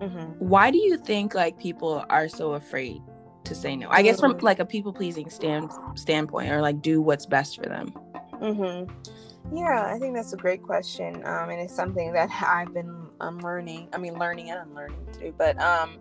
Mm-hmm. 0.00 0.32
Why 0.38 0.70
do 0.70 0.78
you 0.78 0.96
think 0.96 1.34
like 1.34 1.58
people 1.58 2.04
are 2.08 2.28
so 2.28 2.52
afraid 2.52 3.02
to 3.44 3.54
say 3.54 3.74
no? 3.74 3.88
I 3.90 4.02
guess 4.02 4.20
from 4.20 4.34
mm. 4.34 4.42
like 4.42 4.60
a 4.60 4.64
people 4.64 4.92
pleasing 4.92 5.28
stand 5.28 5.72
standpoint, 5.96 6.52
or 6.52 6.62
like 6.62 6.82
do 6.82 7.02
what's 7.02 7.26
best 7.26 7.56
for 7.56 7.68
them. 7.68 7.92
Mm-hmm. 8.34 9.56
Yeah, 9.56 9.92
I 9.92 9.98
think 9.98 10.14
that's 10.14 10.32
a 10.32 10.36
great 10.36 10.62
question, 10.62 11.16
um, 11.26 11.50
and 11.50 11.60
it's 11.60 11.74
something 11.74 12.12
that 12.12 12.30
I've 12.30 12.72
been 12.72 13.08
um, 13.20 13.38
learning. 13.40 13.88
I 13.92 13.98
mean, 13.98 14.16
learning 14.18 14.50
and 14.50 14.68
unlearning 14.68 15.04
too. 15.18 15.34
But 15.36 15.60
um, 15.60 15.98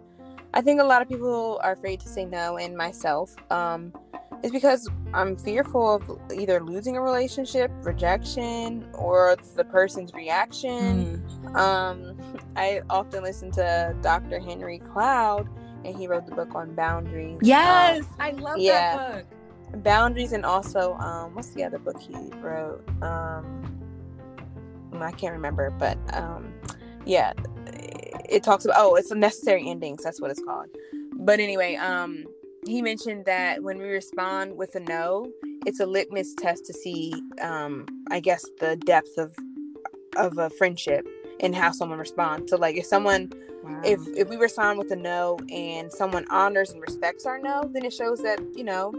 I 0.54 0.62
think 0.62 0.82
a 0.82 0.84
lot 0.84 1.02
of 1.02 1.08
people 1.08 1.60
are 1.64 1.72
afraid 1.72 2.00
to 2.02 2.08
say 2.08 2.26
no, 2.26 2.58
and 2.58 2.76
myself. 2.76 3.36
Um, 3.50 3.94
is 4.44 4.52
because 4.52 4.90
I'm 5.14 5.36
fearful 5.36 5.96
of 5.96 6.20
either 6.34 6.62
losing 6.62 6.98
a 6.98 7.02
relationship, 7.02 7.72
rejection, 7.84 8.88
or 8.94 9.38
the 9.56 9.64
person's 9.64 10.14
reaction. 10.14 11.24
Mm. 11.44 11.56
Um, 11.56 12.18
I 12.56 12.82
often 12.90 13.24
listen 13.24 13.52
to 13.52 13.96
Dr. 14.02 14.40
Henry 14.40 14.80
Cloud, 14.80 15.48
and 15.86 15.96
he 15.96 16.08
wrote 16.08 16.26
the 16.26 16.36
book 16.36 16.56
on 16.56 16.74
boundaries. 16.76 17.40
Yes, 17.42 18.04
um, 18.04 18.16
I 18.20 18.32
love 18.32 18.58
yeah, 18.58 18.98
that 18.98 19.30
book. 19.72 19.84
Boundaries, 19.84 20.34
and 20.34 20.46
also, 20.46 20.96
um, 20.96 21.36
what's 21.36 21.50
the 21.50 21.64
other 21.64 21.80
book 21.80 22.00
he 22.02 22.16
wrote? 22.40 22.84
Um, 23.02 23.68
I 24.94 25.12
can't 25.12 25.34
remember, 25.34 25.72
but 25.72 25.98
um, 26.16 26.54
yeah, 27.06 27.34
it 28.32 28.44
talks 28.44 28.66
about. 28.66 28.78
Oh, 28.80 28.96
it's 28.96 29.12
a 29.12 29.16
necessary 29.16 29.70
endings. 29.70 30.04
That's 30.04 30.22
what 30.22 30.32
it's 30.32 30.44
called. 30.44 30.68
But 31.14 31.40
anyway, 31.40 31.76
um, 31.76 32.26
he 32.66 32.82
mentioned 32.82 33.26
that 33.26 33.62
when 33.62 33.78
we 33.78 33.86
respond 33.86 34.56
with 34.56 34.76
a 34.76 34.80
no, 34.80 35.32
it's 35.66 35.80
a 35.80 35.86
litmus 35.86 36.34
test 36.36 36.66
to 36.66 36.74
see, 36.74 37.14
um, 37.42 37.86
I 38.10 38.20
guess, 38.20 38.46
the 38.60 38.76
depth 38.78 39.18
of 39.18 39.36
of 40.18 40.38
a 40.38 40.50
friendship 40.52 41.08
and 41.40 41.56
how 41.56 41.72
someone 41.72 42.00
responds. 42.00 42.52
So, 42.52 42.58
like, 42.58 42.76
if 42.76 42.86
someone, 42.86 43.32
wow. 43.64 43.82
if 43.84 44.00
if 44.16 44.30
we 44.30 44.38
respond 44.38 44.80
with 44.80 44.92
a 44.92 44.96
no 44.96 45.38
and 45.52 45.92
someone 45.92 46.26
honors 46.30 46.72
and 46.72 46.82
respects 46.82 47.26
our 47.26 47.40
no, 47.40 47.70
then 47.74 47.86
it 47.86 47.94
shows 47.94 48.20
that 48.22 48.40
you 48.56 48.64
know, 48.64 48.94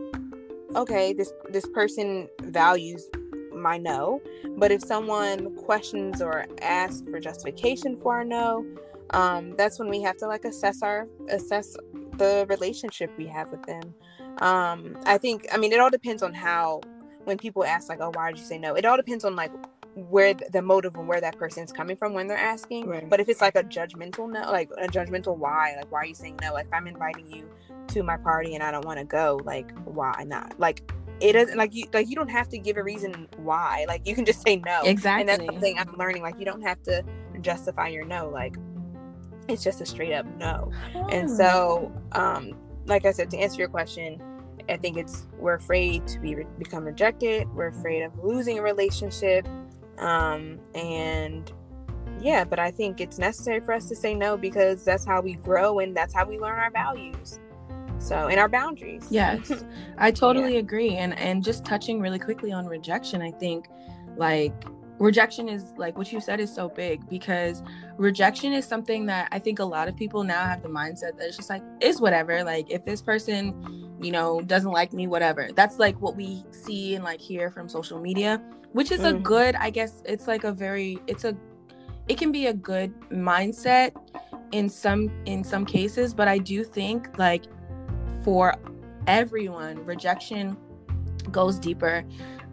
okay, 0.76 1.12
this 1.12 1.32
this 1.50 1.66
person 1.66 2.28
values 2.42 3.08
my 3.54 3.78
no. 3.78 4.20
But 4.56 4.70
if 4.72 4.82
someone 4.82 5.54
questions 5.56 6.20
or 6.20 6.46
asks 6.60 7.02
for 7.08 7.20
justification 7.20 7.96
for 7.96 8.14
our 8.14 8.24
no, 8.24 8.64
um, 9.12 9.54
that's 9.56 9.78
when 9.78 9.88
we 9.88 10.00
have 10.02 10.16
to 10.18 10.26
like 10.26 10.44
assess 10.44 10.82
our 10.82 11.06
assess 11.28 11.76
the 12.18 12.46
relationship 12.48 13.10
we 13.16 13.26
have 13.26 13.50
with 13.50 13.62
them. 13.64 13.94
Um, 14.38 14.96
I 15.04 15.18
think, 15.18 15.46
I 15.52 15.56
mean, 15.56 15.72
it 15.72 15.80
all 15.80 15.90
depends 15.90 16.22
on 16.22 16.32
how, 16.32 16.80
when 17.24 17.38
people 17.38 17.64
ask, 17.64 17.88
like, 17.88 18.00
oh, 18.00 18.10
why 18.14 18.30
did 18.30 18.38
you 18.38 18.44
say 18.44 18.58
no? 18.58 18.74
It 18.74 18.84
all 18.84 18.96
depends 18.96 19.24
on, 19.24 19.36
like, 19.36 19.52
where 19.94 20.34
the 20.34 20.62
motive 20.62 20.96
and 20.96 21.06
where 21.06 21.20
that 21.20 21.36
person's 21.36 21.70
coming 21.70 21.96
from 21.96 22.14
when 22.14 22.26
they're 22.26 22.38
asking. 22.38 22.86
Right. 22.88 23.08
But 23.08 23.20
if 23.20 23.28
it's 23.28 23.42
like 23.42 23.56
a 23.56 23.62
judgmental 23.62 24.30
no, 24.30 24.50
like 24.50 24.70
a 24.78 24.86
judgmental 24.88 25.36
why, 25.36 25.74
like, 25.76 25.92
why 25.92 26.00
are 26.00 26.06
you 26.06 26.14
saying 26.14 26.38
no? 26.40 26.54
Like, 26.54 26.66
if 26.66 26.72
I'm 26.72 26.86
inviting 26.86 27.30
you 27.30 27.48
to 27.88 28.02
my 28.02 28.16
party 28.16 28.54
and 28.54 28.64
I 28.64 28.70
don't 28.70 28.86
want 28.86 29.00
to 29.00 29.04
go, 29.04 29.38
like, 29.44 29.70
why 29.84 30.24
not? 30.26 30.58
Like, 30.58 30.90
it 31.20 31.34
doesn't 31.34 31.58
like 31.58 31.74
you 31.74 31.84
like 31.92 32.08
you 32.08 32.16
don't 32.16 32.30
have 32.30 32.48
to 32.48 32.58
give 32.58 32.76
a 32.76 32.82
reason 32.82 33.28
why 33.36 33.84
like 33.86 34.04
you 34.04 34.12
can 34.12 34.24
just 34.24 34.42
say 34.42 34.56
no 34.56 34.80
exactly 34.82 35.20
and 35.20 35.28
that's 35.28 35.44
something 35.44 35.78
i'm 35.78 35.94
learning 35.96 36.20
like 36.20 36.36
you 36.36 36.44
don't 36.44 36.62
have 36.62 36.82
to 36.82 37.04
justify 37.40 37.86
your 37.86 38.04
no 38.04 38.28
like 38.28 38.56
it's 39.48 39.62
just 39.62 39.80
a 39.80 39.86
straight 39.86 40.12
up 40.12 40.26
no. 40.38 40.70
Oh. 40.94 41.06
And 41.08 41.30
so, 41.30 41.92
um, 42.12 42.52
like 42.86 43.04
I 43.04 43.12
said, 43.12 43.30
to 43.30 43.38
answer 43.38 43.58
your 43.58 43.68
question, 43.68 44.20
I 44.68 44.76
think 44.76 44.96
it's 44.96 45.26
we're 45.38 45.54
afraid 45.54 46.06
to 46.08 46.18
be 46.18 46.34
re- 46.34 46.46
become 46.58 46.84
rejected. 46.84 47.52
We're 47.54 47.68
afraid 47.68 48.02
of 48.02 48.12
losing 48.22 48.58
a 48.58 48.62
relationship, 48.62 49.46
um, 49.98 50.60
and 50.74 51.50
yeah. 52.20 52.44
But 52.44 52.58
I 52.58 52.70
think 52.70 53.00
it's 53.00 53.18
necessary 53.18 53.60
for 53.60 53.72
us 53.72 53.88
to 53.88 53.96
say 53.96 54.14
no 54.14 54.36
because 54.36 54.84
that's 54.84 55.04
how 55.04 55.20
we 55.20 55.34
grow 55.34 55.80
and 55.80 55.96
that's 55.96 56.14
how 56.14 56.26
we 56.26 56.38
learn 56.38 56.58
our 56.58 56.70
values. 56.70 57.40
So 57.98 58.28
and 58.28 58.38
our 58.38 58.48
boundaries. 58.48 59.06
Yes, 59.10 59.64
I 59.98 60.10
totally 60.10 60.54
yeah. 60.54 60.60
agree. 60.60 60.96
And 60.96 61.18
and 61.18 61.42
just 61.42 61.64
touching 61.64 62.00
really 62.00 62.18
quickly 62.18 62.52
on 62.52 62.66
rejection, 62.66 63.22
I 63.22 63.30
think 63.30 63.68
like 64.16 64.54
rejection 65.02 65.48
is 65.48 65.72
like 65.76 65.96
what 65.98 66.12
you 66.12 66.20
said 66.20 66.40
is 66.40 66.52
so 66.52 66.68
big 66.68 67.08
because 67.08 67.62
rejection 67.96 68.52
is 68.52 68.64
something 68.64 69.06
that 69.06 69.28
I 69.32 69.38
think 69.38 69.58
a 69.58 69.64
lot 69.64 69.88
of 69.88 69.96
people 69.96 70.24
now 70.24 70.44
have 70.44 70.62
the 70.62 70.68
mindset 70.68 71.18
that 71.18 71.26
it's 71.28 71.36
just 71.36 71.50
like 71.50 71.62
is 71.80 72.00
whatever. 72.00 72.44
Like 72.44 72.70
if 72.70 72.84
this 72.84 73.02
person 73.02 73.82
you 74.02 74.10
know 74.10 74.40
doesn't 74.42 74.72
like 74.72 74.92
me 74.92 75.06
whatever 75.06 75.50
that's 75.54 75.78
like 75.78 75.98
what 76.00 76.16
we 76.16 76.44
see 76.50 76.94
and 76.96 77.04
like 77.04 77.20
hear 77.20 77.50
from 77.50 77.68
social 77.68 78.00
media 78.00 78.42
which 78.72 78.90
is 78.90 79.00
mm-hmm. 79.00 79.16
a 79.16 79.20
good 79.20 79.54
i 79.56 79.70
guess 79.70 80.02
it's 80.04 80.26
like 80.26 80.44
a 80.44 80.52
very 80.52 80.98
it's 81.06 81.24
a 81.24 81.36
it 82.08 82.18
can 82.18 82.32
be 82.32 82.46
a 82.46 82.52
good 82.52 82.92
mindset 83.10 83.92
in 84.50 84.68
some 84.68 85.10
in 85.24 85.44
some 85.44 85.64
cases 85.64 86.12
but 86.12 86.26
i 86.26 86.36
do 86.36 86.64
think 86.64 87.16
like 87.16 87.44
for 88.24 88.54
everyone 89.06 89.84
rejection 89.84 90.56
goes 91.30 91.58
deeper 91.58 92.04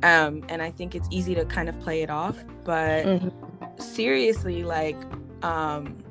um 0.03 0.43
and 0.49 0.61
i 0.61 0.71
think 0.71 0.95
it's 0.95 1.07
easy 1.11 1.35
to 1.35 1.45
kind 1.45 1.69
of 1.69 1.79
play 1.79 2.01
it 2.01 2.09
off 2.09 2.37
but 2.63 3.05
mm-hmm. 3.05 3.81
seriously 3.81 4.63
like 4.63 4.97
um 5.43 6.03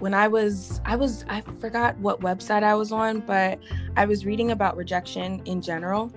when 0.00 0.14
I 0.14 0.28
was 0.28 0.80
I 0.84 0.96
was 0.96 1.24
I 1.28 1.40
forgot 1.40 1.96
what 1.98 2.20
website 2.20 2.62
I 2.62 2.74
was 2.74 2.92
on, 2.92 3.20
but 3.20 3.58
I 3.96 4.04
was 4.04 4.26
reading 4.26 4.50
about 4.50 4.76
rejection 4.76 5.40
in 5.44 5.62
general. 5.62 6.12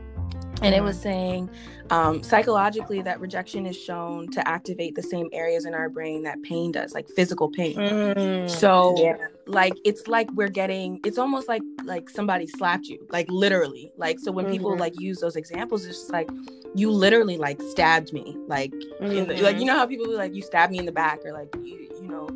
And 0.61 0.73
it 0.73 0.81
was 0.81 0.95
mm-hmm. 0.95 1.03
saying 1.03 1.49
um, 1.89 2.23
psychologically 2.23 3.01
that 3.01 3.19
rejection 3.19 3.65
is 3.65 3.81
shown 3.81 4.29
to 4.31 4.47
activate 4.47 4.95
the 4.95 5.03
same 5.03 5.29
areas 5.31 5.65
in 5.65 5.73
our 5.73 5.89
brain 5.89 6.23
that 6.23 6.41
pain 6.43 6.71
does, 6.71 6.93
like 6.93 7.07
physical 7.09 7.49
pain. 7.49 7.75
Mm, 7.75 8.49
so, 8.49 8.95
yeah. 8.97 9.15
like 9.45 9.73
it's 9.85 10.07
like 10.07 10.29
we're 10.33 10.49
getting. 10.49 10.99
It's 11.05 11.17
almost 11.17 11.47
like 11.47 11.61
like 11.83 12.09
somebody 12.09 12.47
slapped 12.47 12.87
you, 12.87 13.05
like 13.09 13.27
literally. 13.29 13.91
Like 13.97 14.19
so 14.19 14.31
when 14.31 14.45
mm-hmm. 14.45 14.53
people 14.53 14.77
like 14.77 14.99
use 14.99 15.19
those 15.19 15.35
examples, 15.35 15.85
it's 15.85 15.99
just 15.99 16.11
like 16.11 16.29
you 16.75 16.91
literally 16.91 17.37
like 17.37 17.61
stabbed 17.61 18.11
me, 18.11 18.35
like 18.47 18.71
mm-hmm. 18.71 19.05
in 19.05 19.27
the, 19.27 19.35
like 19.35 19.55
you 19.55 19.61
mm-hmm. 19.61 19.67
know 19.67 19.77
how 19.77 19.85
people 19.85 20.11
like 20.15 20.33
you 20.33 20.41
stabbed 20.41 20.71
me 20.71 20.79
in 20.79 20.85
the 20.85 20.91
back 20.91 21.19
or 21.25 21.33
like 21.33 21.53
you 21.63 21.89
you 22.01 22.07
know 22.07 22.27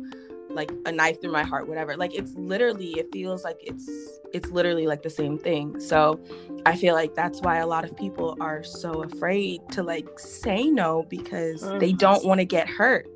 like 0.54 0.70
a 0.86 0.92
knife 0.92 1.20
through 1.20 1.32
my 1.32 1.42
heart 1.42 1.68
whatever. 1.68 1.96
Like 1.96 2.14
it's 2.14 2.32
literally 2.34 2.92
it 2.98 3.08
feels 3.12 3.44
like 3.44 3.58
it's 3.60 3.88
it's 4.32 4.50
literally 4.50 4.86
like 4.86 5.02
the 5.02 5.10
same 5.10 5.38
thing. 5.38 5.80
So 5.80 6.22
i 6.64 6.76
feel 6.76 6.94
like 6.94 7.14
that's 7.14 7.40
why 7.40 7.58
a 7.58 7.66
lot 7.66 7.84
of 7.84 7.96
people 7.96 8.36
are 8.40 8.62
so 8.62 9.02
afraid 9.02 9.60
to 9.72 9.82
like 9.82 10.18
say 10.18 10.64
no 10.64 11.04
because 11.08 11.62
mm. 11.62 11.80
they 11.80 11.92
don't 11.92 12.24
want 12.24 12.38
to 12.40 12.44
get 12.44 12.68
hurt. 12.68 13.06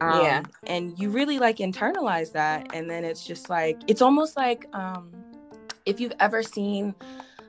Um, 0.00 0.22
yeah 0.22 0.42
and 0.68 0.96
you 0.96 1.10
really 1.10 1.40
like 1.40 1.56
internalize 1.56 2.30
that 2.32 2.72
and 2.72 2.88
then 2.88 3.04
it's 3.04 3.26
just 3.26 3.50
like 3.50 3.80
it's 3.88 4.00
almost 4.00 4.36
like 4.36 4.64
um 4.72 5.10
if 5.86 5.98
you've 5.98 6.12
ever 6.20 6.40
seen 6.40 6.94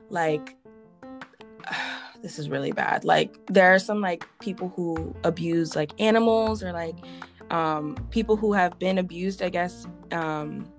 like 0.08 0.56
this 2.22 2.38
is 2.38 2.48
really 2.48 2.72
bad. 2.72 3.04
Like 3.04 3.34
there 3.46 3.74
are 3.74 3.78
some 3.78 4.00
like 4.00 4.26
people 4.40 4.72
who 4.76 5.14
abuse 5.24 5.76
like 5.76 5.92
animals 6.00 6.62
or 6.62 6.72
like 6.72 6.96
um, 7.50 7.96
people 8.10 8.36
who 8.36 8.52
have 8.52 8.78
been 8.78 8.98
abused, 8.98 9.42
I 9.42 9.48
guess, 9.48 9.86
um, 10.12 10.70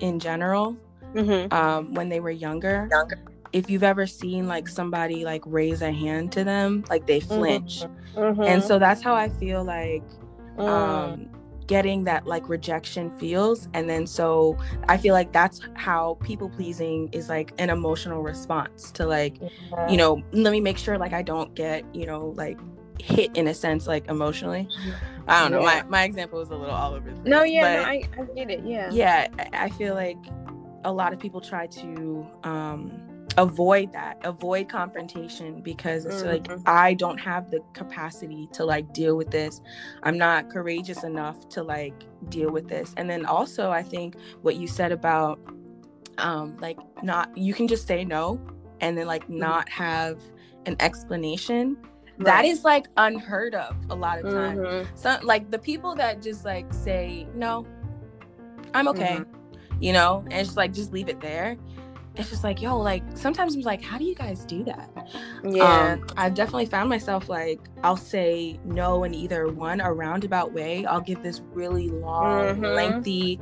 in 0.00 0.18
general, 0.18 0.76
mm-hmm. 1.14 1.52
um, 1.52 1.94
when 1.94 2.08
they 2.08 2.20
were 2.20 2.30
younger. 2.30 2.88
Younger. 2.90 3.20
If 3.52 3.70
you've 3.70 3.84
ever 3.84 4.06
seen 4.06 4.48
like 4.48 4.66
somebody 4.66 5.24
like 5.24 5.42
raise 5.46 5.80
a 5.80 5.92
hand 5.92 6.32
to 6.32 6.42
them, 6.42 6.84
like 6.90 7.06
they 7.06 7.20
mm-hmm. 7.20 7.34
flinch, 7.34 7.84
mm-hmm. 8.16 8.42
and 8.42 8.62
so 8.62 8.78
that's 8.78 9.00
how 9.00 9.14
I 9.14 9.28
feel 9.28 9.62
like 9.62 10.02
mm. 10.56 10.66
um, 10.66 11.28
getting 11.68 12.02
that 12.04 12.26
like 12.26 12.48
rejection 12.48 13.16
feels, 13.16 13.68
and 13.72 13.88
then 13.88 14.08
so 14.08 14.58
I 14.88 14.96
feel 14.96 15.14
like 15.14 15.30
that's 15.32 15.60
how 15.74 16.18
people 16.24 16.48
pleasing 16.48 17.10
is 17.12 17.28
like 17.28 17.52
an 17.58 17.70
emotional 17.70 18.22
response 18.22 18.90
to 18.92 19.06
like, 19.06 19.36
you 19.88 19.98
know, 19.98 20.20
let 20.32 20.50
me 20.50 20.60
make 20.60 20.76
sure 20.76 20.98
like 20.98 21.12
I 21.12 21.22
don't 21.22 21.54
get 21.54 21.84
you 21.94 22.06
know 22.06 22.34
like 22.36 22.58
hit 22.98 23.34
in 23.36 23.48
a 23.48 23.54
sense 23.54 23.86
like 23.86 24.06
emotionally 24.08 24.68
i 25.26 25.42
don't 25.42 25.50
know 25.50 25.60
yeah. 25.60 25.82
my, 25.82 25.88
my 25.88 26.04
example 26.04 26.38
was 26.38 26.50
a 26.50 26.56
little 26.56 26.74
all 26.74 26.94
over 26.94 27.10
the 27.10 27.16
place 27.16 27.26
no 27.26 27.42
yeah 27.42 27.82
no, 27.82 27.82
I, 27.82 28.02
I 28.18 28.24
get 28.34 28.50
it 28.50 28.64
yeah 28.64 28.90
yeah 28.92 29.28
i 29.52 29.68
feel 29.70 29.94
like 29.94 30.18
a 30.84 30.92
lot 30.92 31.12
of 31.12 31.18
people 31.18 31.40
try 31.40 31.66
to 31.66 32.26
um 32.44 33.00
avoid 33.36 33.92
that 33.92 34.18
avoid 34.22 34.68
confrontation 34.68 35.60
because 35.60 36.04
it's 36.04 36.22
mm-hmm. 36.22 36.52
like 36.52 36.68
i 36.68 36.94
don't 36.94 37.18
have 37.18 37.50
the 37.50 37.60
capacity 37.72 38.48
to 38.52 38.64
like 38.64 38.92
deal 38.92 39.16
with 39.16 39.30
this 39.30 39.60
i'm 40.04 40.16
not 40.16 40.48
courageous 40.50 41.02
enough 41.02 41.48
to 41.48 41.62
like 41.62 42.04
deal 42.28 42.50
with 42.50 42.68
this 42.68 42.94
and 42.96 43.10
then 43.10 43.26
also 43.26 43.70
i 43.70 43.82
think 43.82 44.16
what 44.42 44.56
you 44.56 44.68
said 44.68 44.92
about 44.92 45.40
um 46.18 46.56
like 46.58 46.78
not 47.02 47.36
you 47.36 47.52
can 47.52 47.66
just 47.66 47.88
say 47.88 48.04
no 48.04 48.40
and 48.80 48.96
then 48.96 49.06
like 49.06 49.24
mm-hmm. 49.24 49.38
not 49.38 49.68
have 49.68 50.20
an 50.66 50.76
explanation 50.78 51.76
Right. 52.16 52.26
That 52.26 52.44
is 52.44 52.64
like 52.64 52.86
unheard 52.96 53.54
of 53.54 53.76
a 53.90 53.94
lot 53.94 54.18
of 54.18 54.32
times. 54.32 54.60
Mm-hmm. 54.60 54.96
So 54.96 55.18
like 55.22 55.50
the 55.50 55.58
people 55.58 55.94
that 55.96 56.22
just 56.22 56.44
like 56.44 56.72
say, 56.72 57.26
no, 57.34 57.66
I'm 58.72 58.86
okay, 58.88 59.16
mm-hmm. 59.16 59.82
you 59.82 59.92
know, 59.92 60.20
and 60.24 60.34
it's 60.34 60.48
just 60.48 60.56
like 60.56 60.72
just 60.72 60.92
leave 60.92 61.08
it 61.08 61.20
there. 61.20 61.56
It's 62.16 62.30
just 62.30 62.44
like, 62.44 62.62
yo, 62.62 62.78
like 62.78 63.02
sometimes 63.14 63.56
I'm 63.56 63.62
like, 63.62 63.82
how 63.82 63.98
do 63.98 64.04
you 64.04 64.14
guys 64.14 64.44
do 64.44 64.62
that? 64.62 64.90
Yeah. 65.42 65.94
Um, 65.94 66.06
I've 66.16 66.34
definitely 66.34 66.66
found 66.66 66.88
myself 66.88 67.28
like 67.28 67.58
I'll 67.82 67.96
say 67.96 68.60
no 68.64 69.02
in 69.02 69.12
either 69.12 69.48
one 69.48 69.80
a 69.80 69.92
roundabout 69.92 70.52
way. 70.52 70.86
I'll 70.86 71.00
give 71.00 71.22
this 71.22 71.40
really 71.52 71.88
long, 71.88 72.44
mm-hmm. 72.44 72.64
lengthy 72.64 73.40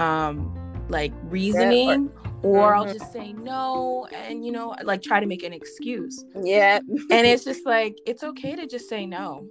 um 0.00 0.54
like 0.88 1.12
reasoning 1.24 1.88
yeah, 1.88 2.27
or 2.27 2.27
mm-hmm. 2.42 2.74
I'll 2.74 2.92
just 2.92 3.12
say 3.12 3.32
no 3.32 4.06
and 4.12 4.44
you 4.44 4.52
know 4.52 4.74
like 4.84 5.02
try 5.02 5.20
to 5.20 5.26
make 5.26 5.42
an 5.42 5.52
excuse. 5.52 6.24
Yeah. 6.34 6.80
and 7.10 7.26
it's 7.26 7.44
just 7.50 7.66
like 7.66 7.98
it's 8.06 8.22
okay 8.22 8.56
to 8.56 8.66
just 8.66 8.88
say 8.88 9.06
no. 9.06 9.46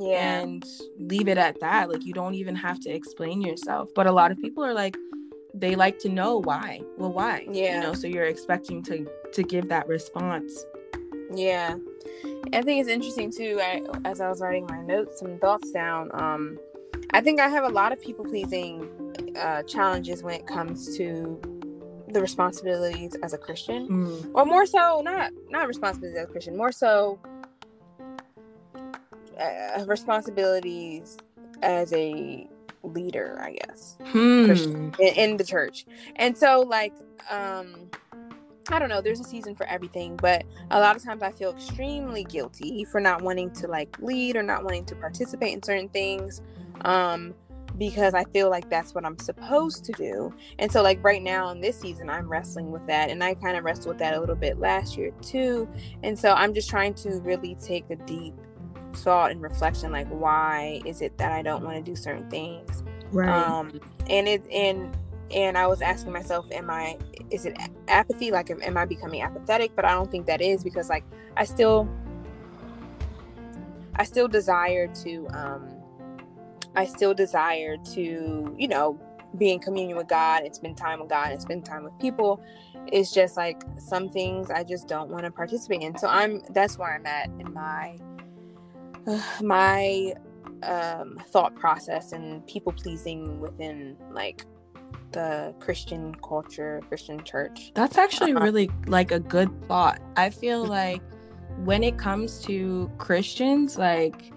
Yeah. 0.00 0.40
And 0.40 0.64
leave 0.98 1.28
it 1.28 1.36
at 1.36 1.60
that. 1.60 1.90
Like 1.90 2.04
you 2.04 2.14
don't 2.14 2.34
even 2.34 2.56
have 2.56 2.80
to 2.80 2.90
explain 2.90 3.42
yourself. 3.42 3.90
But 3.94 4.06
a 4.06 4.12
lot 4.12 4.30
of 4.30 4.38
people 4.40 4.64
are 4.64 4.72
like 4.72 4.96
they 5.54 5.76
like 5.76 5.98
to 6.00 6.08
know 6.08 6.38
why. 6.38 6.80
Well, 6.96 7.12
why? 7.12 7.46
Yeah. 7.50 7.76
You 7.76 7.80
know, 7.82 7.94
so 7.94 8.06
you're 8.06 8.26
expecting 8.26 8.82
to 8.84 9.06
to 9.32 9.42
give 9.42 9.68
that 9.68 9.86
response. 9.88 10.64
Yeah. 11.34 11.76
I 12.52 12.62
think 12.62 12.80
it's 12.80 12.88
interesting 12.88 13.30
too. 13.30 13.58
I, 13.62 13.82
as 14.04 14.20
I 14.20 14.28
was 14.28 14.40
writing 14.40 14.66
my 14.66 14.82
notes 14.82 15.18
some 15.18 15.38
thoughts 15.38 15.70
down, 15.70 16.10
um, 16.14 16.58
I 17.12 17.20
think 17.20 17.40
I 17.40 17.48
have 17.48 17.64
a 17.64 17.68
lot 17.68 17.92
of 17.92 18.00
people 18.00 18.24
pleasing 18.24 18.88
uh, 19.36 19.62
challenges 19.62 20.22
when 20.22 20.34
it 20.34 20.46
comes 20.46 20.96
to 20.96 21.40
the 22.12 22.20
responsibilities 22.20 23.16
as 23.22 23.32
a 23.32 23.38
Christian, 23.38 23.88
mm. 23.88 24.30
or 24.34 24.44
more 24.44 24.66
so 24.66 25.02
not 25.02 25.32
not 25.50 25.68
responsibilities 25.68 26.18
as 26.18 26.28
a 26.28 26.32
Christian, 26.32 26.56
more 26.56 26.72
so 26.72 27.18
uh, 29.38 29.84
responsibilities 29.86 31.16
as 31.62 31.92
a 31.92 32.46
leader, 32.82 33.40
I 33.42 33.52
guess, 33.52 33.96
hmm. 34.04 34.50
in, 34.50 34.92
in, 34.98 35.36
the 35.36 35.44
church. 35.44 35.86
And 36.16 36.36
so, 36.36 36.60
like, 36.60 36.92
um, 37.30 37.90
I 38.68 38.78
don't 38.78 38.88
know. 38.88 39.00
There's 39.00 39.20
a 39.20 39.24
season 39.24 39.54
for 39.54 39.66
everything, 39.66 40.16
but 40.16 40.44
a 40.70 40.80
lot 40.80 40.96
of 40.96 41.04
times 41.04 41.22
I 41.22 41.30
feel 41.32 41.50
extremely 41.50 42.24
guilty 42.24 42.84
for 42.84 43.00
not 43.00 43.22
wanting 43.22 43.50
to 43.52 43.66
like 43.66 43.96
lead 44.00 44.36
or 44.36 44.42
not 44.42 44.64
wanting 44.64 44.84
to 44.86 44.96
participate 44.96 45.52
in 45.52 45.62
certain 45.62 45.88
things. 45.88 46.40
Um, 46.84 47.34
because 47.78 48.14
I 48.14 48.24
feel 48.24 48.50
like 48.50 48.68
that's 48.70 48.94
what 48.94 49.04
I'm 49.04 49.18
supposed 49.18 49.84
to 49.86 49.92
do. 49.92 50.34
And 50.58 50.70
so, 50.70 50.82
like 50.82 51.02
right 51.02 51.22
now 51.22 51.50
in 51.50 51.60
this 51.60 51.78
season, 51.78 52.10
I'm 52.10 52.28
wrestling 52.28 52.70
with 52.70 52.86
that, 52.86 53.10
and 53.10 53.22
I 53.22 53.34
kind 53.34 53.56
of 53.56 53.64
wrestled 53.64 53.88
with 53.88 53.98
that 53.98 54.14
a 54.14 54.20
little 54.20 54.36
bit 54.36 54.58
last 54.58 54.96
year 54.96 55.10
too. 55.22 55.68
And 56.02 56.18
so, 56.18 56.32
I'm 56.32 56.54
just 56.54 56.68
trying 56.68 56.94
to 56.94 57.20
really 57.20 57.56
take 57.56 57.88
a 57.90 57.96
deep 57.96 58.34
thought 58.94 59.30
and 59.30 59.40
reflection, 59.42 59.92
like 59.92 60.08
why 60.08 60.80
is 60.84 61.02
it 61.02 61.16
that 61.18 61.32
I 61.32 61.42
don't 61.42 61.64
want 61.64 61.76
to 61.76 61.82
do 61.82 61.96
certain 61.96 62.28
things? 62.30 62.82
Right. 63.10 63.28
Um, 63.28 63.80
and 64.08 64.28
it 64.28 64.44
and 64.50 64.96
and 65.30 65.56
I 65.56 65.66
was 65.66 65.80
asking 65.82 66.12
myself, 66.12 66.50
am 66.52 66.70
I 66.70 66.98
is 67.30 67.46
it 67.46 67.56
apathy? 67.88 68.30
Like, 68.30 68.50
am 68.50 68.76
I 68.76 68.84
becoming 68.84 69.22
apathetic? 69.22 69.74
But 69.74 69.84
I 69.84 69.92
don't 69.92 70.10
think 70.10 70.26
that 70.26 70.40
is 70.40 70.62
because 70.62 70.88
like 70.88 71.04
I 71.36 71.44
still 71.44 71.88
I 73.96 74.04
still 74.04 74.28
desire 74.28 74.88
to 75.02 75.28
um 75.32 75.68
I 76.74 76.86
still 76.86 77.14
desire 77.14 77.76
to, 77.94 78.54
you 78.58 78.68
know, 78.68 78.98
be 79.38 79.50
in 79.50 79.58
communion 79.58 79.96
with 79.96 80.08
God 80.08 80.42
and 80.44 80.54
spend 80.54 80.76
time 80.76 81.00
with 81.00 81.08
God 81.08 81.32
and 81.32 81.40
spend 81.40 81.64
time 81.64 81.84
with 81.84 81.98
people. 81.98 82.42
It's 82.86 83.12
just 83.12 83.36
like 83.36 83.62
some 83.78 84.08
things 84.08 84.50
I 84.50 84.64
just 84.64 84.88
don't 84.88 85.10
want 85.10 85.24
to 85.24 85.30
participate 85.30 85.82
in. 85.82 85.96
So 85.96 86.08
I'm 86.08 86.42
that's 86.50 86.78
where 86.78 86.94
I'm 86.94 87.06
at 87.06 87.28
in 87.38 87.52
my 87.52 87.96
uh, 89.06 89.22
my 89.42 90.14
um, 90.62 91.20
thought 91.28 91.54
process 91.54 92.12
and 92.12 92.46
people 92.46 92.72
pleasing 92.72 93.40
within 93.40 93.96
like 94.12 94.46
the 95.12 95.54
Christian 95.60 96.14
culture, 96.16 96.80
Christian 96.88 97.22
church. 97.24 97.72
That's 97.74 97.98
actually 97.98 98.32
uh-huh. 98.32 98.44
really 98.44 98.70
like 98.86 99.12
a 99.12 99.20
good 99.20 99.50
thought. 99.66 100.00
I 100.16 100.30
feel 100.30 100.64
like 100.80 101.02
when 101.64 101.82
it 101.82 101.98
comes 101.98 102.40
to 102.44 102.90
Christians, 102.98 103.76
like 103.76 104.31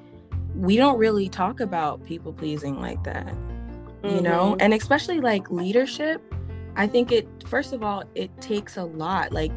we 0.56 0.76
don't 0.76 0.98
really 0.98 1.30
talk 1.30 1.60
about 1.60 2.04
people 2.06 2.34
pleasing 2.34 2.80
like 2.80 3.04
that 3.04 3.28
you 4.04 4.10
mm-hmm. 4.10 4.24
know 4.24 4.58
and 4.60 4.74
especially 4.74 5.20
like 5.20 5.50
leadership 5.52 6.22
i 6.76 6.88
think 6.88 7.12
it 7.12 7.28
first 7.48 7.74
of 7.74 7.84
all 7.84 8.04
it 8.16 8.30
takes 8.42 8.78
a 8.78 8.84
lot 8.84 9.32
like 9.32 9.52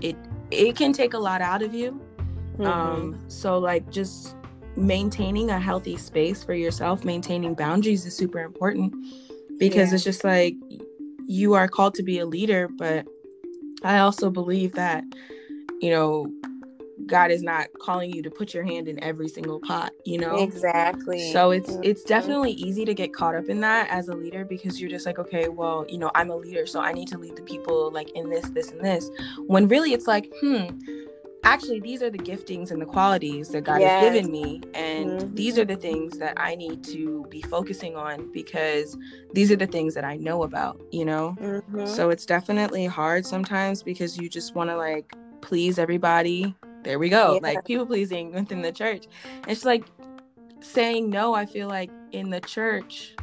it 0.00 0.16
it 0.50 0.76
can 0.76 0.92
take 0.92 1.14
a 1.14 1.18
lot 1.18 1.40
out 1.40 1.62
of 1.62 1.74
you 1.74 2.00
mm-hmm. 2.54 2.66
um 2.66 3.24
so 3.28 3.58
like 3.58 3.88
just 3.90 4.36
maintaining 4.76 5.50
a 5.50 5.60
healthy 5.60 5.96
space 5.96 6.42
for 6.42 6.54
yourself 6.54 7.04
maintaining 7.04 7.54
boundaries 7.54 8.06
is 8.06 8.16
super 8.16 8.40
important 8.40 8.94
because 9.58 9.90
yeah. 9.90 9.94
it's 9.94 10.04
just 10.04 10.24
like 10.24 10.54
you 11.26 11.52
are 11.54 11.68
called 11.68 11.94
to 11.94 12.02
be 12.02 12.18
a 12.18 12.26
leader 12.26 12.68
but 12.78 13.06
I 13.84 13.98
also 13.98 14.30
believe 14.30 14.72
that, 14.72 15.04
you 15.80 15.90
know, 15.90 16.30
God 17.06 17.30
is 17.30 17.42
not 17.42 17.68
calling 17.80 18.14
you 18.14 18.22
to 18.22 18.30
put 18.30 18.54
your 18.54 18.64
hand 18.64 18.88
in 18.88 19.02
every 19.02 19.28
single 19.28 19.60
pot, 19.60 19.92
you 20.04 20.18
know? 20.18 20.36
Exactly. 20.36 21.32
So 21.32 21.50
it's 21.50 21.70
mm-hmm. 21.70 21.84
it's 21.84 22.02
definitely 22.04 22.52
easy 22.52 22.84
to 22.84 22.94
get 22.94 23.12
caught 23.12 23.34
up 23.34 23.48
in 23.48 23.60
that 23.60 23.88
as 23.90 24.08
a 24.08 24.14
leader 24.14 24.44
because 24.44 24.80
you're 24.80 24.90
just 24.90 25.06
like, 25.06 25.18
okay, 25.18 25.48
well, 25.48 25.84
you 25.88 25.98
know, 25.98 26.10
I'm 26.14 26.30
a 26.30 26.36
leader, 26.36 26.66
so 26.66 26.80
I 26.80 26.92
need 26.92 27.08
to 27.08 27.18
lead 27.18 27.36
the 27.36 27.42
people 27.42 27.90
like 27.90 28.10
in 28.10 28.30
this, 28.30 28.48
this, 28.50 28.70
and 28.70 28.84
this. 28.84 29.10
When 29.46 29.68
really 29.68 29.92
it's 29.92 30.06
like, 30.06 30.32
hmm, 30.40 30.66
actually 31.44 31.80
these 31.80 32.02
are 32.02 32.10
the 32.10 32.18
giftings 32.18 32.70
and 32.70 32.80
the 32.80 32.86
qualities 32.86 33.48
that 33.48 33.64
God 33.64 33.80
yes. 33.80 34.02
has 34.02 34.12
given 34.12 34.30
me 34.30 34.60
and 34.74 35.20
mm-hmm. 35.20 35.34
these 35.34 35.58
are 35.58 35.64
the 35.64 35.76
things 35.76 36.18
that 36.18 36.34
I 36.36 36.54
need 36.54 36.84
to 36.84 37.26
be 37.30 37.42
focusing 37.42 37.96
on 37.96 38.30
because 38.32 38.96
these 39.32 39.50
are 39.50 39.56
the 39.56 39.66
things 39.66 39.94
that 39.94 40.04
I 40.04 40.16
know 40.16 40.44
about, 40.44 40.80
you 40.92 41.04
know? 41.04 41.36
Mm-hmm. 41.40 41.86
So 41.86 42.10
it's 42.10 42.26
definitely 42.26 42.86
hard 42.86 43.26
sometimes 43.26 43.82
because 43.82 44.16
you 44.16 44.28
just 44.28 44.54
want 44.54 44.70
to 44.70 44.76
like 44.76 45.12
please 45.40 45.78
everybody. 45.78 46.54
There 46.82 46.98
we 46.98 47.08
go. 47.08 47.34
Yeah. 47.34 47.40
Like 47.42 47.64
people 47.64 47.86
pleasing 47.86 48.32
within 48.32 48.62
the 48.62 48.72
church. 48.72 49.06
It's 49.46 49.64
like 49.64 49.84
saying 50.60 51.10
no, 51.10 51.34
I 51.34 51.46
feel 51.46 51.68
like 51.68 51.90
in 52.12 52.30
the 52.30 52.40
church 52.40 53.14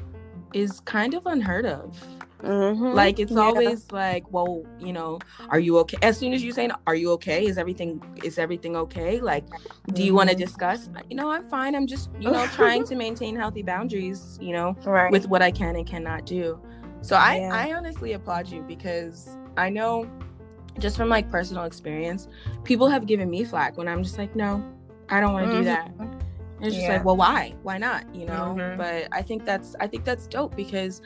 is 0.54 0.80
kind 0.82 1.13
of 1.13 1.26
unheard 1.26 1.65
of. 1.65 1.98
Mm-hmm. 2.41 2.95
Like 2.95 3.19
it's 3.19 3.34
yeah. 3.34 3.39
always 3.39 3.91
like, 3.91 4.32
well, 4.32 4.63
you 4.80 4.93
know, 4.93 5.19
are 5.50 5.60
you 5.60 5.78
okay? 5.80 5.98
As 6.02 6.17
soon 6.17 6.32
as 6.32 6.41
you 6.41 6.54
say, 6.54 6.69
"Are 6.88 6.95
you 6.95 7.12
okay? 7.13 7.45
Is 7.45 7.58
everything 7.58 8.02
is 8.24 8.38
everything 8.38 8.78
okay?" 8.78 9.19
Like, 9.19 9.45
mm-hmm. 9.45 9.93
do 9.93 10.04
you 10.04 10.13
want 10.13 10.30
to 10.30 10.36
mm-hmm. 10.36 10.45
discuss? 10.45 10.89
You 11.10 11.17
know, 11.17 11.30
I'm 11.32 11.43
fine. 11.50 11.76
I'm 11.76 11.86
just, 11.86 12.10
you 12.19 12.32
know, 12.32 12.45
trying 12.48 12.86
to 12.86 12.95
maintain 13.06 13.36
healthy 13.36 13.62
boundaries. 13.62 14.38
You 14.41 14.54
know, 14.54 14.78
right. 14.86 15.12
with 15.12 15.28
what 15.28 15.41
I 15.41 15.52
can 15.52 15.76
and 15.76 15.86
cannot 15.86 16.26
do. 16.26 16.60
So 17.02 17.17
I. 17.17 17.50
I 17.52 17.74
honestly 17.74 18.13
applaud 18.13 18.48
you 18.48 18.62
because 18.62 19.36
I 19.58 19.69
know, 19.69 20.10
just 20.77 20.97
from 20.97 21.10
like 21.10 21.29
personal 21.29 21.63
experience, 21.63 22.27
people 22.63 22.88
have 22.88 23.05
given 23.05 23.29
me 23.29 23.43
flack 23.43 23.77
when 23.77 23.88
I'm 23.88 24.03
just 24.03 24.17
like, 24.17 24.36
no, 24.36 24.63
I 25.10 25.19
don't 25.19 25.34
want 25.34 25.45
to 25.47 25.51
mm-hmm. 25.51 25.60
do 25.60 25.65
that. 25.65 25.91
And 25.97 26.65
it's 26.65 26.75
just 26.75 26.88
yeah. 26.88 26.93
like, 26.97 27.05
well, 27.05 27.15
why? 27.17 27.55
Why 27.63 27.77
not? 27.77 28.03
You 28.13 28.25
know. 28.25 28.55
Mm-hmm. 28.58 28.77
But 28.77 29.08
I 29.12 29.21
think 29.21 29.45
that's 29.45 29.75
I 29.79 29.88
think 29.88 30.05
that's 30.05 30.27
dope 30.27 30.55
because 30.55 31.01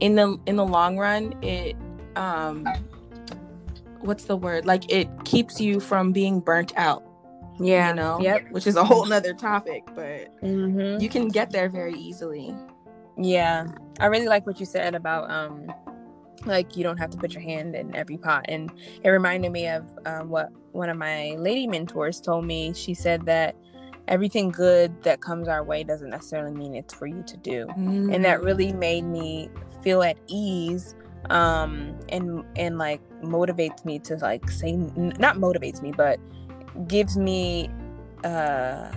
in 0.00 0.14
the 0.14 0.38
in 0.46 0.56
the 0.56 0.64
long 0.64 0.98
run 0.98 1.34
it 1.42 1.76
um 2.16 2.66
what's 4.00 4.24
the 4.24 4.36
word 4.36 4.66
like 4.66 4.90
it 4.92 5.08
keeps 5.24 5.60
you 5.60 5.80
from 5.80 6.12
being 6.12 6.40
burnt 6.40 6.72
out 6.76 7.04
yeah 7.58 7.88
you 7.88 7.94
know 7.94 8.20
yep 8.20 8.44
which 8.50 8.66
is 8.66 8.76
a 8.76 8.84
whole 8.84 9.06
nother 9.06 9.32
topic 9.32 9.84
but 9.94 10.28
mm-hmm. 10.42 11.00
you 11.00 11.08
can 11.08 11.28
get 11.28 11.50
there 11.50 11.68
very 11.68 11.94
easily 11.94 12.54
yeah 13.16 13.66
i 13.98 14.06
really 14.06 14.28
like 14.28 14.46
what 14.46 14.60
you 14.60 14.66
said 14.66 14.94
about 14.94 15.30
um 15.30 15.72
like 16.46 16.76
you 16.76 16.82
don't 16.82 16.96
have 16.96 17.10
to 17.10 17.16
put 17.16 17.32
your 17.32 17.42
hand 17.42 17.74
in 17.74 17.94
every 17.94 18.16
pot 18.16 18.44
and 18.48 18.70
it 19.02 19.08
reminded 19.08 19.52
me 19.52 19.68
of 19.68 19.84
um, 20.06 20.28
what 20.28 20.50
one 20.72 20.88
of 20.88 20.96
my 20.96 21.34
lady 21.38 21.66
mentors 21.66 22.20
told 22.20 22.44
me 22.44 22.72
she 22.74 22.94
said 22.94 23.24
that 23.26 23.56
everything 24.08 24.50
good 24.50 25.02
that 25.02 25.20
comes 25.20 25.48
our 25.48 25.64
way 25.64 25.82
doesn't 25.82 26.10
necessarily 26.10 26.52
mean 26.52 26.74
it's 26.74 26.94
for 26.94 27.06
you 27.06 27.22
to 27.24 27.36
do 27.38 27.66
mm. 27.78 28.14
and 28.14 28.24
that 28.24 28.42
really 28.42 28.72
mm. 28.72 28.78
made 28.78 29.04
me 29.04 29.48
feel 29.82 30.02
at 30.02 30.16
ease 30.28 30.94
um 31.30 31.98
and 32.10 32.44
and 32.54 32.78
like 32.78 33.00
motivates 33.22 33.84
me 33.84 33.98
to 33.98 34.14
like 34.16 34.48
say 34.48 34.72
not 34.72 35.36
motivates 35.36 35.82
me 35.82 35.90
but 35.90 36.20
gives 36.86 37.16
me 37.16 37.68
uh 38.22 38.92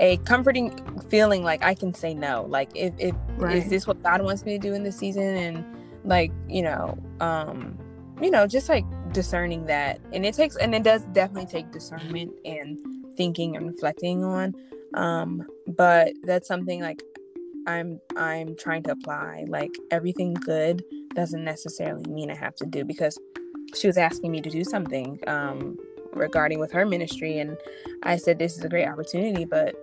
a 0.00 0.16
comforting 0.18 0.72
feeling 1.08 1.42
like 1.42 1.62
I 1.62 1.74
can 1.74 1.94
say 1.94 2.14
no. 2.14 2.46
Like 2.48 2.70
if, 2.74 2.92
if 2.98 3.14
right. 3.36 3.56
is 3.56 3.68
this 3.68 3.86
what 3.86 4.02
God 4.02 4.22
wants 4.22 4.44
me 4.44 4.52
to 4.52 4.58
do 4.58 4.74
in 4.74 4.82
this 4.82 4.96
season 4.96 5.22
and 5.22 5.64
like, 6.04 6.32
you 6.48 6.62
know, 6.62 6.98
um, 7.20 7.78
you 8.20 8.30
know, 8.30 8.46
just 8.46 8.68
like 8.68 8.84
discerning 9.12 9.66
that. 9.66 10.00
And 10.12 10.24
it 10.24 10.34
takes 10.34 10.56
and 10.56 10.74
it 10.74 10.82
does 10.82 11.02
definitely 11.12 11.46
take 11.46 11.70
discernment 11.72 12.32
and 12.44 12.78
thinking 13.16 13.56
and 13.56 13.66
reflecting 13.66 14.22
on. 14.24 14.54
Um, 14.94 15.46
but 15.66 16.12
that's 16.22 16.46
something 16.46 16.80
like 16.80 17.02
I'm 17.66 18.00
I'm 18.16 18.56
trying 18.56 18.82
to 18.84 18.92
apply. 18.92 19.44
Like 19.48 19.74
everything 19.90 20.34
good 20.34 20.84
doesn't 21.14 21.44
necessarily 21.44 22.08
mean 22.10 22.30
I 22.30 22.36
have 22.36 22.54
to 22.56 22.66
do 22.66 22.84
because 22.84 23.18
she 23.74 23.86
was 23.86 23.96
asking 23.96 24.30
me 24.30 24.40
to 24.40 24.50
do 24.50 24.64
something 24.64 25.18
um, 25.26 25.78
regarding 26.12 26.60
with 26.60 26.72
her 26.72 26.84
ministry, 26.84 27.38
and 27.38 27.56
I 28.02 28.16
said 28.16 28.38
this 28.38 28.56
is 28.56 28.64
a 28.64 28.68
great 28.68 28.86
opportunity, 28.86 29.44
but 29.44 29.74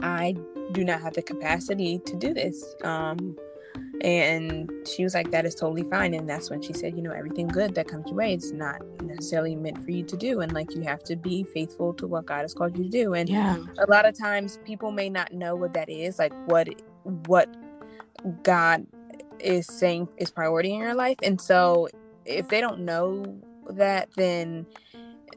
I 0.00 0.34
do 0.72 0.84
not 0.84 1.00
have 1.00 1.14
the 1.14 1.22
capacity 1.22 1.98
to 2.06 2.16
do 2.16 2.32
this. 2.32 2.74
Um, 2.84 3.36
and 4.02 4.70
she 4.86 5.02
was 5.02 5.14
like, 5.14 5.30
that 5.32 5.44
is 5.44 5.54
totally 5.54 5.82
fine. 5.82 6.14
And 6.14 6.28
that's 6.28 6.50
when 6.50 6.62
she 6.62 6.72
said, 6.72 6.94
you 6.96 7.02
know, 7.02 7.10
everything 7.10 7.48
good 7.48 7.74
that 7.74 7.88
comes 7.88 8.06
your 8.06 8.16
way, 8.16 8.32
it's 8.32 8.52
not 8.52 8.80
necessarily 9.02 9.56
meant 9.56 9.82
for 9.82 9.90
you 9.90 10.04
to 10.04 10.16
do. 10.16 10.40
And 10.40 10.52
like, 10.52 10.74
you 10.74 10.82
have 10.82 11.02
to 11.04 11.16
be 11.16 11.42
faithful 11.42 11.92
to 11.94 12.06
what 12.06 12.26
God 12.26 12.42
has 12.42 12.54
called 12.54 12.76
you 12.76 12.84
to 12.84 12.90
do. 12.90 13.14
And 13.14 13.28
yeah. 13.28 13.58
a 13.78 13.90
lot 13.90 14.06
of 14.06 14.16
times 14.16 14.60
people 14.64 14.92
may 14.92 15.10
not 15.10 15.32
know 15.32 15.56
what 15.56 15.74
that 15.74 15.88
is, 15.88 16.18
like 16.18 16.32
what, 16.46 16.68
what 17.26 17.48
God 18.42 18.86
is 19.40 19.66
saying 19.66 20.08
is 20.16 20.30
priority 20.30 20.72
in 20.72 20.80
your 20.80 20.94
life. 20.94 21.18
And 21.22 21.40
so 21.40 21.88
if 22.24 22.48
they 22.48 22.60
don't 22.60 22.80
know 22.80 23.40
that, 23.70 24.10
then, 24.16 24.66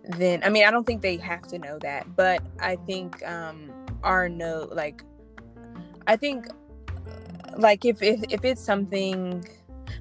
then, 0.03 0.43
I 0.43 0.49
mean, 0.49 0.65
I 0.65 0.71
don't 0.71 0.85
think 0.85 1.01
they 1.01 1.17
have 1.17 1.43
to 1.47 1.57
know 1.59 1.79
that, 1.79 2.15
but 2.15 2.43
I 2.59 2.75
think, 2.87 3.25
um, 3.27 3.71
our 4.03 4.29
no, 4.29 4.67
like, 4.71 5.03
I 6.07 6.15
think 6.15 6.47
like 7.57 7.85
if, 7.85 8.01
if 8.01 8.23
if 8.29 8.43
it's 8.45 8.61
something 8.61 9.43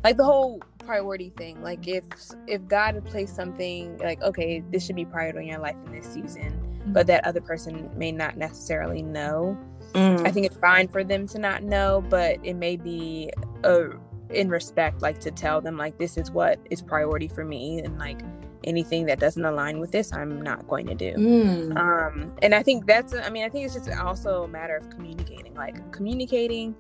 like 0.05 0.17
the 0.17 0.25
whole 0.25 0.61
priority 0.79 1.33
thing 1.37 1.61
like 1.63 1.87
if 1.87 2.05
if 2.47 2.67
god 2.67 2.95
had 2.95 3.05
placed 3.05 3.37
something 3.37 3.97
like 3.99 4.21
okay 4.23 4.63
this 4.71 4.85
should 4.85 4.97
be 4.97 5.05
priority 5.05 5.41
in 5.41 5.47
your 5.47 5.61
life 5.61 5.77
in 5.87 5.93
this 5.93 6.07
season 6.07 6.51
mm-hmm. 6.51 6.93
but 6.93 7.07
that 7.07 7.25
other 7.25 7.41
person 7.41 7.89
may 7.97 8.11
not 8.11 8.37
necessarily 8.37 9.03
know 9.03 9.57
mm. 9.93 10.27
i 10.27 10.31
think 10.31 10.47
it's 10.47 10.57
fine 10.57 10.89
for 10.89 11.05
them 11.05 11.27
to 11.27 11.39
not 11.39 11.63
know 11.63 12.05
but 12.09 12.39
it 12.43 12.55
may 12.55 12.77
be 12.77 13.31
a 13.65 13.91
in 14.31 14.49
respect 14.49 15.03
like 15.03 15.19
to 15.19 15.31
tell 15.31 15.61
them 15.61 15.77
like 15.77 15.99
this 15.99 16.17
is 16.17 16.31
what 16.31 16.59
is 16.71 16.81
priority 16.81 17.29
for 17.29 17.45
me 17.45 17.81
and 17.81 17.99
like 17.99 18.21
anything 18.65 19.07
that 19.07 19.19
doesn't 19.19 19.45
align 19.45 19.81
with 19.81 19.91
this 19.91 20.13
i'm 20.13 20.41
not 20.41 20.67
going 20.69 20.87
to 20.87 20.95
do 20.95 21.13
mm. 21.15 21.77
um 21.77 22.33
and 22.43 22.55
i 22.55 22.63
think 22.63 22.87
that's 22.87 23.15
i 23.15 23.31
mean 23.31 23.45
i 23.45 23.49
think 23.49 23.65
it's 23.65 23.75
just 23.75 23.91
also 23.99 24.45
a 24.45 24.49
matter 24.49 24.77
of 24.77 24.89
communicating 24.91 25.55
like 25.55 25.93
communicating 25.93 26.75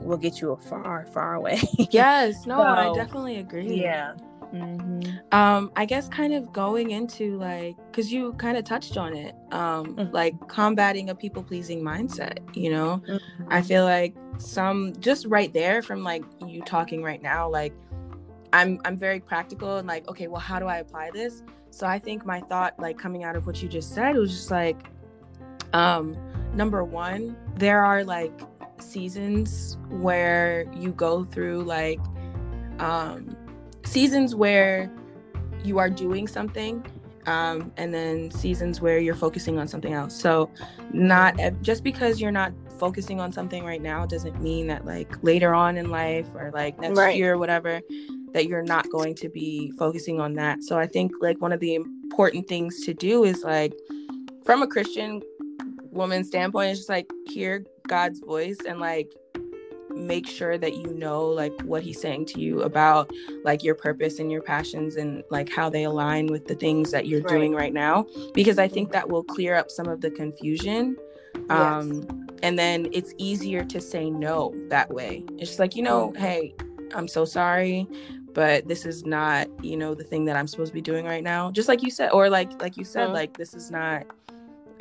will 0.00 0.16
get 0.16 0.40
you 0.40 0.52
a 0.52 0.56
far, 0.56 1.06
far 1.06 1.34
away. 1.34 1.60
yes, 1.90 2.46
no, 2.46 2.58
so, 2.58 2.62
I 2.62 2.94
definitely 2.94 3.38
agree. 3.38 3.80
Yeah. 3.80 4.14
Mm-hmm. 4.52 5.18
Um, 5.32 5.70
I 5.76 5.84
guess 5.84 6.08
kind 6.08 6.32
of 6.32 6.52
going 6.52 6.90
into 6.90 7.36
like, 7.36 7.76
cause 7.92 8.10
you 8.10 8.32
kind 8.34 8.56
of 8.56 8.64
touched 8.64 8.96
on 8.96 9.14
it, 9.14 9.34
um, 9.52 9.94
mm-hmm. 9.94 10.14
like 10.14 10.34
combating 10.48 11.10
a 11.10 11.14
people 11.14 11.42
pleasing 11.42 11.82
mindset. 11.82 12.38
You 12.56 12.70
know, 12.70 13.02
mm-hmm. 13.06 13.44
I 13.50 13.60
feel 13.60 13.84
like 13.84 14.14
some 14.38 14.94
just 15.00 15.26
right 15.26 15.52
there 15.52 15.82
from 15.82 16.02
like 16.02 16.24
you 16.46 16.62
talking 16.62 17.02
right 17.02 17.20
now, 17.20 17.48
like 17.48 17.74
I'm 18.52 18.80
I'm 18.84 18.96
very 18.96 19.20
practical 19.20 19.76
and 19.76 19.86
like, 19.86 20.08
okay, 20.08 20.28
well, 20.28 20.40
how 20.40 20.58
do 20.58 20.66
I 20.66 20.78
apply 20.78 21.10
this? 21.12 21.42
So 21.70 21.86
I 21.86 21.98
think 21.98 22.24
my 22.24 22.40
thought, 22.40 22.78
like 22.78 22.98
coming 22.98 23.24
out 23.24 23.36
of 23.36 23.46
what 23.46 23.62
you 23.62 23.68
just 23.68 23.94
said, 23.94 24.16
was 24.16 24.30
just 24.30 24.50
like, 24.50 24.78
um, 25.72 26.16
number 26.54 26.82
one, 26.84 27.36
there 27.56 27.84
are 27.84 28.02
like 28.04 28.32
seasons 28.80 29.76
where 29.88 30.66
you 30.74 30.92
go 30.92 31.24
through 31.24 31.62
like 31.64 32.00
um, 32.78 33.36
seasons 33.84 34.34
where 34.34 34.90
you 35.64 35.78
are 35.78 35.90
doing 35.90 36.26
something 36.26 36.84
um, 37.28 37.72
and 37.76 37.92
then 37.92 38.30
seasons 38.30 38.80
where 38.80 38.98
you're 38.98 39.14
focusing 39.14 39.58
on 39.58 39.68
something 39.68 39.92
else. 39.92 40.18
So, 40.18 40.50
not 40.92 41.38
just 41.60 41.84
because 41.84 42.20
you're 42.20 42.32
not 42.32 42.52
focusing 42.78 43.20
on 43.20 43.32
something 43.32 43.64
right 43.64 43.82
now 43.82 44.06
doesn't 44.06 44.40
mean 44.40 44.68
that 44.68 44.86
like 44.86 45.22
later 45.22 45.52
on 45.52 45.76
in 45.76 45.90
life 45.90 46.26
or 46.34 46.50
like 46.54 46.78
next 46.78 46.96
right. 46.96 47.16
year 47.16 47.34
or 47.34 47.38
whatever 47.38 47.80
that 48.32 48.46
you're 48.46 48.62
not 48.62 48.88
going 48.90 49.14
to 49.16 49.28
be 49.28 49.72
focusing 49.72 50.20
on 50.20 50.34
that. 50.34 50.62
So, 50.62 50.78
I 50.78 50.86
think 50.86 51.12
like 51.20 51.40
one 51.40 51.52
of 51.52 51.60
the 51.60 51.74
important 51.74 52.48
things 52.48 52.80
to 52.86 52.94
do 52.94 53.24
is 53.24 53.44
like 53.44 53.74
from 54.44 54.62
a 54.62 54.66
Christian 54.66 55.20
woman 55.90 56.24
standpoint, 56.24 56.70
it's 56.70 56.80
just 56.80 56.88
like 56.88 57.10
hear 57.26 57.66
God's 57.88 58.20
voice 58.20 58.58
and 58.66 58.78
like 58.80 59.12
make 59.98 60.26
sure 60.26 60.56
that 60.58 60.76
you 60.76 60.94
know 60.94 61.26
like 61.26 61.52
what 61.62 61.82
he's 61.82 62.00
saying 62.00 62.26
to 62.26 62.40
you 62.40 62.62
about 62.62 63.10
like 63.44 63.62
your 63.62 63.74
purpose 63.74 64.18
and 64.18 64.30
your 64.30 64.42
passions 64.42 64.96
and 64.96 65.22
like 65.30 65.50
how 65.50 65.68
they 65.68 65.84
align 65.84 66.26
with 66.26 66.46
the 66.46 66.54
things 66.54 66.90
that 66.90 67.06
you're 67.06 67.20
right. 67.22 67.28
doing 67.34 67.54
right 67.54 67.72
now 67.72 68.06
because 68.32 68.58
i 68.58 68.68
think 68.68 68.92
that 68.92 69.08
will 69.08 69.24
clear 69.24 69.54
up 69.54 69.70
some 69.70 69.86
of 69.86 70.00
the 70.00 70.10
confusion 70.10 70.96
um 71.50 71.92
yes. 71.92 72.04
and 72.42 72.58
then 72.58 72.88
it's 72.92 73.12
easier 73.18 73.64
to 73.64 73.80
say 73.80 74.10
no 74.10 74.54
that 74.68 74.88
way 74.92 75.24
it's 75.36 75.50
just 75.50 75.58
like 75.58 75.74
you 75.74 75.82
know 75.82 76.10
mm-hmm. 76.10 76.22
hey 76.22 76.54
i'm 76.94 77.08
so 77.08 77.24
sorry 77.24 77.86
but 78.34 78.68
this 78.68 78.86
is 78.86 79.04
not 79.04 79.48
you 79.64 79.76
know 79.76 79.94
the 79.94 80.04
thing 80.04 80.24
that 80.24 80.36
i'm 80.36 80.46
supposed 80.46 80.70
to 80.70 80.74
be 80.74 80.80
doing 80.80 81.04
right 81.04 81.24
now 81.24 81.50
just 81.50 81.68
like 81.68 81.82
you 81.82 81.90
said 81.90 82.10
or 82.10 82.30
like 82.30 82.60
like 82.62 82.76
you 82.76 82.84
said 82.84 83.06
mm-hmm. 83.06 83.14
like 83.14 83.36
this 83.36 83.54
is 83.54 83.70
not 83.70 84.06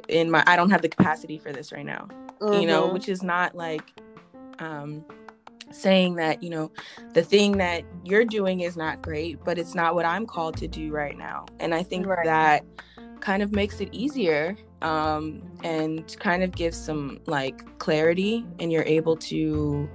in 0.10 0.30
my 0.30 0.44
i 0.48 0.56
don't 0.56 0.70
have 0.70 0.82
the 0.82 0.90
capacity 0.90 1.38
for 1.38 1.52
this 1.52 1.72
right 1.72 1.86
now 1.86 2.08
mm-hmm. 2.40 2.62
you 2.62 2.68
know 2.68 2.84
mm-hmm. 2.84 2.94
which 2.94 3.10
is 3.10 3.24
not 3.24 3.56
like 3.56 3.94
um 4.60 5.04
saying 5.72 6.16
that 6.16 6.42
you 6.42 6.50
know 6.50 6.72
the 7.14 7.22
thing 7.22 7.58
that 7.58 7.84
you're 8.04 8.26
doing 8.26 8.62
is 8.62 8.78
not 8.78 9.02
great 9.02 9.44
but 9.44 9.58
it's 9.58 9.76
not 9.76 9.96
what 9.96 10.06
i'm 10.06 10.26
called 10.26 10.56
to 10.56 10.68
do 10.68 10.92
right 10.92 11.18
now 11.18 11.46
and 11.60 11.74
i 11.74 11.84
think 11.84 12.06
right. 12.08 12.26
that 12.26 12.64
kind 13.20 13.44
of 13.44 13.52
makes 13.52 13.82
it 13.82 13.90
easier 13.92 14.56
um, 14.84 15.42
and 15.64 16.16
kind 16.20 16.44
of 16.44 16.52
gives 16.52 16.78
some 16.78 17.20
like 17.26 17.80
clarity 17.80 18.46
and 18.60 18.72
you're 18.72 18.84
able 18.84 19.18
to 19.18 19.90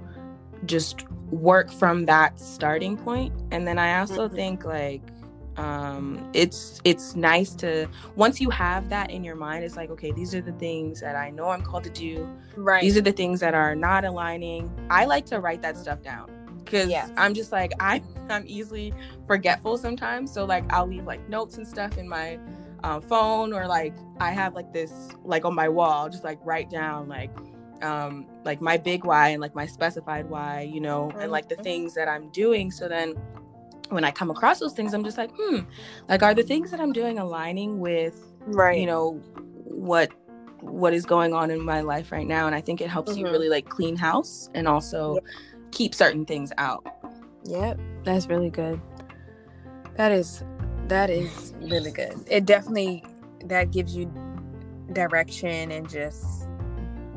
just 0.65 1.09
work 1.31 1.71
from 1.71 2.05
that 2.05 2.39
starting 2.39 2.97
point 2.97 3.33
and 3.51 3.65
then 3.65 3.79
i 3.79 3.99
also 3.99 4.27
mm-hmm. 4.27 4.35
think 4.35 4.65
like 4.65 5.01
um 5.57 6.27
it's 6.33 6.81
it's 6.83 7.15
nice 7.15 7.53
to 7.53 7.87
once 8.15 8.41
you 8.41 8.49
have 8.49 8.89
that 8.89 9.11
in 9.11 9.23
your 9.23 9.35
mind 9.35 9.63
it's 9.63 9.75
like 9.75 9.91
okay 9.91 10.11
these 10.11 10.33
are 10.33 10.41
the 10.41 10.51
things 10.53 10.99
that 10.99 11.15
i 11.15 11.29
know 11.29 11.49
i'm 11.49 11.61
called 11.61 11.83
to 11.83 11.89
do. 11.89 12.27
Right. 12.55 12.81
These 12.81 12.97
are 12.97 13.01
the 13.01 13.11
things 13.11 13.39
that 13.39 13.53
are 13.53 13.75
not 13.75 14.05
aligning. 14.05 14.71
I 14.89 15.05
like 15.05 15.25
to 15.27 15.39
write 15.39 15.61
that 15.61 15.77
stuff 15.77 16.01
down 16.01 16.29
because 16.63 16.89
yes. 16.89 17.11
i'm 17.17 17.33
just 17.33 17.51
like 17.51 17.71
i 17.79 18.01
i'm 18.29 18.43
easily 18.47 18.93
forgetful 19.27 19.77
sometimes. 19.77 20.31
So 20.31 20.45
like 20.45 20.71
i'll 20.71 20.87
leave 20.87 21.05
like 21.05 21.27
notes 21.29 21.57
and 21.57 21.67
stuff 21.67 21.97
in 21.97 22.07
my 22.07 22.39
uh, 22.83 22.99
phone 22.99 23.53
or 23.53 23.65
like 23.65 23.95
i 24.19 24.29
have 24.29 24.55
like 24.55 24.73
this 24.73 25.09
like 25.23 25.45
on 25.45 25.55
my 25.55 25.69
wall 25.69 26.09
just 26.09 26.25
like 26.25 26.37
write 26.43 26.69
down 26.69 27.07
like 27.07 27.31
um 27.81 28.27
like 28.43 28.59
my 28.59 28.75
big 28.75 29.05
why 29.05 29.29
and 29.29 29.39
like 29.39 29.55
my 29.55 29.65
specified 29.65 30.29
why 30.29 30.59
you 30.59 30.81
know 30.81 31.09
and 31.17 31.31
like 31.31 31.47
the 31.47 31.55
mm-hmm. 31.55 31.63
things 31.63 31.93
that 31.93 32.09
i'm 32.09 32.29
doing. 32.29 32.71
So 32.71 32.87
then 32.87 33.15
when 33.93 34.03
I 34.03 34.11
come 34.11 34.29
across 34.29 34.59
those 34.59 34.73
things, 34.73 34.93
I'm 34.93 35.03
just 35.03 35.17
like, 35.17 35.31
hmm, 35.35 35.59
like 36.09 36.23
are 36.23 36.33
the 36.33 36.43
things 36.43 36.71
that 36.71 36.79
I'm 36.79 36.93
doing 36.93 37.19
aligning 37.19 37.79
with, 37.79 38.19
right? 38.45 38.79
You 38.79 38.85
know, 38.85 39.11
what 39.65 40.11
what 40.59 40.93
is 40.93 41.05
going 41.05 41.33
on 41.33 41.51
in 41.51 41.61
my 41.61 41.81
life 41.81 42.11
right 42.11 42.27
now, 42.27 42.47
and 42.47 42.55
I 42.55 42.61
think 42.61 42.81
it 42.81 42.89
helps 42.89 43.11
mm-hmm. 43.11 43.25
you 43.25 43.31
really 43.31 43.49
like 43.49 43.67
clean 43.69 43.95
house 43.95 44.49
and 44.53 44.67
also 44.67 45.15
yep. 45.15 45.23
keep 45.71 45.93
certain 45.93 46.25
things 46.25 46.51
out. 46.57 46.85
Yep, 47.45 47.79
that's 48.03 48.27
really 48.27 48.49
good. 48.49 48.79
That 49.95 50.11
is 50.11 50.43
that 50.87 51.09
is 51.09 51.53
really 51.59 51.91
good. 51.91 52.13
It 52.27 52.45
definitely 52.45 53.03
that 53.45 53.71
gives 53.71 53.95
you 53.95 54.11
direction 54.93 55.71
and 55.71 55.89
just 55.89 56.45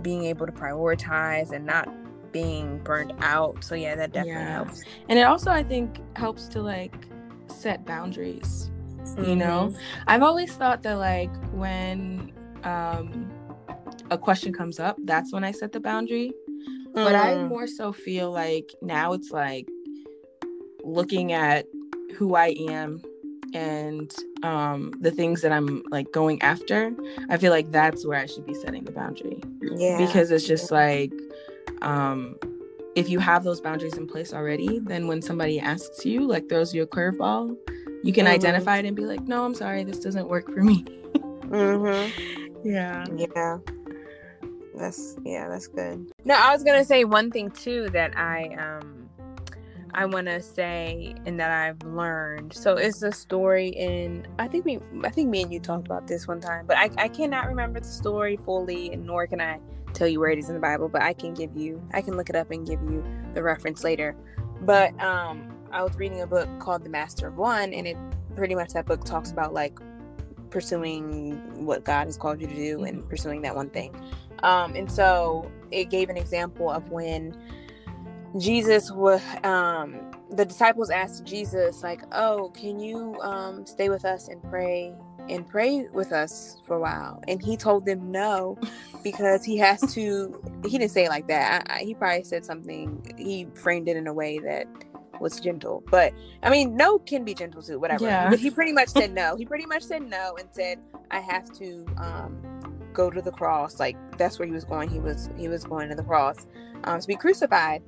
being 0.03 0.25
able 0.25 0.47
to 0.47 0.53
prioritize 0.53 1.53
and 1.53 1.67
not 1.67 1.89
being 2.37 2.79
burned 2.85 3.15
out. 3.21 3.65
So 3.65 3.75
yeah, 3.75 3.95
that 3.95 4.13
definitely 4.13 4.43
yeah. 4.43 4.53
helps. 4.53 4.83
And 5.09 5.19
it 5.19 5.23
also 5.23 5.51
I 5.51 5.63
think 5.63 6.01
helps 6.17 6.49
to 6.49 6.61
like 6.61 6.95
set 7.47 7.87
boundaries. 7.87 8.71
Mm-hmm. 8.99 9.25
You 9.25 9.37
know? 9.37 9.69
Mm-hmm. 9.69 9.79
I've 10.07 10.23
always 10.23 10.53
thought 10.53 10.83
that 10.83 10.99
like 10.99 11.35
when 11.53 12.33
um 12.63 13.31
a 14.11 14.19
question 14.19 14.53
comes 14.53 14.79
up, 14.79 14.99
that's 15.05 15.33
when 15.33 15.45
I 15.45 15.53
set 15.53 15.73
the 15.73 15.81
boundary. 15.81 16.31
Mm. 16.91 17.05
But 17.05 17.15
I 17.15 17.35
mm. 17.35 17.49
more 17.49 17.67
so 17.67 17.91
feel 17.91 18.31
like 18.31 18.71
now 18.83 19.15
it's 19.15 19.31
like 19.31 19.67
looking 20.85 21.33
at 21.33 21.65
who 22.17 22.35
I 22.35 22.55
am 22.69 23.01
and 23.55 24.15
um 24.43 24.93
the 25.01 25.11
things 25.11 25.41
that 25.41 25.53
I'm 25.53 25.83
like 25.91 26.13
going 26.13 26.43
after. 26.43 26.95
I 27.31 27.39
feel 27.39 27.51
like 27.51 27.71
that's 27.71 28.07
where 28.07 28.21
I 28.21 28.27
should 28.27 28.45
be 28.45 28.53
setting 28.53 28.85
the 28.85 28.93
boundary. 28.93 29.41
Yeah. 29.63 29.97
Because 29.97 30.31
it's 30.31 30.47
just 30.47 30.71
like 30.71 31.13
um, 31.83 32.37
if 32.95 33.09
you 33.09 33.19
have 33.19 33.45
those 33.45 33.61
boundaries 33.61 33.97
in 33.97 34.07
place 34.07 34.33
already, 34.33 34.81
then 34.81 35.07
when 35.07 35.21
somebody 35.21 35.61
asks 35.61 36.05
you, 36.05 36.27
like 36.27 36.49
throws 36.49 36.75
you 36.75 36.83
a 36.83 36.87
curveball, 36.87 37.57
you 38.03 38.13
can 38.13 38.25
mm-hmm. 38.25 38.35
identify 38.35 38.79
it 38.79 38.87
and 38.87 38.97
be 38.97 39.05
like, 39.05 39.23
no, 39.23 39.45
I'm 39.45 39.55
sorry, 39.55 39.85
this 39.85 40.01
doesn't 40.01 40.29
work 40.29 40.47
for 40.47 40.63
me. 40.63 40.83
mm-hmm. 41.15 42.43
Yeah. 42.65 43.05
Yeah. 43.17 43.59
That's 44.75 45.17
yeah, 45.25 45.49
that's 45.49 45.69
good. 45.69 46.11
No, 46.25 46.35
I 46.35 46.53
was 46.53 46.65
gonna 46.65 46.85
say 46.85 47.05
one 47.05 47.31
thing 47.31 47.51
too 47.51 47.89
that 47.91 48.19
I 48.19 48.49
um 48.55 49.09
I 49.95 50.05
want 50.05 50.27
to 50.27 50.43
say 50.43 51.15
and 51.25 51.41
that 51.41 51.51
I've 51.51 51.81
learned. 51.83 52.53
So 52.53 52.77
it's 52.77 53.03
a 53.03 53.13
story 53.13 53.69
in 53.69 54.27
I 54.39 54.49
think 54.49 54.65
we 54.65 54.81
I 55.05 55.11
think 55.11 55.31
me 55.31 55.43
and 55.43 55.53
you 55.53 55.61
talked 55.61 55.87
about 55.87 56.07
this 56.07 56.29
one 56.29 56.41
time, 56.41 56.67
but 56.67 56.77
I 56.77 56.91
I 56.99 57.09
cannot 57.09 57.47
remember 57.47 57.81
the 57.81 57.87
story 57.87 58.37
fully, 58.37 58.93
and 58.93 59.07
nor 59.07 59.27
can 59.27 59.41
I 59.41 59.61
tell 59.97 60.09
you 60.09 60.21
where 60.21 60.31
it 60.31 60.39
is 60.39 60.49
in 60.49 60.55
the 60.55 60.61
Bible, 60.61 60.89
but 60.89 61.03
I 61.03 61.13
can 61.13 61.35
give 61.35 61.57
you, 61.57 61.83
I 61.93 62.03
can 62.03 62.17
look 62.17 62.29
it 62.29 62.37
up 62.37 62.51
and 62.51 62.67
give 62.67 62.81
you 62.83 63.05
the 63.35 63.43
reference 63.43 63.83
later. 63.83 64.17
But 64.63 64.99
um, 65.03 65.53
I 65.73 65.83
was 65.83 65.97
reading 65.97 66.21
a 66.21 66.27
book 66.27 66.49
called 66.59 66.85
The 66.85 66.91
Master 66.91 67.29
of 67.29 67.37
One, 67.37 67.73
and 67.73 67.87
it 67.87 67.97
pretty 68.35 68.55
much 68.55 68.73
that 68.75 68.87
book 68.87 69.05
talks 69.05 69.31
about 69.31 69.53
like 69.55 69.79
pursuing 70.51 71.65
what 71.67 71.85
God 71.85 72.07
has 72.07 72.17
called 72.17 72.41
you 72.41 72.47
to 72.47 72.55
do 72.55 72.85
and 72.85 72.99
mm-hmm. 72.99 73.09
pursuing 73.09 73.43
that 73.43 73.55
one 73.55 73.71
thing. 73.71 73.95
Um, 74.43 74.75
and 74.75 74.91
so 74.91 75.51
it 75.71 75.91
gave 75.91 76.09
an 76.09 76.17
example 76.17 76.71
of 76.71 76.91
when 76.91 77.37
Jesus 78.39 78.91
was, 78.91 79.23
um, 79.45 80.01
the 80.31 80.45
disciples 80.45 80.91
asked 80.91 81.25
Jesus, 81.25 81.83
like, 81.83 82.03
"Oh, 82.13 82.51
can 82.55 82.79
you 82.79 83.19
um, 83.23 83.65
stay 83.65 83.89
with 83.89 84.05
us 84.05 84.29
and 84.29 84.43
pray 84.43 84.95
and 85.29 85.47
pray 85.47 85.87
with 85.93 86.13
us 86.13 86.59
for 86.67 86.77
a 86.77 86.81
while. 86.81 87.23
And 87.29 87.43
he 87.43 87.57
told 87.57 87.87
them 87.87 88.11
no 88.11 88.59
because 89.05 89.45
he 89.45 89.57
has 89.59 89.81
to, 89.95 90.41
he 90.65 90.79
didn't 90.79 90.91
say 90.91 91.05
it 91.05 91.11
like 91.11 91.29
that. 91.29 91.67
I, 91.69 91.77
I, 91.77 91.79
he 91.81 91.95
probably 91.95 92.25
said 92.25 92.45
something, 92.45 93.15
he 93.19 93.47
framed 93.55 93.89
it 93.89 93.97
in 93.97 94.07
a 94.07 94.13
way 94.13 94.39
that 94.39 94.67
was 95.21 95.41
gentle. 95.41 95.83
But 95.91 96.13
I 96.43 96.51
mean, 96.51 96.77
no 96.77 96.99
can 96.99 97.25
be 97.25 97.35
gentle 97.35 97.63
too, 97.63 97.79
whatever. 97.79 98.05
Yeah. 98.05 98.31
But 98.31 98.39
he 98.39 98.51
pretty 98.51 98.73
much 98.73 98.89
said 98.89 99.13
no. 99.15 99.37
He 99.37 99.45
pretty 99.45 99.67
much 99.67 99.83
said 99.83 100.03
no 100.03 100.37
and 100.39 100.49
said, 100.53 100.79
I 101.11 101.21
have 101.21 101.53
to 101.59 101.87
um, 101.99 102.43
go 102.93 103.11
to 103.11 103.23
the 103.23 103.33
cross. 103.33 103.81
Like 103.81 103.97
that's 104.19 104.39
where 104.39 104.47
he 104.47 104.53
was 104.53 104.65
going. 104.65 104.89
He 104.89 105.01
was, 105.01 105.31
he 105.37 105.49
was 105.49 105.65
going 105.65 105.89
to 105.89 105.95
the 105.95 106.03
cross 106.05 106.47
um, 106.85 107.01
to 107.01 107.07
be 107.07 107.17
crucified. 107.17 107.83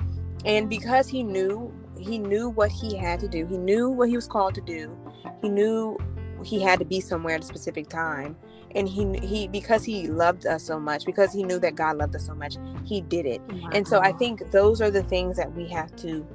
And 0.45 0.69
because 0.69 1.09
he 1.09 1.23
knew, 1.23 1.73
he 1.99 2.19
knew 2.19 2.49
what 2.49 2.71
he 2.71 2.97
had 2.97 3.21
to 3.21 3.29
do. 3.29 3.47
He 3.47 3.59
knew 3.59 3.91
what 3.91 4.09
he 4.09 4.15
was 4.15 4.29
called 4.29 4.55
to 4.55 4.61
do. 4.61 4.97
He 5.43 5.49
knew 5.49 5.99
he 6.45 6.63
had 6.63 6.79
to 6.79 6.85
be 6.85 7.01
somewhere 7.01 7.35
at 7.35 7.43
a 7.43 7.47
specific 7.47 7.89
time 7.89 8.37
and 8.75 8.89
he 8.89 9.19
he 9.19 9.49
because 9.49 9.85
he 9.85 10.09
loved 10.09 10.47
us 10.47 10.63
so 10.63 10.79
much 10.79 11.05
because 11.05 11.33
he 11.33 11.43
knew 11.43 11.59
that 11.59 11.75
god 11.75 11.97
loved 11.97 12.15
us 12.15 12.27
so 12.27 12.35
much 12.35 12.57
he 12.85 13.01
did 13.01 13.27
it. 13.27 13.41
Wow. 13.49 13.71
and 13.73 13.89
so 13.89 14.01
i 14.01 14.13
think 14.13 14.51
those 14.51 14.81
are 14.81 14.91
the 14.91 15.03
things 15.03 15.37
that 15.37 15.55
we 15.55 15.67
have 15.69 15.95
to 15.97 16.27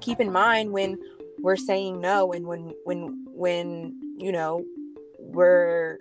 keep 0.00 0.20
in 0.20 0.32
mind 0.32 0.72
when 0.72 0.98
we're 1.40 1.56
saying 1.56 2.00
no 2.00 2.32
and 2.32 2.46
when 2.46 2.72
when 2.84 3.24
when 3.28 3.96
you 4.16 4.32
know 4.32 4.64
we're 5.18 5.98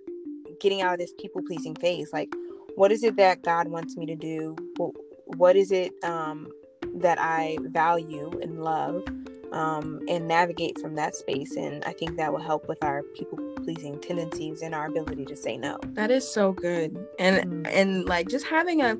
getting 0.60 0.82
out 0.82 0.94
of 0.94 1.00
this 1.00 1.14
people 1.20 1.42
pleasing 1.42 1.76
phase. 1.76 2.12
Like 2.14 2.34
what 2.76 2.92
is 2.92 3.04
it 3.04 3.18
that 3.18 3.44
god 3.44 3.68
wants 3.68 3.98
me 3.98 4.06
to 4.06 4.16
do? 4.16 4.56
What, 4.78 4.92
what 5.26 5.56
is 5.56 5.72
it 5.72 5.92
um 6.04 6.48
that 6.96 7.18
i 7.20 7.58
value 7.62 8.30
and 8.42 8.64
love 8.64 9.04
um, 9.52 10.00
and 10.08 10.28
navigate 10.28 10.80
from 10.80 10.96
that 10.96 11.16
space. 11.16 11.56
And 11.56 11.84
I 11.86 11.94
think 11.94 12.18
that 12.18 12.32
will 12.32 12.40
help 12.40 12.68
with 12.68 12.84
our 12.84 13.04
people 13.16 13.38
pleasing 13.58 14.00
tendencies 14.00 14.62
and 14.62 14.74
our 14.74 14.88
ability 14.88 15.26
to 15.26 15.36
say 15.36 15.58
no. 15.58 15.78
That 15.94 16.12
is 16.12 16.30
so 16.30 16.54
good. 16.54 16.98
And 17.20 17.38
mm-hmm. 17.38 17.66
and 17.68 18.06
like 18.06 18.30
just 18.30 18.46
having 18.46 18.82
a 18.82 18.98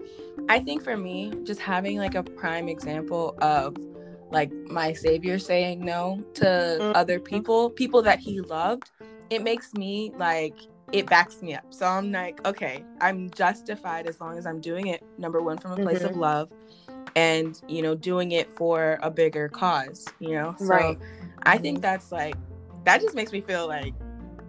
I 0.50 0.60
think 0.60 0.84
for 0.84 0.98
me, 0.98 1.32
just 1.44 1.60
having 1.60 1.98
like 1.98 2.16
a 2.16 2.24
prime 2.24 2.68
example 2.68 3.36
of 3.42 3.76
like 4.32 4.52
my 4.70 4.94
savior 4.94 5.40
saying 5.40 5.84
no 5.84 6.24
to 6.36 6.46
mm-hmm. 6.46 6.96
other 6.96 7.20
people, 7.20 7.70
people 7.70 8.02
that 8.02 8.20
he 8.20 8.42
loved, 8.42 8.92
it 9.30 9.44
makes 9.44 9.74
me 9.74 10.12
like 10.18 10.56
it 10.92 11.06
backs 11.06 11.42
me 11.42 11.56
up. 11.56 11.64
So 11.70 11.86
I'm 11.86 12.12
like, 12.12 12.46
okay, 12.46 12.84
I'm 13.00 13.30
justified 13.30 14.08
as 14.08 14.20
long 14.20 14.38
as 14.38 14.46
I'm 14.46 14.60
doing 14.60 14.88
it 14.88 15.04
number 15.18 15.42
one 15.42 15.58
from 15.58 15.72
a 15.72 15.76
place 15.78 16.00
mm-hmm. 16.00 16.08
of 16.08 16.18
love 16.18 16.52
and 17.16 17.62
you 17.68 17.82
know 17.82 17.96
doing 17.96 18.32
it 18.32 18.52
for 18.52 19.00
a 19.02 19.12
bigger 19.12 19.50
cause 19.50 20.08
you 20.20 20.32
know 20.32 20.56
so 20.58 20.66
right 20.66 20.98
i 21.44 21.58
think 21.58 21.78
mm-hmm. 21.78 21.82
that's 21.82 22.12
like 22.12 22.36
that 22.86 23.02
just 23.02 23.16
makes 23.16 23.32
me 23.32 23.42
feel 23.42 23.68
like 23.68 23.94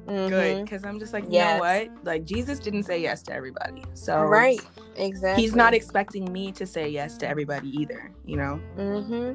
mm-hmm. 0.07 0.29
good 0.29 0.65
because 0.65 0.85
i'm 0.85 0.99
just 0.99 1.13
like 1.13 1.25
you 1.25 1.33
yes. 1.33 1.57
know 1.57 1.61
what 1.61 2.05
like 2.05 2.25
jesus 2.25 2.59
didn't 2.59 2.85
say 2.85 3.01
yes 3.01 3.23
to 3.23 3.33
everybody 3.33 3.85
so 3.95 4.23
right 4.23 4.61
exactly 4.97 5.43
he's 5.43 5.55
not 5.55 5.75
expecting 5.75 6.31
me 6.33 6.53
to 6.53 6.67
say 6.67 6.89
yes 6.89 7.17
to 7.17 7.29
everybody 7.29 7.69
either 7.77 8.11
you 8.25 8.37
know 8.37 8.61
mm-hmm 8.77 9.33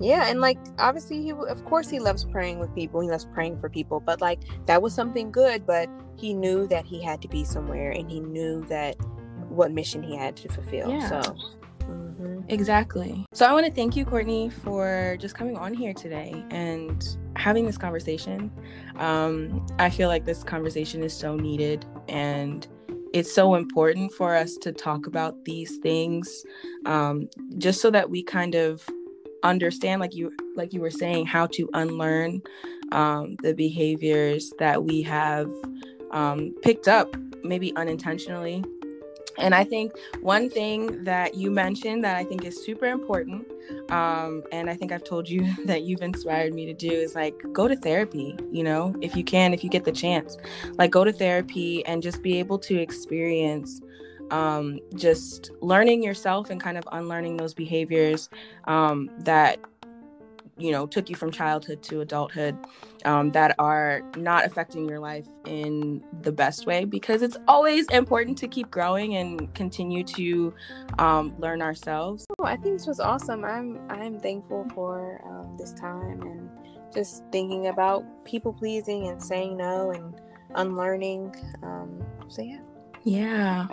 yeah 0.00 0.26
and 0.28 0.40
like 0.40 0.58
obviously 0.78 1.22
he 1.22 1.32
of 1.32 1.64
course 1.64 1.88
he 1.88 1.98
loves 1.98 2.24
praying 2.24 2.58
with 2.58 2.72
people 2.74 3.00
he 3.00 3.08
loves 3.08 3.24
praying 3.24 3.58
for 3.58 3.68
people 3.68 4.00
but 4.00 4.20
like 4.20 4.40
that 4.66 4.80
was 4.80 4.94
something 4.94 5.30
good 5.30 5.66
but 5.66 5.88
he 6.16 6.32
knew 6.32 6.66
that 6.66 6.84
he 6.84 7.02
had 7.02 7.20
to 7.20 7.28
be 7.28 7.44
somewhere 7.44 7.90
and 7.90 8.10
he 8.10 8.20
knew 8.20 8.64
that 8.66 8.96
what 9.48 9.72
mission 9.72 10.02
he 10.02 10.16
had 10.16 10.36
to 10.36 10.48
fulfill 10.48 10.90
yeah. 10.90 11.22
so 11.22 11.36
Mm-hmm. 11.88 12.40
Exactly. 12.48 13.24
So 13.32 13.46
I 13.46 13.52
want 13.52 13.66
to 13.66 13.72
thank 13.72 13.96
you, 13.96 14.04
Courtney, 14.04 14.50
for 14.50 15.16
just 15.20 15.34
coming 15.34 15.56
on 15.56 15.74
here 15.74 15.94
today 15.94 16.44
and 16.50 17.02
having 17.36 17.64
this 17.64 17.78
conversation. 17.78 18.50
Um, 18.96 19.66
I 19.78 19.90
feel 19.90 20.08
like 20.08 20.24
this 20.24 20.42
conversation 20.42 21.02
is 21.02 21.14
so 21.14 21.36
needed 21.36 21.86
and 22.08 22.66
it's 23.14 23.34
so 23.34 23.54
important 23.54 24.12
for 24.12 24.34
us 24.34 24.56
to 24.58 24.72
talk 24.72 25.06
about 25.06 25.44
these 25.44 25.78
things 25.78 26.44
um, 26.84 27.28
just 27.56 27.80
so 27.80 27.90
that 27.90 28.10
we 28.10 28.22
kind 28.22 28.54
of 28.54 28.86
understand 29.42 30.00
like 30.00 30.14
you 30.14 30.32
like 30.56 30.72
you 30.72 30.80
were 30.80 30.90
saying 30.90 31.24
how 31.24 31.46
to 31.46 31.68
unlearn 31.74 32.42
um, 32.90 33.36
the 33.42 33.54
behaviors 33.54 34.52
that 34.58 34.82
we 34.82 35.00
have 35.00 35.50
um, 36.10 36.52
picked 36.62 36.88
up 36.88 37.14
maybe 37.44 37.74
unintentionally 37.76 38.64
And 39.38 39.54
I 39.54 39.64
think 39.64 39.92
one 40.20 40.50
thing 40.50 41.04
that 41.04 41.34
you 41.34 41.50
mentioned 41.50 42.04
that 42.04 42.16
I 42.16 42.24
think 42.24 42.44
is 42.44 42.62
super 42.64 42.86
important, 42.86 43.50
um, 43.90 44.42
and 44.52 44.68
I 44.68 44.74
think 44.74 44.92
I've 44.92 45.04
told 45.04 45.28
you 45.28 45.46
that 45.64 45.82
you've 45.82 46.02
inspired 46.02 46.52
me 46.52 46.66
to 46.66 46.74
do 46.74 46.90
is 46.90 47.14
like 47.14 47.34
go 47.52 47.68
to 47.68 47.76
therapy, 47.76 48.36
you 48.50 48.64
know, 48.64 48.94
if 49.00 49.16
you 49.16 49.24
can, 49.24 49.54
if 49.54 49.62
you 49.64 49.70
get 49.70 49.84
the 49.84 49.92
chance. 49.92 50.36
Like 50.72 50.90
go 50.90 51.04
to 51.04 51.12
therapy 51.12 51.84
and 51.86 52.02
just 52.02 52.22
be 52.22 52.38
able 52.38 52.58
to 52.60 52.76
experience 52.76 53.80
um, 54.30 54.80
just 54.94 55.50
learning 55.60 56.02
yourself 56.02 56.50
and 56.50 56.60
kind 56.60 56.76
of 56.76 56.86
unlearning 56.92 57.36
those 57.36 57.54
behaviors 57.54 58.28
um, 58.64 59.10
that 59.20 59.58
you 60.58 60.72
know 60.72 60.86
took 60.86 61.08
you 61.08 61.16
from 61.16 61.30
childhood 61.30 61.82
to 61.82 62.00
adulthood 62.00 62.56
um, 63.04 63.30
that 63.30 63.54
are 63.58 64.02
not 64.16 64.44
affecting 64.44 64.88
your 64.88 64.98
life 64.98 65.26
in 65.46 66.02
the 66.22 66.32
best 66.32 66.66
way 66.66 66.84
because 66.84 67.22
it's 67.22 67.36
always 67.46 67.86
important 67.86 68.36
to 68.38 68.48
keep 68.48 68.70
growing 68.70 69.14
and 69.16 69.52
continue 69.54 70.02
to 70.02 70.52
um, 70.98 71.34
learn 71.38 71.62
ourselves. 71.62 72.26
Oh, 72.38 72.44
i 72.44 72.56
think 72.56 72.78
this 72.78 72.86
was 72.86 73.00
awesome. 73.00 73.44
I'm 73.44 73.78
i'm 73.90 74.18
thankful 74.18 74.66
for 74.74 75.20
um, 75.24 75.56
this 75.56 75.72
time 75.72 76.22
and 76.22 76.50
just 76.92 77.22
thinking 77.30 77.68
about 77.68 78.04
people 78.24 78.52
pleasing 78.52 79.08
and 79.08 79.22
saying 79.22 79.56
no 79.56 79.90
and 79.92 80.14
unlearning 80.54 81.34
um, 81.62 82.02
so 82.28 82.42
yeah. 82.42 82.60
Yeah 83.04 83.66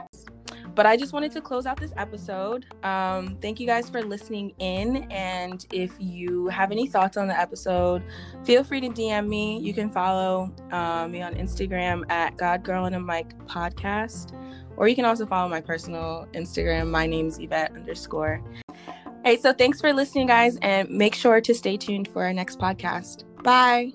but 0.75 0.85
I 0.85 0.97
just 0.97 1.13
wanted 1.13 1.31
to 1.31 1.41
close 1.41 1.65
out 1.65 1.79
this 1.79 1.93
episode. 1.97 2.65
Um, 2.83 3.37
thank 3.41 3.59
you 3.59 3.65
guys 3.65 3.89
for 3.89 4.03
listening 4.03 4.53
in. 4.59 5.09
And 5.11 5.65
if 5.71 5.91
you 5.99 6.47
have 6.49 6.71
any 6.71 6.87
thoughts 6.87 7.17
on 7.17 7.27
the 7.27 7.39
episode, 7.39 8.03
feel 8.43 8.63
free 8.63 8.81
to 8.81 8.89
DM 8.89 9.27
me. 9.27 9.59
You 9.59 9.73
can 9.73 9.89
follow 9.89 10.53
uh, 10.71 11.07
me 11.07 11.21
on 11.21 11.33
Instagram 11.35 12.09
at 12.11 12.37
God 12.37 12.63
Girl 12.63 12.85
and 12.85 12.95
a 12.95 12.99
Mic 12.99 13.37
Podcast. 13.45 14.33
Or 14.77 14.87
you 14.87 14.95
can 14.95 15.05
also 15.05 15.25
follow 15.25 15.47
my 15.47 15.61
personal 15.61 16.27
Instagram. 16.33 16.89
My 16.89 17.05
name's 17.05 17.39
Yvette 17.39 17.71
underscore. 17.73 18.43
Hey, 19.23 19.37
so 19.37 19.53
thanks 19.53 19.81
for 19.81 19.91
listening, 19.93 20.27
guys, 20.27 20.57
and 20.61 20.89
make 20.89 21.15
sure 21.15 21.41
to 21.41 21.55
stay 21.55 21.77
tuned 21.77 22.09
for 22.09 22.23
our 22.25 22.33
next 22.33 22.59
podcast. 22.59 23.23
Bye. 23.41 23.93